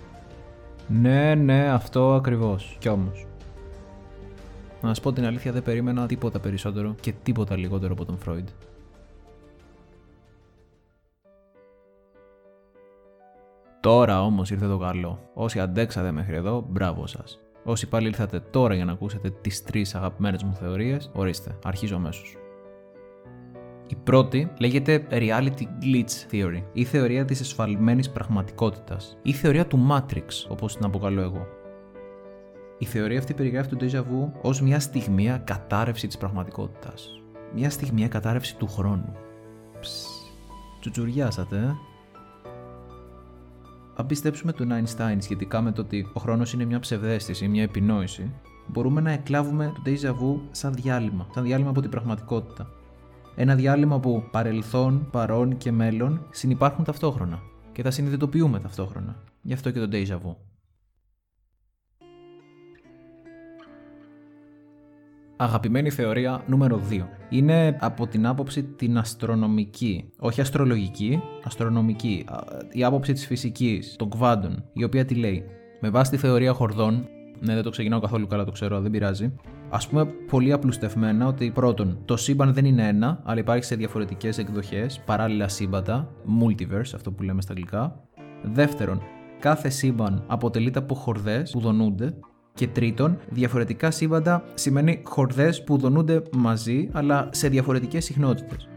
Ναι, 0.87 1.35
ναι, 1.35 1.69
αυτό 1.69 2.13
ακριβώς. 2.13 2.75
Κι 2.79 2.89
όμως, 2.89 3.25
να 4.87 4.93
σα 4.93 5.01
πω 5.01 5.13
την 5.13 5.25
αλήθεια, 5.25 5.51
δεν 5.51 5.63
περίμενα 5.63 6.07
τίποτα 6.07 6.39
περισσότερο 6.39 6.95
και 7.01 7.13
τίποτα 7.23 7.57
λιγότερο 7.57 7.93
από 7.93 8.05
τον 8.05 8.17
Φρόιντ. 8.17 8.47
Τώρα 13.79 14.23
όμως 14.23 14.51
ήρθε 14.51 14.67
το 14.67 14.77
καλό. 14.77 15.19
Όσοι 15.33 15.59
αντέξατε 15.59 16.11
μέχρι 16.11 16.35
εδώ, 16.35 16.65
μπράβο 16.69 17.07
σας. 17.07 17.39
Όσοι 17.63 17.87
πάλι 17.87 18.07
ήρθατε 18.07 18.39
τώρα 18.39 18.75
για 18.75 18.85
να 18.85 18.91
ακούσετε 18.91 19.29
τις 19.29 19.63
τρεις 19.63 19.95
αγαπημένες 19.95 20.43
μου 20.43 20.53
θεωρίες, 20.53 21.09
ορίστε, 21.13 21.57
αρχίζω 21.63 21.95
αμέσως. 21.95 22.37
Η 23.87 23.95
πρώτη 24.03 24.51
λέγεται 24.59 25.07
Reality 25.09 25.63
Glitch 25.81 26.31
Theory, 26.31 26.63
ή 26.73 26.83
θεωρία 26.83 27.25
της 27.25 27.39
εσφαλμένης 27.39 28.09
πραγματικότητας, 28.09 29.17
ή 29.21 29.31
θεωρία 29.31 29.67
του 29.67 29.87
Matrix, 29.91 30.27
όπως 30.47 30.75
την 30.75 30.85
αποκαλώ 30.85 31.21
εγώ. 31.21 31.47
Η 32.83 32.85
θεωρία 32.85 33.19
αυτή 33.19 33.33
περιγράφει 33.33 33.75
το 33.75 33.77
déjà 33.79 33.99
vu 33.99 34.31
ως 34.41 34.61
μια 34.61 34.79
στιγμία 34.79 35.37
κατάρρευση 35.37 36.07
της 36.07 36.17
πραγματικότητας. 36.17 37.21
Μια 37.55 37.69
στιγμία 37.69 38.07
κατάρρευση 38.07 38.55
του 38.55 38.67
χρόνου. 38.67 39.15
Ψ, 39.79 40.07
τσουτσουριάσατε, 40.79 41.57
ε; 41.57 41.75
Αν 43.95 44.05
πιστέψουμε 44.05 44.51
τον 44.51 44.69
Einstein 44.71 45.17
σχετικά 45.19 45.61
με 45.61 45.71
το 45.71 45.81
ότι 45.81 46.07
ο 46.13 46.19
χρόνος 46.19 46.53
είναι 46.53 46.65
μια 46.65 46.79
ψευδέστηση, 46.79 47.47
μια 47.47 47.63
επινόηση, 47.63 48.31
μπορούμε 48.67 49.01
να 49.01 49.11
εκλάβουμε 49.11 49.71
το 49.75 49.81
déjà 49.85 50.09
vu 50.09 50.39
σαν 50.51 50.73
διάλειμμα, 50.73 51.27
σαν 51.33 51.43
διάλειμμα 51.43 51.69
από 51.69 51.81
την 51.81 51.89
πραγματικότητα. 51.89 52.69
Ένα 53.35 53.55
διάλειμμα 53.55 53.99
που 53.99 54.23
παρελθόν, 54.31 55.07
παρόν 55.11 55.57
και 55.57 55.71
μέλλον 55.71 56.25
συνυπάρχουν 56.29 56.83
ταυτόχρονα 56.83 57.41
και 57.71 57.83
τα 57.83 57.91
συνειδητοποιούμε 57.91 58.59
ταυτόχρονα. 58.59 59.15
Γι' 59.41 59.53
αυτό 59.53 59.71
και 59.71 59.79
το 59.79 59.89
déjà 59.91 60.15
vu. 60.15 60.52
Αγαπημένη 65.43 65.89
θεωρία 65.89 66.43
νούμερο 66.47 66.81
2. 66.89 66.99
Είναι 67.29 67.77
από 67.79 68.07
την 68.07 68.25
άποψη 68.25 68.63
την 68.63 68.97
αστρονομική. 68.97 70.09
Όχι 70.19 70.41
αστρολογική, 70.41 71.21
αστρονομική. 71.43 72.25
Η 72.71 72.83
άποψη 72.83 73.13
της 73.13 73.25
φυσικής, 73.25 73.95
των 73.95 74.09
κβάντων, 74.09 74.63
η 74.73 74.83
οποία 74.83 75.05
τι 75.05 75.15
λέει. 75.15 75.43
Με 75.81 75.89
βάση 75.89 76.11
τη 76.11 76.17
θεωρία 76.17 76.53
χορδών, 76.53 77.07
ναι, 77.39 77.53
δεν 77.53 77.63
το 77.63 77.69
ξεκινάω 77.69 77.99
καθόλου 77.99 78.27
καλά, 78.27 78.43
το 78.43 78.51
ξέρω, 78.51 78.81
δεν 78.81 78.91
πειράζει. 78.91 79.33
Α 79.69 79.77
πούμε, 79.89 80.05
πολύ 80.05 80.51
απλουστευμένα 80.51 81.27
ότι 81.27 81.51
πρώτον, 81.51 81.99
το 82.05 82.17
σύμπαν 82.17 82.53
δεν 82.53 82.65
είναι 82.65 82.87
ένα, 82.87 83.21
αλλά 83.23 83.39
υπάρχει 83.39 83.63
σε 83.63 83.75
διαφορετικές 83.75 84.37
εκδοχές, 84.37 85.01
παράλληλα 85.05 85.47
σύμπαντα, 85.47 86.09
multiverse, 86.41 86.91
αυτό 86.95 87.11
που 87.11 87.23
λέμε 87.23 87.41
στα 87.41 87.51
αγγλικά. 87.51 88.03
Δεύτερον, 88.43 89.01
κάθε 89.39 89.69
σύμπαν 89.69 90.23
αποτελείται 90.27 90.79
από 90.79 90.95
χορδές 90.95 91.51
που 91.51 91.59
δονούνται 91.59 92.13
και 92.53 92.67
τρίτον, 92.67 93.17
διαφορετικά 93.29 93.91
σύμπαντα 93.91 94.43
σημαίνει 94.53 95.01
χορδές 95.05 95.63
που 95.63 95.77
δονούνται 95.77 96.23
μαζί 96.35 96.89
αλλά 96.91 97.29
σε 97.31 97.47
διαφορετικές 97.49 98.05
συχνότητες. 98.05 98.67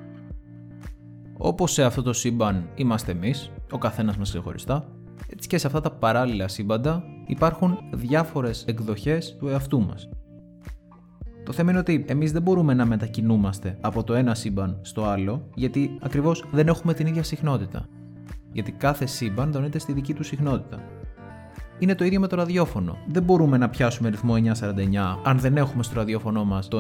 Όπως 1.39 1.73
σε 1.73 1.83
αυτό 1.83 2.03
το 2.03 2.13
σύμπαν 2.13 2.69
είμαστε 2.75 3.13
εμείς, 3.13 3.51
ο 3.71 3.79
καθένας 3.79 4.17
μας 4.17 4.29
ξεχωριστά, 4.29 4.89
έτσι 5.29 5.49
και 5.49 5.59
σε 5.59 5.67
αυτά 5.67 5.81
τα 5.81 5.91
παράλληλα 5.91 6.49
σύμπαντα 6.49 7.05
υπάρχουν 7.27 7.79
διάφορες 7.93 8.65
εκδοχές 8.67 9.37
του 9.39 9.49
εαυτού 9.49 9.81
μας. 9.81 10.09
Το 11.45 11.53
θέμα 11.53 11.71
είναι 11.71 11.81
ότι 11.81 12.05
εμείς 12.09 12.33
δεν 12.33 12.43
μπορούμε 12.43 12.75
να 12.75 12.87
μετακινούμαστε 12.87 13.79
από 13.81 14.05
το 14.05 14.15
ένα 14.15 14.35
σύμπαν 14.35 14.79
στο 14.83 15.05
άλλο, 15.05 15.49
γιατί 15.55 15.99
ακριβώς 16.01 16.45
δεν 16.53 16.69
έχουμε 16.69 16.95
την 16.95 17.07
ίδια 17.07 17.23
συχνότητα. 17.23 17.87
Γιατί 18.53 18.73
κάθε 18.73 19.07
σύμπαν 19.07 19.53
δονείται 19.53 19.79
στη 19.79 19.93
δική 19.93 20.15
του 20.15 20.25
συχνότητα 20.25 20.96
είναι 21.79 21.95
το 21.95 22.05
ίδιο 22.05 22.21
με 22.21 22.27
το 22.27 22.37
ραδιόφωνο. 22.37 22.99
Δεν 23.07 23.23
μπορούμε 23.23 23.57
να 23.57 23.69
πιάσουμε 23.69 24.09
ρυθμό 24.09 24.35
949 24.35 25.17
αν 25.23 25.39
δεν 25.39 25.57
έχουμε 25.57 25.83
στο 25.83 25.95
ραδιόφωνο 25.95 26.45
μας 26.45 26.69
το 26.69 26.79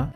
949. 0.00 0.08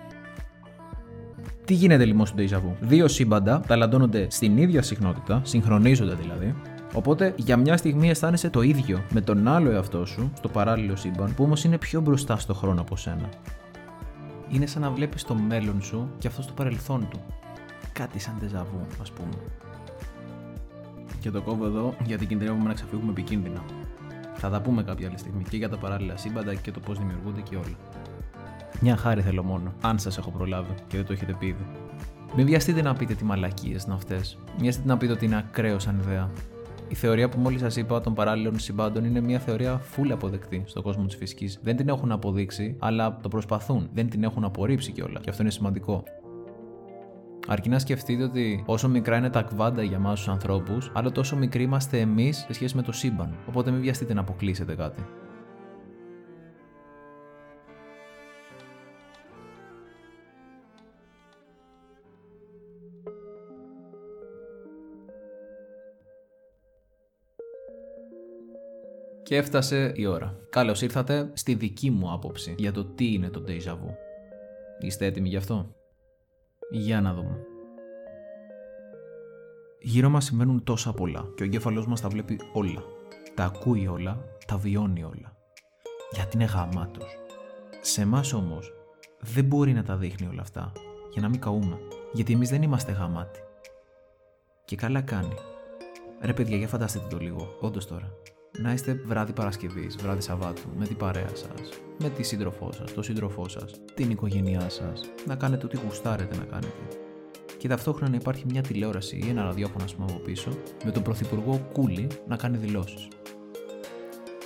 Τι 1.65 1.75
γίνεται 1.75 2.05
λοιπόν 2.05 2.27
στο 2.27 2.37
Deja 2.39 2.57
Vu; 2.57 2.77
Δύο 2.81 3.09
σύμπαντα 3.09 3.61
ταλαντώνονται 3.67 4.27
στην 4.31 4.57
ίδια 4.57 4.83
συχνότητα, 4.83 5.41
συγχρονίζονται 5.45 6.15
δηλαδή, 6.15 6.55
Οπότε 6.95 7.35
για 7.37 7.57
μια 7.57 7.77
στιγμή 7.77 8.11
αισθάνεσαι 8.11 8.51
το 8.51 8.63
ίδιο 8.63 9.03
με 9.11 9.21
τον 9.21 9.49
άλλο 9.49 9.71
εαυτό 9.71 10.07
σου, 10.07 10.33
στο 10.37 10.49
παράλληλο 10.49 10.97
σύμπαν, 10.97 11.35
που 11.35 11.45
όμως 11.45 11.65
είναι 11.65 11.79
πιο 11.79 12.01
μπροστά 12.01 12.37
στο 12.37 12.55
χρόνο 12.55 12.81
από 12.81 12.97
σένα. 12.97 13.29
Είναι 14.49 14.67
σαν 14.67 14.83
να 14.83 14.91
βλέπεις 14.91 15.25
το 15.25 15.35
μέλλον 15.35 15.83
σου 15.83 16.11
και 16.19 16.27
αυτό 16.27 16.43
στο 16.43 16.53
παρελθόν 16.53 17.09
του. 17.11 17.21
Κάτι 17.93 18.19
σαν 18.19 18.35
τεζαβού, 18.41 18.87
ας 19.01 19.11
πούμε. 19.11 19.35
Και 21.21 21.31
το 21.31 21.43
κόβω 21.43 21.67
εδώ 21.67 21.95
γιατί 22.05 22.27
κινδυνεύουμε 22.27 22.69
να 22.69 22.75
ξεφύγουμε 22.75 23.11
επικίνδυνα. 23.11 23.65
Θα 24.45 24.51
τα 24.51 24.61
πούμε 24.61 24.83
κάποια 24.83 25.09
άλλη 25.09 25.19
στιγμή 25.19 25.45
και 25.51 25.57
για 25.57 25.69
τα 25.69 25.77
παράλληλα 25.77 26.17
σύμπαντα 26.17 26.55
και 26.55 26.71
το 26.71 26.81
πώς 26.81 26.99
δημιουργούνται 26.99 27.41
και 27.41 27.57
όλα. 27.57 27.77
Μια 28.81 28.97
χάρη 28.97 29.23
θέλω 29.23 29.43
μόνο, 29.43 29.73
αν 29.81 29.99
σας 29.99 30.19
έχω 30.19 30.31
προλάβει 30.31 30.75
και 30.87 30.97
δεν 30.97 31.07
το 31.07 31.13
έχετε 31.13 31.37
πει 31.39 31.47
ήδη. 31.47 31.67
Μην 32.37 32.47
βιαστείτε 32.47 32.83
να 32.83 32.95
πείτε 32.95 33.15
τι 33.15 33.25
μαλακίες 33.25 33.85
είναι 33.85 33.95
αυτές. 33.95 34.39
Μοιαστείτε 34.61 34.89
να 34.89 34.97
πείτε 34.97 35.13
ότι 35.13 35.25
είναι 35.25 35.37
ακραίος 35.37 35.83
σαν 35.83 35.99
ιδέα. 35.99 36.31
Η 36.89 36.95
θεωρία 36.95 37.29
που 37.29 37.39
μόλις 37.39 37.61
σας 37.61 37.77
είπα 37.77 38.01
των 38.01 38.15
παράλληλων 38.15 38.59
συμπάντων 38.59 39.05
είναι 39.05 39.21
μια 39.21 39.39
θεωρία 39.39 39.81
full 39.97 40.11
αποδεκτή 40.13 40.63
στον 40.67 40.83
κόσμο 40.83 41.05
της 41.07 41.17
φυσικής. 41.17 41.59
Δεν 41.63 41.77
την 41.77 41.89
έχουν 41.89 42.13
αποδείξει, 42.13 42.77
αλλά 42.79 43.19
το 43.23 43.29
προσπαθούν. 43.29 43.89
Δεν 43.95 44.11
την 44.11 44.25
έχουν 44.25 44.45
απορρίψει 44.45 44.93
κιόλας. 44.93 45.23
Και 45.23 45.31
αυτό 45.31 45.43
είναι 45.43 45.51
σημαντικό. 45.51 46.03
Αρκεί 47.47 47.69
να 47.69 47.79
σκεφτείτε 47.79 48.23
ότι 48.23 48.65
όσο 48.67 48.89
μικρά 48.89 49.17
είναι 49.17 49.31
τα 49.31 49.43
κβάντα 49.43 49.83
για 49.83 49.97
εμάς 49.97 50.19
τους 50.19 50.29
ανθρώπους, 50.29 50.91
άλλο 50.95 51.11
τόσο 51.13 51.37
μικροί 51.37 51.63
είμαστε 51.63 52.01
εμείς 52.01 52.37
σε 52.37 52.53
σχέση 52.53 52.77
με 52.77 52.83
το 52.83 52.93
σύμπαν. 52.93 53.37
Οπότε 53.49 53.71
μην 53.71 53.81
βιαστείτε 53.81 54.15
να 54.15 54.21
αποκλείσετε 54.21 54.75
κάτι. 54.75 55.07
Και 69.23 69.37
έφτασε 69.37 69.93
η 69.95 70.07
ώρα. 70.07 70.37
Καλώς 70.51 70.83
ήρθατε 70.83 71.31
στη 71.33 71.55
δική 71.55 71.91
μου 71.91 72.13
άποψη 72.13 72.55
για 72.59 72.73
το 72.73 72.85
τι 72.85 73.13
είναι 73.13 73.29
το 73.29 73.45
Deja 73.47 73.73
Vu. 73.73 73.95
Είστε 74.81 75.07
έτοιμοι 75.07 75.29
γι' 75.29 75.37
αυτό; 75.37 75.75
Για 76.75 77.01
να 77.01 77.15
δούμε. 77.15 77.47
Γύρω 79.81 80.09
μας 80.09 80.25
συμβαίνουν 80.25 80.65
τόσα 80.65 80.93
πολλά 80.93 81.29
και 81.35 81.43
ο 81.43 81.47
εγκέφαλός 81.47 81.87
μας 81.87 82.01
τα 82.01 82.09
βλέπει 82.09 82.41
όλα. 82.53 82.83
Τα 83.35 83.45
ακούει 83.45 83.87
όλα, 83.87 84.25
τα 84.47 84.57
βιώνει 84.57 85.03
όλα. 85.03 85.37
Γιατί 86.13 86.37
είναι 86.37 86.45
γαμάτος. 86.45 87.17
Σε 87.81 88.03
εμάς 88.03 88.33
όμως 88.33 88.73
δεν 89.21 89.45
μπορεί 89.45 89.73
να 89.73 89.83
τα 89.83 89.97
δείχνει 89.97 90.27
όλα 90.27 90.43
αυτά 90.43 90.73
για 91.13 91.23
να 91.23 91.29
μην 91.29 91.41
καούμε. 91.41 91.79
Γιατί 92.13 92.33
εμείς 92.33 92.51
δεν 92.51 92.63
είμαστε 92.63 92.93
γαμάτοι. 92.93 93.41
Και 94.65 94.77
καλά 94.77 95.01
κάνει. 95.01 95.35
Ρε 96.21 96.33
παιδιά, 96.33 96.57
για 96.57 96.69
φανταστείτε 96.69 97.07
το 97.11 97.19
λίγο, 97.19 97.57
όντως 97.61 97.87
τώρα. 97.87 98.13
Να 98.59 98.73
είστε 98.73 99.01
βράδυ 99.07 99.33
Παρασκευής, 99.33 99.97
βράδυ 99.97 100.21
Σαββάτου, 100.21 100.69
με 100.79 100.87
την 100.87 100.97
παρέα 100.97 101.29
σας, 101.29 101.69
με 101.99 102.09
τη 102.09 102.23
σύντροφό 102.23 102.73
σας, 102.73 102.95
το 102.95 103.03
σύντροφό 103.03 103.49
σας, 103.49 103.73
την 103.95 104.11
οικογένειά 104.11 104.69
σας, 104.69 105.11
να 105.27 105.35
κάνετε 105.35 105.67
ό,τι 105.67 105.79
γουστάρετε 105.87 106.37
να 106.37 106.45
κάνετε. 106.45 106.83
Και 107.59 107.69
ταυτόχρονα 107.69 108.11
να 108.11 108.17
υπάρχει 108.17 108.45
μια 108.49 108.63
τηλεόραση 108.63 109.17
ή 109.17 109.29
ένα 109.29 109.43
ραδιόφωνο, 109.43 109.85
α 109.85 109.95
πούμε, 109.97 110.07
από 110.11 110.21
πίσω, 110.21 110.51
με 110.85 110.91
τον 110.91 111.03
πρωθυπουργό 111.03 111.69
Κούλι 111.73 112.07
να 112.29 112.37
κάνει 112.37 112.57
δηλώσεις. 112.57 113.09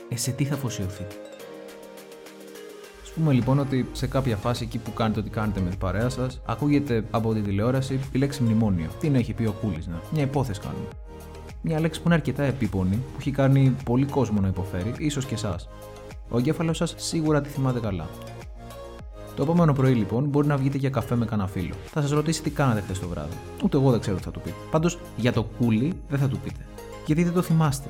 Ε, 0.08 0.16
σε 0.16 0.30
τι 0.30 0.44
θα 0.44 0.54
αφοσιωθεί; 0.54 1.02
Α 1.02 1.06
πούμε 3.14 3.32
λοιπόν 3.32 3.58
ότι 3.58 3.88
σε 3.92 4.06
κάποια 4.06 4.36
φάση 4.36 4.64
εκεί 4.64 4.78
που 4.78 4.92
κάνετε 4.92 5.20
ό,τι 5.20 5.30
κάνετε 5.30 5.60
με 5.60 5.70
την 5.70 5.78
παρέα 5.78 6.08
σας, 6.08 6.40
ακούγεται 6.46 7.04
από 7.10 7.34
τη 7.34 7.40
τηλεόραση 7.40 8.00
η 8.12 8.18
λέξη 8.18 8.42
μνημόνιο. 8.42 8.90
Τι 9.00 9.08
να 9.08 9.18
έχει 9.18 9.32
πει 9.32 9.44
ο 9.44 9.52
Κούλης, 9.52 9.86
να. 9.86 10.00
Μια 10.12 10.22
υπόθεση 10.22 10.60
κάνουμε. 10.60 10.88
Μια 11.68 11.80
λέξη 11.80 12.00
που 12.00 12.06
είναι 12.06 12.14
αρκετά 12.14 12.42
επίπονη, 12.42 12.96
που 12.96 13.16
έχει 13.18 13.30
κάνει 13.30 13.76
πολύ 13.84 14.04
κόσμο 14.04 14.40
να 14.40 14.48
υποφέρει, 14.48 14.94
ίσως 14.98 15.24
και 15.24 15.34
εσάς. 15.34 15.68
Ο 16.28 16.38
εγκέφαλος 16.38 16.76
σας 16.76 16.94
σίγουρα 16.96 17.40
τη 17.40 17.48
θυμάται 17.48 17.80
καλά. 17.80 18.08
Το 19.36 19.42
επόμενο 19.42 19.72
πρωί 19.72 19.94
λοιπόν 19.94 20.24
μπορεί 20.24 20.46
να 20.46 20.56
βγείτε 20.56 20.78
για 20.78 20.90
καφέ 20.90 21.14
με 21.14 21.24
κανένα 21.24 21.48
φίλο. 21.48 21.74
Θα 21.86 22.00
σας 22.00 22.10
ρωτήσει 22.10 22.42
τι 22.42 22.50
κάνατε 22.50 22.80
χθες 22.80 22.98
το 22.98 23.08
βράδυ. 23.08 23.36
Ούτε 23.64 23.76
εγώ 23.76 23.90
δεν 23.90 24.00
ξέρω 24.00 24.16
τι 24.16 24.22
θα 24.22 24.30
του 24.30 24.40
πείτε. 24.40 24.56
Πάντως 24.70 24.98
για 25.16 25.32
το 25.32 25.42
κούλι 25.42 25.92
δεν 26.08 26.18
θα 26.18 26.28
του 26.28 26.38
πείτε. 26.38 26.66
Γιατί 27.06 27.24
δεν 27.24 27.32
το 27.32 27.42
θυμάστε. 27.42 27.88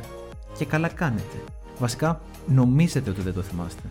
Και 0.58 0.64
καλά 0.64 0.88
κάνετε. 0.88 1.36
Βασικά 1.78 2.20
νομίζετε 2.46 3.10
ότι 3.10 3.20
δεν 3.20 3.34
το 3.34 3.42
θυμάστε. 3.42 3.82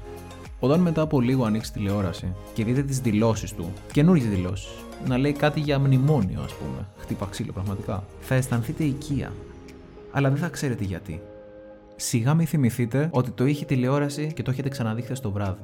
Όταν 0.59 0.79
μετά 0.79 1.01
από 1.01 1.21
λίγο 1.21 1.45
ανοίξει 1.45 1.73
τηλεόραση 1.73 2.33
και 2.53 2.63
δείτε 2.63 2.81
τις 2.83 2.99
δηλώσεις 2.99 3.53
του, 3.53 3.73
καινούριε 3.91 4.23
δηλώσεις, 4.23 4.71
να 5.07 5.17
λέει 5.17 5.33
κάτι 5.33 5.59
για 5.59 5.79
μνημόνιο, 5.79 6.41
ας 6.45 6.53
πούμε, 6.53 6.87
χτύπα 6.97 7.27
ξύλο 7.29 7.51
πραγματικά, 7.51 8.03
θα 8.21 8.35
αισθανθείτε 8.35 8.83
οικία. 8.83 9.31
Αλλά 10.15 10.29
δεν 10.29 10.37
θα 10.37 10.49
ξέρετε 10.49 10.83
γιατί. 10.83 11.21
Σιγά 11.95 12.33
μην 12.33 12.47
θυμηθείτε 12.47 13.09
ότι 13.11 13.31
το 13.31 13.45
είχε 13.45 13.65
τηλεόραση 13.65 14.31
και 14.33 14.43
το 14.43 14.51
έχετε 14.51 14.69
ξαναδεί 14.69 15.01
χθες 15.01 15.19
το 15.19 15.31
βράδυ. 15.31 15.61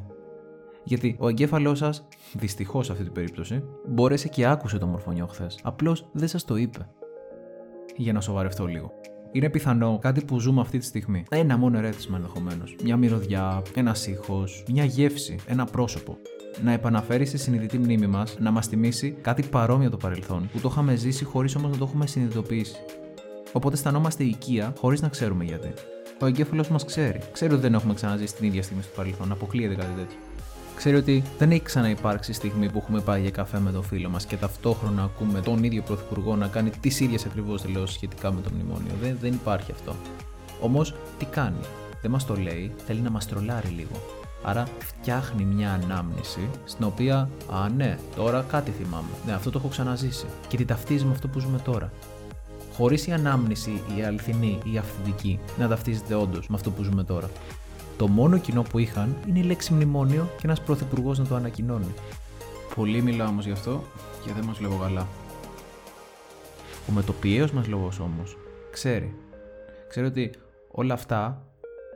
Γιατί 0.83 1.15
ο 1.19 1.27
εγκέφαλός 1.27 1.77
σας, 1.77 2.07
δυστυχώς 2.33 2.85
σε 2.85 2.91
αυτή 2.91 3.03
την 3.03 3.13
περίπτωση, 3.13 3.63
μπόρεσε 3.87 4.27
και 4.27 4.45
άκουσε 4.47 4.77
το 4.77 4.87
μορφωνιό 4.87 5.27
χθες. 5.27 5.59
Απλώς 5.63 6.09
δεν 6.11 6.27
σας 6.27 6.45
το 6.45 6.55
είπε. 6.55 6.87
Για 7.95 8.13
να 8.13 8.21
σοβαρευτώ 8.21 8.65
λίγο. 8.65 8.91
Είναι 9.31 9.49
πιθανό 9.49 9.99
κάτι 10.01 10.25
που 10.25 10.39
ζούμε 10.39 10.61
αυτή 10.61 10.77
τη 10.77 10.85
στιγμή. 10.85 11.23
Ένα 11.29 11.57
μόνο 11.57 11.77
ερέθισμα 11.77 12.17
ενδεχομένως. 12.17 12.75
Μια 12.83 12.97
μυρωδιά, 12.97 13.61
ένα 13.75 13.95
ήχο, 14.07 14.43
μια 14.71 14.83
γεύση, 14.83 15.39
ένα 15.47 15.65
πρόσωπο. 15.65 16.17
Να 16.63 16.71
επαναφέρει 16.71 17.25
στη 17.25 17.37
συνειδητή 17.37 17.77
μνήμη 17.77 18.07
μας 18.07 18.37
να 18.39 18.51
μας 18.51 18.67
θυμίσει 18.67 19.11
κάτι 19.11 19.43
παρόμοιο 19.43 19.89
το 19.89 19.97
παρελθόν 19.97 20.49
που 20.51 20.59
το 20.59 20.69
είχαμε 20.71 20.95
ζήσει 20.95 21.23
χωρίς 21.23 21.55
όμως 21.55 21.71
να 21.71 21.77
το 21.77 21.83
έχουμε 21.83 22.07
συνειδητοποιήσει. 22.07 22.75
Οπότε 23.51 23.75
αισθανόμαστε 23.75 24.23
οικία 24.23 24.73
χωρίς 24.77 25.01
να 25.01 25.07
ξέρουμε 25.07 25.43
γιατί. 25.43 25.73
Ο 26.21 26.25
εγκέφαλος 26.25 26.67
μας 26.67 26.85
ξέρει. 26.85 27.19
Ξέρει 27.31 27.53
ότι 27.53 27.61
δεν 27.61 27.73
έχουμε 27.73 27.93
ξαναζήσει 27.93 28.35
την 28.35 28.47
ίδια 28.47 28.63
στιγμή 28.63 28.83
στο 28.83 28.91
παρελθόν. 28.95 29.31
Αποκλείεται 29.31 29.75
κάτι 29.75 29.91
τέτοιο 29.97 30.17
ξέρει 30.81 30.95
ότι 30.95 31.23
δεν 31.37 31.51
έχει 31.51 31.61
ξαναυπάρξει 31.61 32.33
στιγμή 32.33 32.69
που 32.69 32.77
έχουμε 32.77 33.01
πάει 33.01 33.21
για 33.21 33.31
καφέ 33.31 33.59
με 33.59 33.71
τον 33.71 33.83
φίλο 33.83 34.09
μας 34.09 34.25
και 34.25 34.35
ταυτόχρονα 34.35 35.03
ακούμε 35.03 35.39
τον 35.41 35.63
ίδιο 35.63 35.81
πρωθυπουργό 35.81 36.35
να 36.35 36.47
κάνει 36.47 36.69
τις 36.69 36.99
ίδιες 36.99 37.25
ακριβώς 37.25 37.61
δηλώσεις 37.61 37.95
σχετικά 37.95 38.31
με 38.31 38.41
το 38.41 38.49
μνημόνιο. 38.53 38.91
Δεν, 39.01 39.17
δεν 39.21 39.33
υπάρχει 39.33 39.71
αυτό. 39.71 39.95
Όμως, 40.61 40.95
τι 41.17 41.25
κάνει; 41.25 41.59
Δεν 42.01 42.11
μας 42.11 42.25
το 42.25 42.35
λέει, 42.35 42.71
θέλει 42.85 43.01
να 43.01 43.09
μας 43.09 43.27
τρολάρει 43.27 43.67
λίγο. 43.67 44.01
Άρα 44.43 44.67
φτιάχνει 44.79 45.43
μια 45.43 45.79
ανάμνηση 45.83 46.49
στην 46.65 46.85
οποία, 46.85 47.29
Α, 47.51 47.69
ναι, 47.69 47.97
τώρα 48.15 48.45
κάτι 48.47 48.71
θυμάμαι. 48.71 49.09
Ναι, 49.25 49.33
αυτό 49.33 49.49
το 49.49 49.57
έχω 49.57 49.67
ξαναζήσει. 49.67 50.25
Και 50.47 50.57
τη 50.57 50.65
ταυτίζει 50.65 51.05
με 51.05 51.11
αυτό 51.11 51.27
που 51.27 51.39
ζούμε 51.39 51.57
τώρα. 51.57 51.91
Χωρίς 52.73 53.07
η 53.07 53.11
ανάμνηση, 53.11 53.81
η 53.97 54.03
αληθινή 54.03 54.59
ή 54.63 54.73
η 54.73 54.77
αυθεντική, 54.77 55.39
να 55.57 55.67
ταυτίζεται 55.67 56.13
όντως 56.13 56.47
με 56.47 56.55
αυτό 56.55 56.71
που 56.71 56.83
ζούμε 56.83 57.03
τώρα. 57.03 57.29
Το 57.97 58.07
μόνο 58.07 58.37
κοινό 58.37 58.61
που 58.61 58.79
είχαν 58.79 59.15
είναι 59.27 59.39
η 59.39 59.43
λέξη 59.43 59.73
μνημόνιο 59.73 60.29
και 60.35 60.41
ένας 60.43 60.61
πρωθυπουργός 60.61 61.19
να 61.19 61.25
το 61.25 61.35
ανακοινώνει. 61.35 61.93
Πολύ 62.75 63.01
μιλάω 63.01 63.27
όμως 63.27 63.45
γι' 63.45 63.51
αυτό 63.51 63.83
και 64.25 64.31
δεν 64.33 64.45
μας 64.45 64.59
λέγω 64.59 64.77
καλά. 64.77 65.07
Ο 66.89 66.91
μετοπιαίο 66.91 67.47
μας 67.53 67.67
λόγος 67.67 67.99
όμως 67.99 68.37
ξέρει. 68.71 69.15
Ξέρει 69.87 70.05
ότι 70.05 70.31
όλα 70.71 70.93
αυτά 70.93 71.45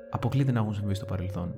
αποκλείται 0.10 0.52
να 0.52 0.60
έχουν 0.60 0.74
συμβεί 0.74 0.94
στο 0.94 1.06
παρελθόν 1.06 1.56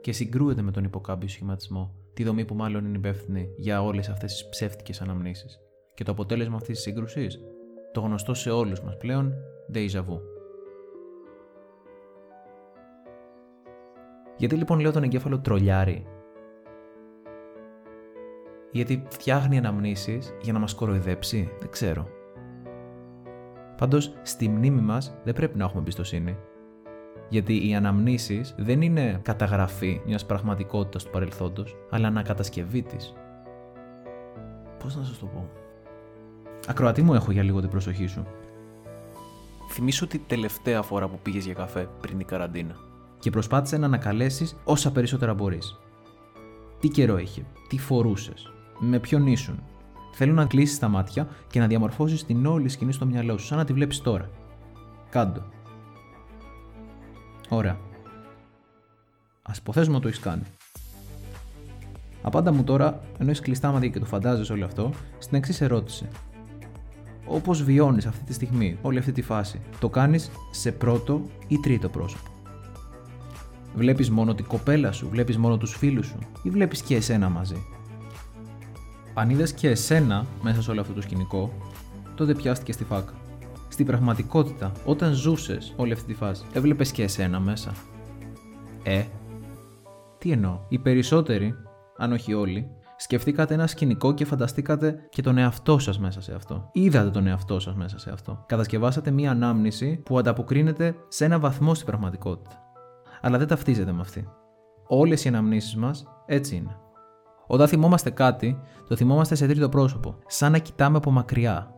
και 0.00 0.12
συγκρούεται 0.12 0.62
με 0.62 0.70
τον 0.70 0.84
υποκάμπιο 0.84 1.28
σχηματισμό, 1.28 1.94
τη 2.14 2.24
δομή 2.24 2.44
που 2.44 2.54
μάλλον 2.54 2.84
είναι 2.84 2.96
υπεύθυνη 2.96 3.48
για 3.56 3.82
όλες 3.82 4.08
αυτές 4.08 4.32
τις 4.32 4.48
ψεύτικες 4.48 5.00
αναμνήσεις. 5.00 5.60
Και 5.94 6.04
το 6.04 6.12
αποτέλεσμα 6.12 6.56
αυτής 6.56 6.74
της 6.74 6.82
σύγκρουσης, 6.82 7.40
το 7.96 8.02
γνωστό 8.02 8.34
σε 8.34 8.50
όλους 8.50 8.80
μας 8.80 8.96
πλέον, 8.96 9.34
déjà 9.72 9.98
vu. 9.98 10.20
Γιατί 14.36 14.54
λοιπόν 14.54 14.80
λέω 14.80 14.92
τον 14.92 15.02
εγκέφαλο 15.02 15.40
τρολιάρι. 15.40 16.06
Γιατί 18.70 19.02
φτιάχνει 19.08 19.58
αναμνήσεις 19.58 20.34
για 20.42 20.52
να 20.52 20.58
μας 20.58 20.74
κοροϊδέψει, 20.74 21.50
δεν 21.60 21.70
ξέρω. 21.70 22.08
Πάντως, 23.76 24.14
στη 24.22 24.48
μνήμη 24.48 24.80
μας 24.80 25.18
δεν 25.24 25.34
πρέπει 25.34 25.58
να 25.58 25.64
έχουμε 25.64 25.80
εμπιστοσύνη. 25.80 26.36
Γιατί 27.28 27.68
οι 27.68 27.74
αναμνήσεις 27.74 28.54
δεν 28.58 28.82
είναι 28.82 29.20
καταγραφή 29.22 30.00
μιας 30.06 30.26
πραγματικότητας 30.26 31.04
του 31.04 31.10
παρελθόντος, 31.10 31.76
αλλά 31.90 32.06
ανακατασκευή 32.06 32.82
της. 32.82 33.14
Πώς 34.78 34.96
να 34.96 35.02
σας 35.02 35.18
το 35.18 35.26
πω; 35.26 35.48
Ακροατή 36.66 37.02
μου 37.02 37.14
έχω 37.14 37.32
για 37.32 37.42
λίγο 37.42 37.60
την 37.60 37.70
προσοχή 37.70 38.06
σου. 38.06 38.26
Θυμήσου 39.70 40.06
τη 40.06 40.18
τελευταία 40.18 40.82
φορά 40.82 41.08
που 41.08 41.18
πήγες 41.22 41.44
για 41.44 41.54
καφέ 41.54 41.88
πριν 42.00 42.18
την 42.18 42.26
καραντίνα 42.26 42.76
και 43.18 43.30
προσπάθησε 43.30 43.76
να 43.76 43.86
ανακαλέσεις 43.86 44.56
όσα 44.64 44.92
περισσότερα 44.92 45.34
μπορείς. 45.34 45.78
Τι 46.80 46.88
καιρό 46.88 47.18
είχε, 47.18 47.44
τι 47.68 47.78
φορούσες, 47.78 48.52
με 48.78 48.98
ποιον 48.98 49.26
ήσουν. 49.26 49.62
Θέλω 50.12 50.32
να 50.32 50.46
κλείσεις 50.46 50.78
τα 50.78 50.88
μάτια 50.88 51.28
και 51.50 51.60
να 51.60 51.66
διαμορφώσεις 51.66 52.24
την 52.24 52.46
όλη 52.46 52.68
σκηνή 52.68 52.92
στο 52.92 53.06
μυαλό 53.06 53.38
σου, 53.38 53.46
σαν 53.46 53.58
να 53.58 53.64
τη 53.64 53.72
βλέπεις 53.72 54.00
τώρα. 54.00 54.30
Κάντο. 55.10 55.42
Ωραία. 57.48 57.78
Α 59.42 59.52
υποθέσουμε 59.58 59.94
ότι 59.94 60.02
το 60.02 60.08
έχεις 60.08 60.20
κάνει. 60.20 60.42
Απάντα 62.22 62.52
μου 62.52 62.64
τώρα, 62.64 63.00
ενώ 63.18 63.30
έχεις 63.30 63.40
κλειστά 63.40 63.72
μάτια 63.72 63.88
και 63.88 63.98
το 63.98 64.04
φαντάζεσαι 64.04 64.52
όλο 64.52 64.64
αυτό, 64.64 64.90
στην 65.18 65.36
εξής 65.36 65.60
ερώτηση. 65.60 66.08
Όπως 67.26 67.62
βιώνεις 67.62 68.06
αυτή 68.06 68.24
τη 68.24 68.32
στιγμή, 68.32 68.78
όλη 68.82 68.98
αυτή 68.98 69.12
τη 69.12 69.22
φάση, 69.22 69.60
το 69.78 69.88
κάνεις 69.88 70.30
σε 70.50 70.72
πρώτο 70.72 71.22
ή 71.48 71.58
τρίτο 71.58 71.88
πρόσωπο. 71.88 72.30
Βλέπεις 73.74 74.10
μόνο 74.10 74.34
την 74.34 74.46
κοπέλα 74.46 74.92
σου, 74.92 75.08
βλέπεις 75.08 75.36
μόνο 75.38 75.56
τους 75.56 75.76
φίλους 75.76 76.06
σου 76.06 76.18
ή 76.42 76.50
βλέπεις 76.50 76.82
και 76.82 76.96
εσένα 76.96 77.28
μαζί. 77.28 77.66
Αν 79.14 79.30
είδες 79.30 79.52
και 79.52 79.68
εσένα 79.68 80.26
μέσα 80.42 80.62
σε 80.62 80.70
όλο 80.70 80.80
αυτό 80.80 80.92
το 80.92 81.00
σκηνικό, 81.00 81.52
τότε 82.14 82.34
πιάστηκε 82.34 82.72
στη 82.72 82.84
φάκα. 82.84 83.12
Στην 83.68 83.86
πραγματικότητα, 83.86 84.72
όταν 84.84 85.12
ζούσες 85.12 85.74
όλη 85.76 85.92
αυτή 85.92 86.06
τη 86.06 86.14
φάση, 86.14 86.44
έβλεπες 86.52 86.92
και 86.92 87.02
εσένα 87.02 87.40
μέσα. 87.40 87.72
Ε, 88.82 89.04
τι 90.18 90.30
εννοώ. 90.30 90.60
Οι 90.68 90.78
περισσότεροι, 90.78 91.54
αν 91.96 92.12
όχι 92.12 92.34
όλοι, 92.34 92.70
σκεφτήκατε 92.96 93.54
ένα 93.54 93.66
σκηνικό 93.66 94.14
και 94.14 94.24
φανταστήκατε 94.24 94.96
και 95.08 95.22
τον 95.22 95.38
εαυτό 95.38 95.78
σας 95.78 95.98
μέσα 95.98 96.20
σε 96.20 96.34
αυτό. 96.34 96.68
Είδατε 96.72 97.10
τον 97.10 97.26
εαυτό 97.26 97.60
σας 97.60 97.74
μέσα 97.74 97.98
σε 97.98 98.10
αυτό. 98.10 98.44
Κατασκευάσατε 98.46 99.10
μία 99.10 99.30
ανάμνηση 99.30 99.96
που 100.04 100.18
ανταποκρίνεται 100.18 100.94
σε 101.08 101.24
ένα 101.24 101.38
βαθμό 101.38 101.74
στην 101.74 101.86
πραγματικότητα 101.86 102.60
αλλά 103.26 103.38
δεν 103.38 103.46
ταυτίζεται 103.46 103.92
με 103.92 104.00
αυτή. 104.00 104.28
Όλες 104.86 105.24
οι 105.24 105.28
αναμνήσεις 105.28 105.76
μας 105.76 106.06
έτσι 106.26 106.56
είναι. 106.56 106.76
Όταν 107.46 107.68
θυμόμαστε 107.68 108.10
κάτι, 108.10 108.58
το 108.88 108.96
θυμόμαστε 108.96 109.34
σε 109.34 109.46
τρίτο 109.46 109.68
πρόσωπο, 109.68 110.14
σαν 110.26 110.52
να 110.52 110.58
κοιτάμε 110.58 110.96
από 110.96 111.10
μακριά. 111.10 111.70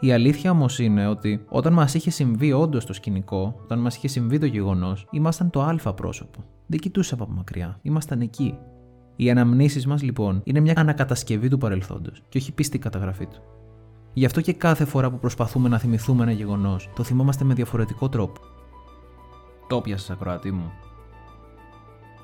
Η 0.00 0.12
αλήθεια 0.12 0.50
όμως 0.50 0.78
είναι 0.78 1.06
ότι 1.06 1.44
όταν 1.48 1.72
μας 1.72 1.94
είχε 1.94 2.10
συμβεί 2.10 2.52
όντως 2.52 2.84
το 2.84 2.92
σκηνικό, 2.92 3.54
όταν 3.62 3.78
μας 3.78 3.96
είχε 3.96 4.08
συμβεί 4.08 4.38
το 4.38 4.46
γεγονός, 4.46 5.06
ήμασταν 5.10 5.50
το 5.50 5.62
α 5.62 5.94
πρόσωπο. 5.94 6.44
Δεν 6.66 6.78
κοιτούσαμε 6.78 7.22
από 7.22 7.32
μακριά, 7.32 7.78
ήμασταν 7.82 8.20
εκεί. 8.20 8.58
Οι 9.20 9.30
αναμνήσεις 9.30 9.86
μας 9.86 10.02
λοιπόν 10.02 10.40
είναι 10.44 10.60
μια 10.60 10.72
ανακατασκευή 10.76 11.48
του 11.48 11.58
παρελθόντος 11.58 12.22
και 12.28 12.38
όχι 12.38 12.52
πίστη 12.52 12.78
καταγραφή 12.78 13.26
του. 13.26 13.42
Γι' 14.12 14.24
αυτό 14.24 14.40
και 14.40 14.52
κάθε 14.52 14.84
φορά 14.84 15.10
που 15.10 15.18
προσπαθούμε 15.18 15.68
να 15.68 15.78
θυμηθούμε 15.78 16.22
ένα 16.22 16.32
γεγονός, 16.32 16.90
το 16.94 17.02
θυμόμαστε 17.02 17.44
με 17.44 17.54
διαφορετικό 17.54 18.08
τρόπο. 18.08 18.40
Το 19.68 19.80
πιάσε, 19.80 20.12
ακροατή 20.12 20.50
μου. 20.50 20.72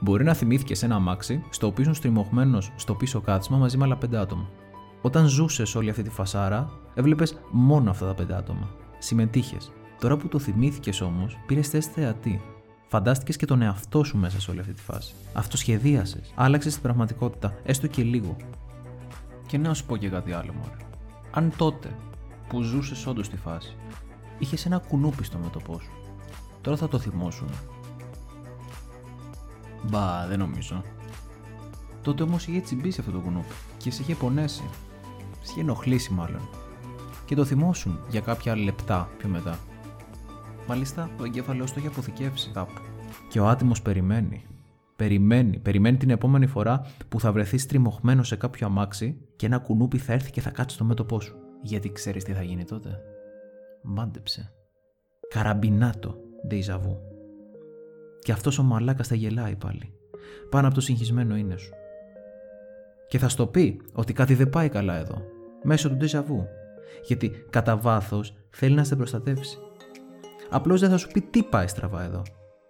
Μπορεί 0.00 0.24
να 0.24 0.34
θυμήθηκε 0.34 0.84
ένα 0.84 0.94
αμάξι, 0.94 1.42
στο 1.50 1.66
οποίο 1.66 1.82
ήσουν 1.82 1.94
στριμωγμένος 1.94 2.72
στο 2.76 2.94
πίσω 2.94 3.20
κάτσμα 3.20 3.56
μαζί 3.56 3.76
με 3.76 3.84
άλλα 3.84 3.96
πέντε 3.96 4.18
άτομα. 4.18 4.48
Όταν 5.02 5.26
ζούσες 5.26 5.74
όλη 5.74 5.90
αυτή 5.90 6.02
τη 6.02 6.10
φασάρα, 6.10 6.70
έβλεπες 6.94 7.40
μόνο 7.50 7.90
αυτά 7.90 8.06
τα 8.06 8.14
πέντε 8.14 8.36
άτομα. 8.36 8.70
Συμμετείχες. 8.98 9.72
Τώρα 10.00 10.16
που 10.16 10.28
το 10.28 10.38
θυμήθηκες 10.38 11.00
όμως, 11.00 11.38
πήρες 11.46 11.68
θέση 11.68 11.88
θεατή. 11.88 12.40
Φαντάστηκες 12.94 13.36
και 13.36 13.46
τον 13.46 13.62
εαυτό 13.62 14.04
σου 14.04 14.16
μέσα 14.16 14.40
σε 14.40 14.50
όλη 14.50 14.60
αυτή 14.60 14.72
τη 14.72 14.82
φάση. 14.82 15.14
Αυτοσχεδίασε. 15.32 16.20
Άλλαξες 16.34 16.72
την 16.72 16.82
πραγματικότητα, 16.82 17.54
έστω 17.64 17.86
και 17.86 18.02
λίγο. 18.02 18.36
Και 19.46 19.58
να 19.58 19.74
σου 19.74 19.84
πω 19.84 19.96
και 19.96 20.08
κάτι 20.08 20.32
άλλο, 20.32 20.52
μωρέ. 20.52 20.76
Αν 21.30 21.52
τότε 21.56 21.94
που 22.48 22.62
ζούσες 22.62 23.06
όντως 23.06 23.28
τη 23.28 23.36
φάση, 23.36 23.76
είχες 24.38 24.66
ένα 24.66 24.78
κουνούπι 24.78 25.24
στο 25.24 25.38
μέτωπό 25.38 25.78
σου. 25.80 25.90
Τώρα 26.60 26.76
θα 26.76 26.88
το 26.88 26.98
θυμώσουν. 26.98 27.48
Μπα, 29.82 30.26
δεν 30.26 30.38
νομίζω. 30.38 30.82
Τότε 32.02 32.22
όμως 32.22 32.46
είχε 32.46 32.60
τσιμπήσει 32.60 33.00
αυτό 33.00 33.12
το 33.12 33.18
κουνούπι 33.18 33.54
και 33.76 33.90
σε 33.90 34.02
είχε 34.02 34.14
πονέσει. 34.14 34.64
Σε 35.42 35.50
είχε 35.50 35.60
ενοχλήσει 35.60 36.12
μάλλον. 36.12 36.48
Και 37.24 37.34
το 37.34 37.44
θυμώσουν 37.44 37.98
για 38.08 38.20
κάποια 38.20 38.56
λεπτά 38.56 39.08
πιο 39.18 39.28
μετά. 39.28 39.58
Μάλιστα, 40.68 41.10
ο 41.20 41.24
εγκέφαλός 41.24 41.72
το 41.72 41.78
είχε 41.78 41.88
αποθηκεύσει 41.88 42.50
κάπου. 42.50 42.72
Και 43.28 43.40
ο 43.40 43.48
άτιμος 43.48 43.82
περιμένει. 43.82 44.44
Περιμένει, 44.96 45.58
περιμένει 45.58 45.96
την 45.96 46.10
επόμενη 46.10 46.46
φορά 46.46 46.86
που 47.08 47.20
θα 47.20 47.32
βρεθεί 47.32 47.58
στριμωχμένο 47.58 48.22
σε 48.22 48.36
κάποιο 48.36 48.66
αμάξι 48.66 49.16
και 49.36 49.46
ένα 49.46 49.58
κουνούπι 49.58 49.98
θα 49.98 50.12
έρθει 50.12 50.30
και 50.30 50.40
θα 50.40 50.50
κάτσει 50.50 50.74
στο 50.74 50.84
μέτωπό 50.84 51.20
σου. 51.20 51.36
Γιατί 51.62 51.92
ξέρεις 51.92 52.24
τι 52.24 52.32
θα 52.32 52.42
γίνει 52.42 52.64
τότε; 52.64 53.00
Μάντεψε. 53.82 54.52
Καραμπινάτο, 55.28 56.16
ντεϊζαβού. 56.46 56.98
Και 58.18 58.32
αυτός 58.32 58.58
ο 58.58 58.62
μαλάκας 58.62 59.08
θα 59.08 59.14
γελάει 59.14 59.56
πάλι. 59.56 59.92
Πάνω 60.50 60.66
από 60.66 60.74
το 60.74 60.80
συγχυσμένο 60.80 61.36
είναι 61.36 61.56
σου. 61.56 61.72
Και 63.08 63.18
θα 63.18 63.28
στο 63.28 63.46
πει 63.46 63.80
ότι 63.92 64.12
κάτι 64.12 64.34
δεν 64.34 64.50
πάει 64.50 64.68
καλά 64.68 64.96
εδώ. 64.96 65.22
Μέσω 65.62 65.88
του 65.88 65.96
ντεζαβού. 65.96 66.46
Γιατί 67.06 67.44
κατά 67.50 67.76
βάθος 67.76 68.34
θέλει 68.50 68.74
να 68.74 68.84
σε 68.84 68.96
προστατεύσει. 68.96 69.58
Απλώς 70.50 70.80
δεν 70.80 70.90
θα 70.90 70.96
σου 70.96 71.08
πει 71.08 71.20
τι 71.20 71.42
πάει 71.42 71.66
στραβά 71.66 72.02
εδώ. 72.02 72.22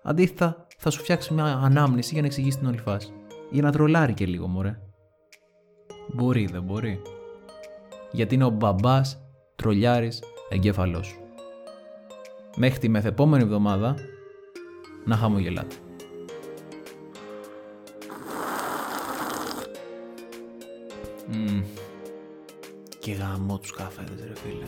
Αντίθετα, 0.02 0.66
θα 0.78 0.90
σου 0.90 1.00
φτιάξει 1.00 1.34
μια 1.34 1.44
ανάμνηση 1.44 2.12
για 2.12 2.20
να 2.20 2.26
εξηγήσει 2.26 2.58
την 2.58 2.66
όλη 2.66 2.78
φάση. 2.78 3.12
Για 3.50 3.62
να 3.62 3.72
τρολάρει 3.72 4.14
και 4.14 4.26
λίγο, 4.26 4.46
μωρέ. 4.46 4.78
Μπορεί, 6.12 6.46
δεν 6.46 6.62
μπορεί. 6.62 7.02
Γιατί 8.12 8.34
είναι 8.34 8.44
ο 8.44 8.50
μπαμπάς 8.50 9.22
τρολιάρης 9.56 10.22
εγκέφαλός 10.48 11.06
σου. 11.06 11.18
Μέχρι 12.56 12.78
τη 12.78 12.88
μεθεπόμενη 12.88 13.42
εβδομάδα 13.42 13.94
να 15.04 15.16
χαμογελάτε. 15.16 15.74
Mm. 21.32 21.62
Και 22.98 23.12
γαμώ 23.12 23.58
τους 23.58 23.72
καφέδες 23.72 24.24
ρε 24.26 24.34
φίλε. 24.34 24.66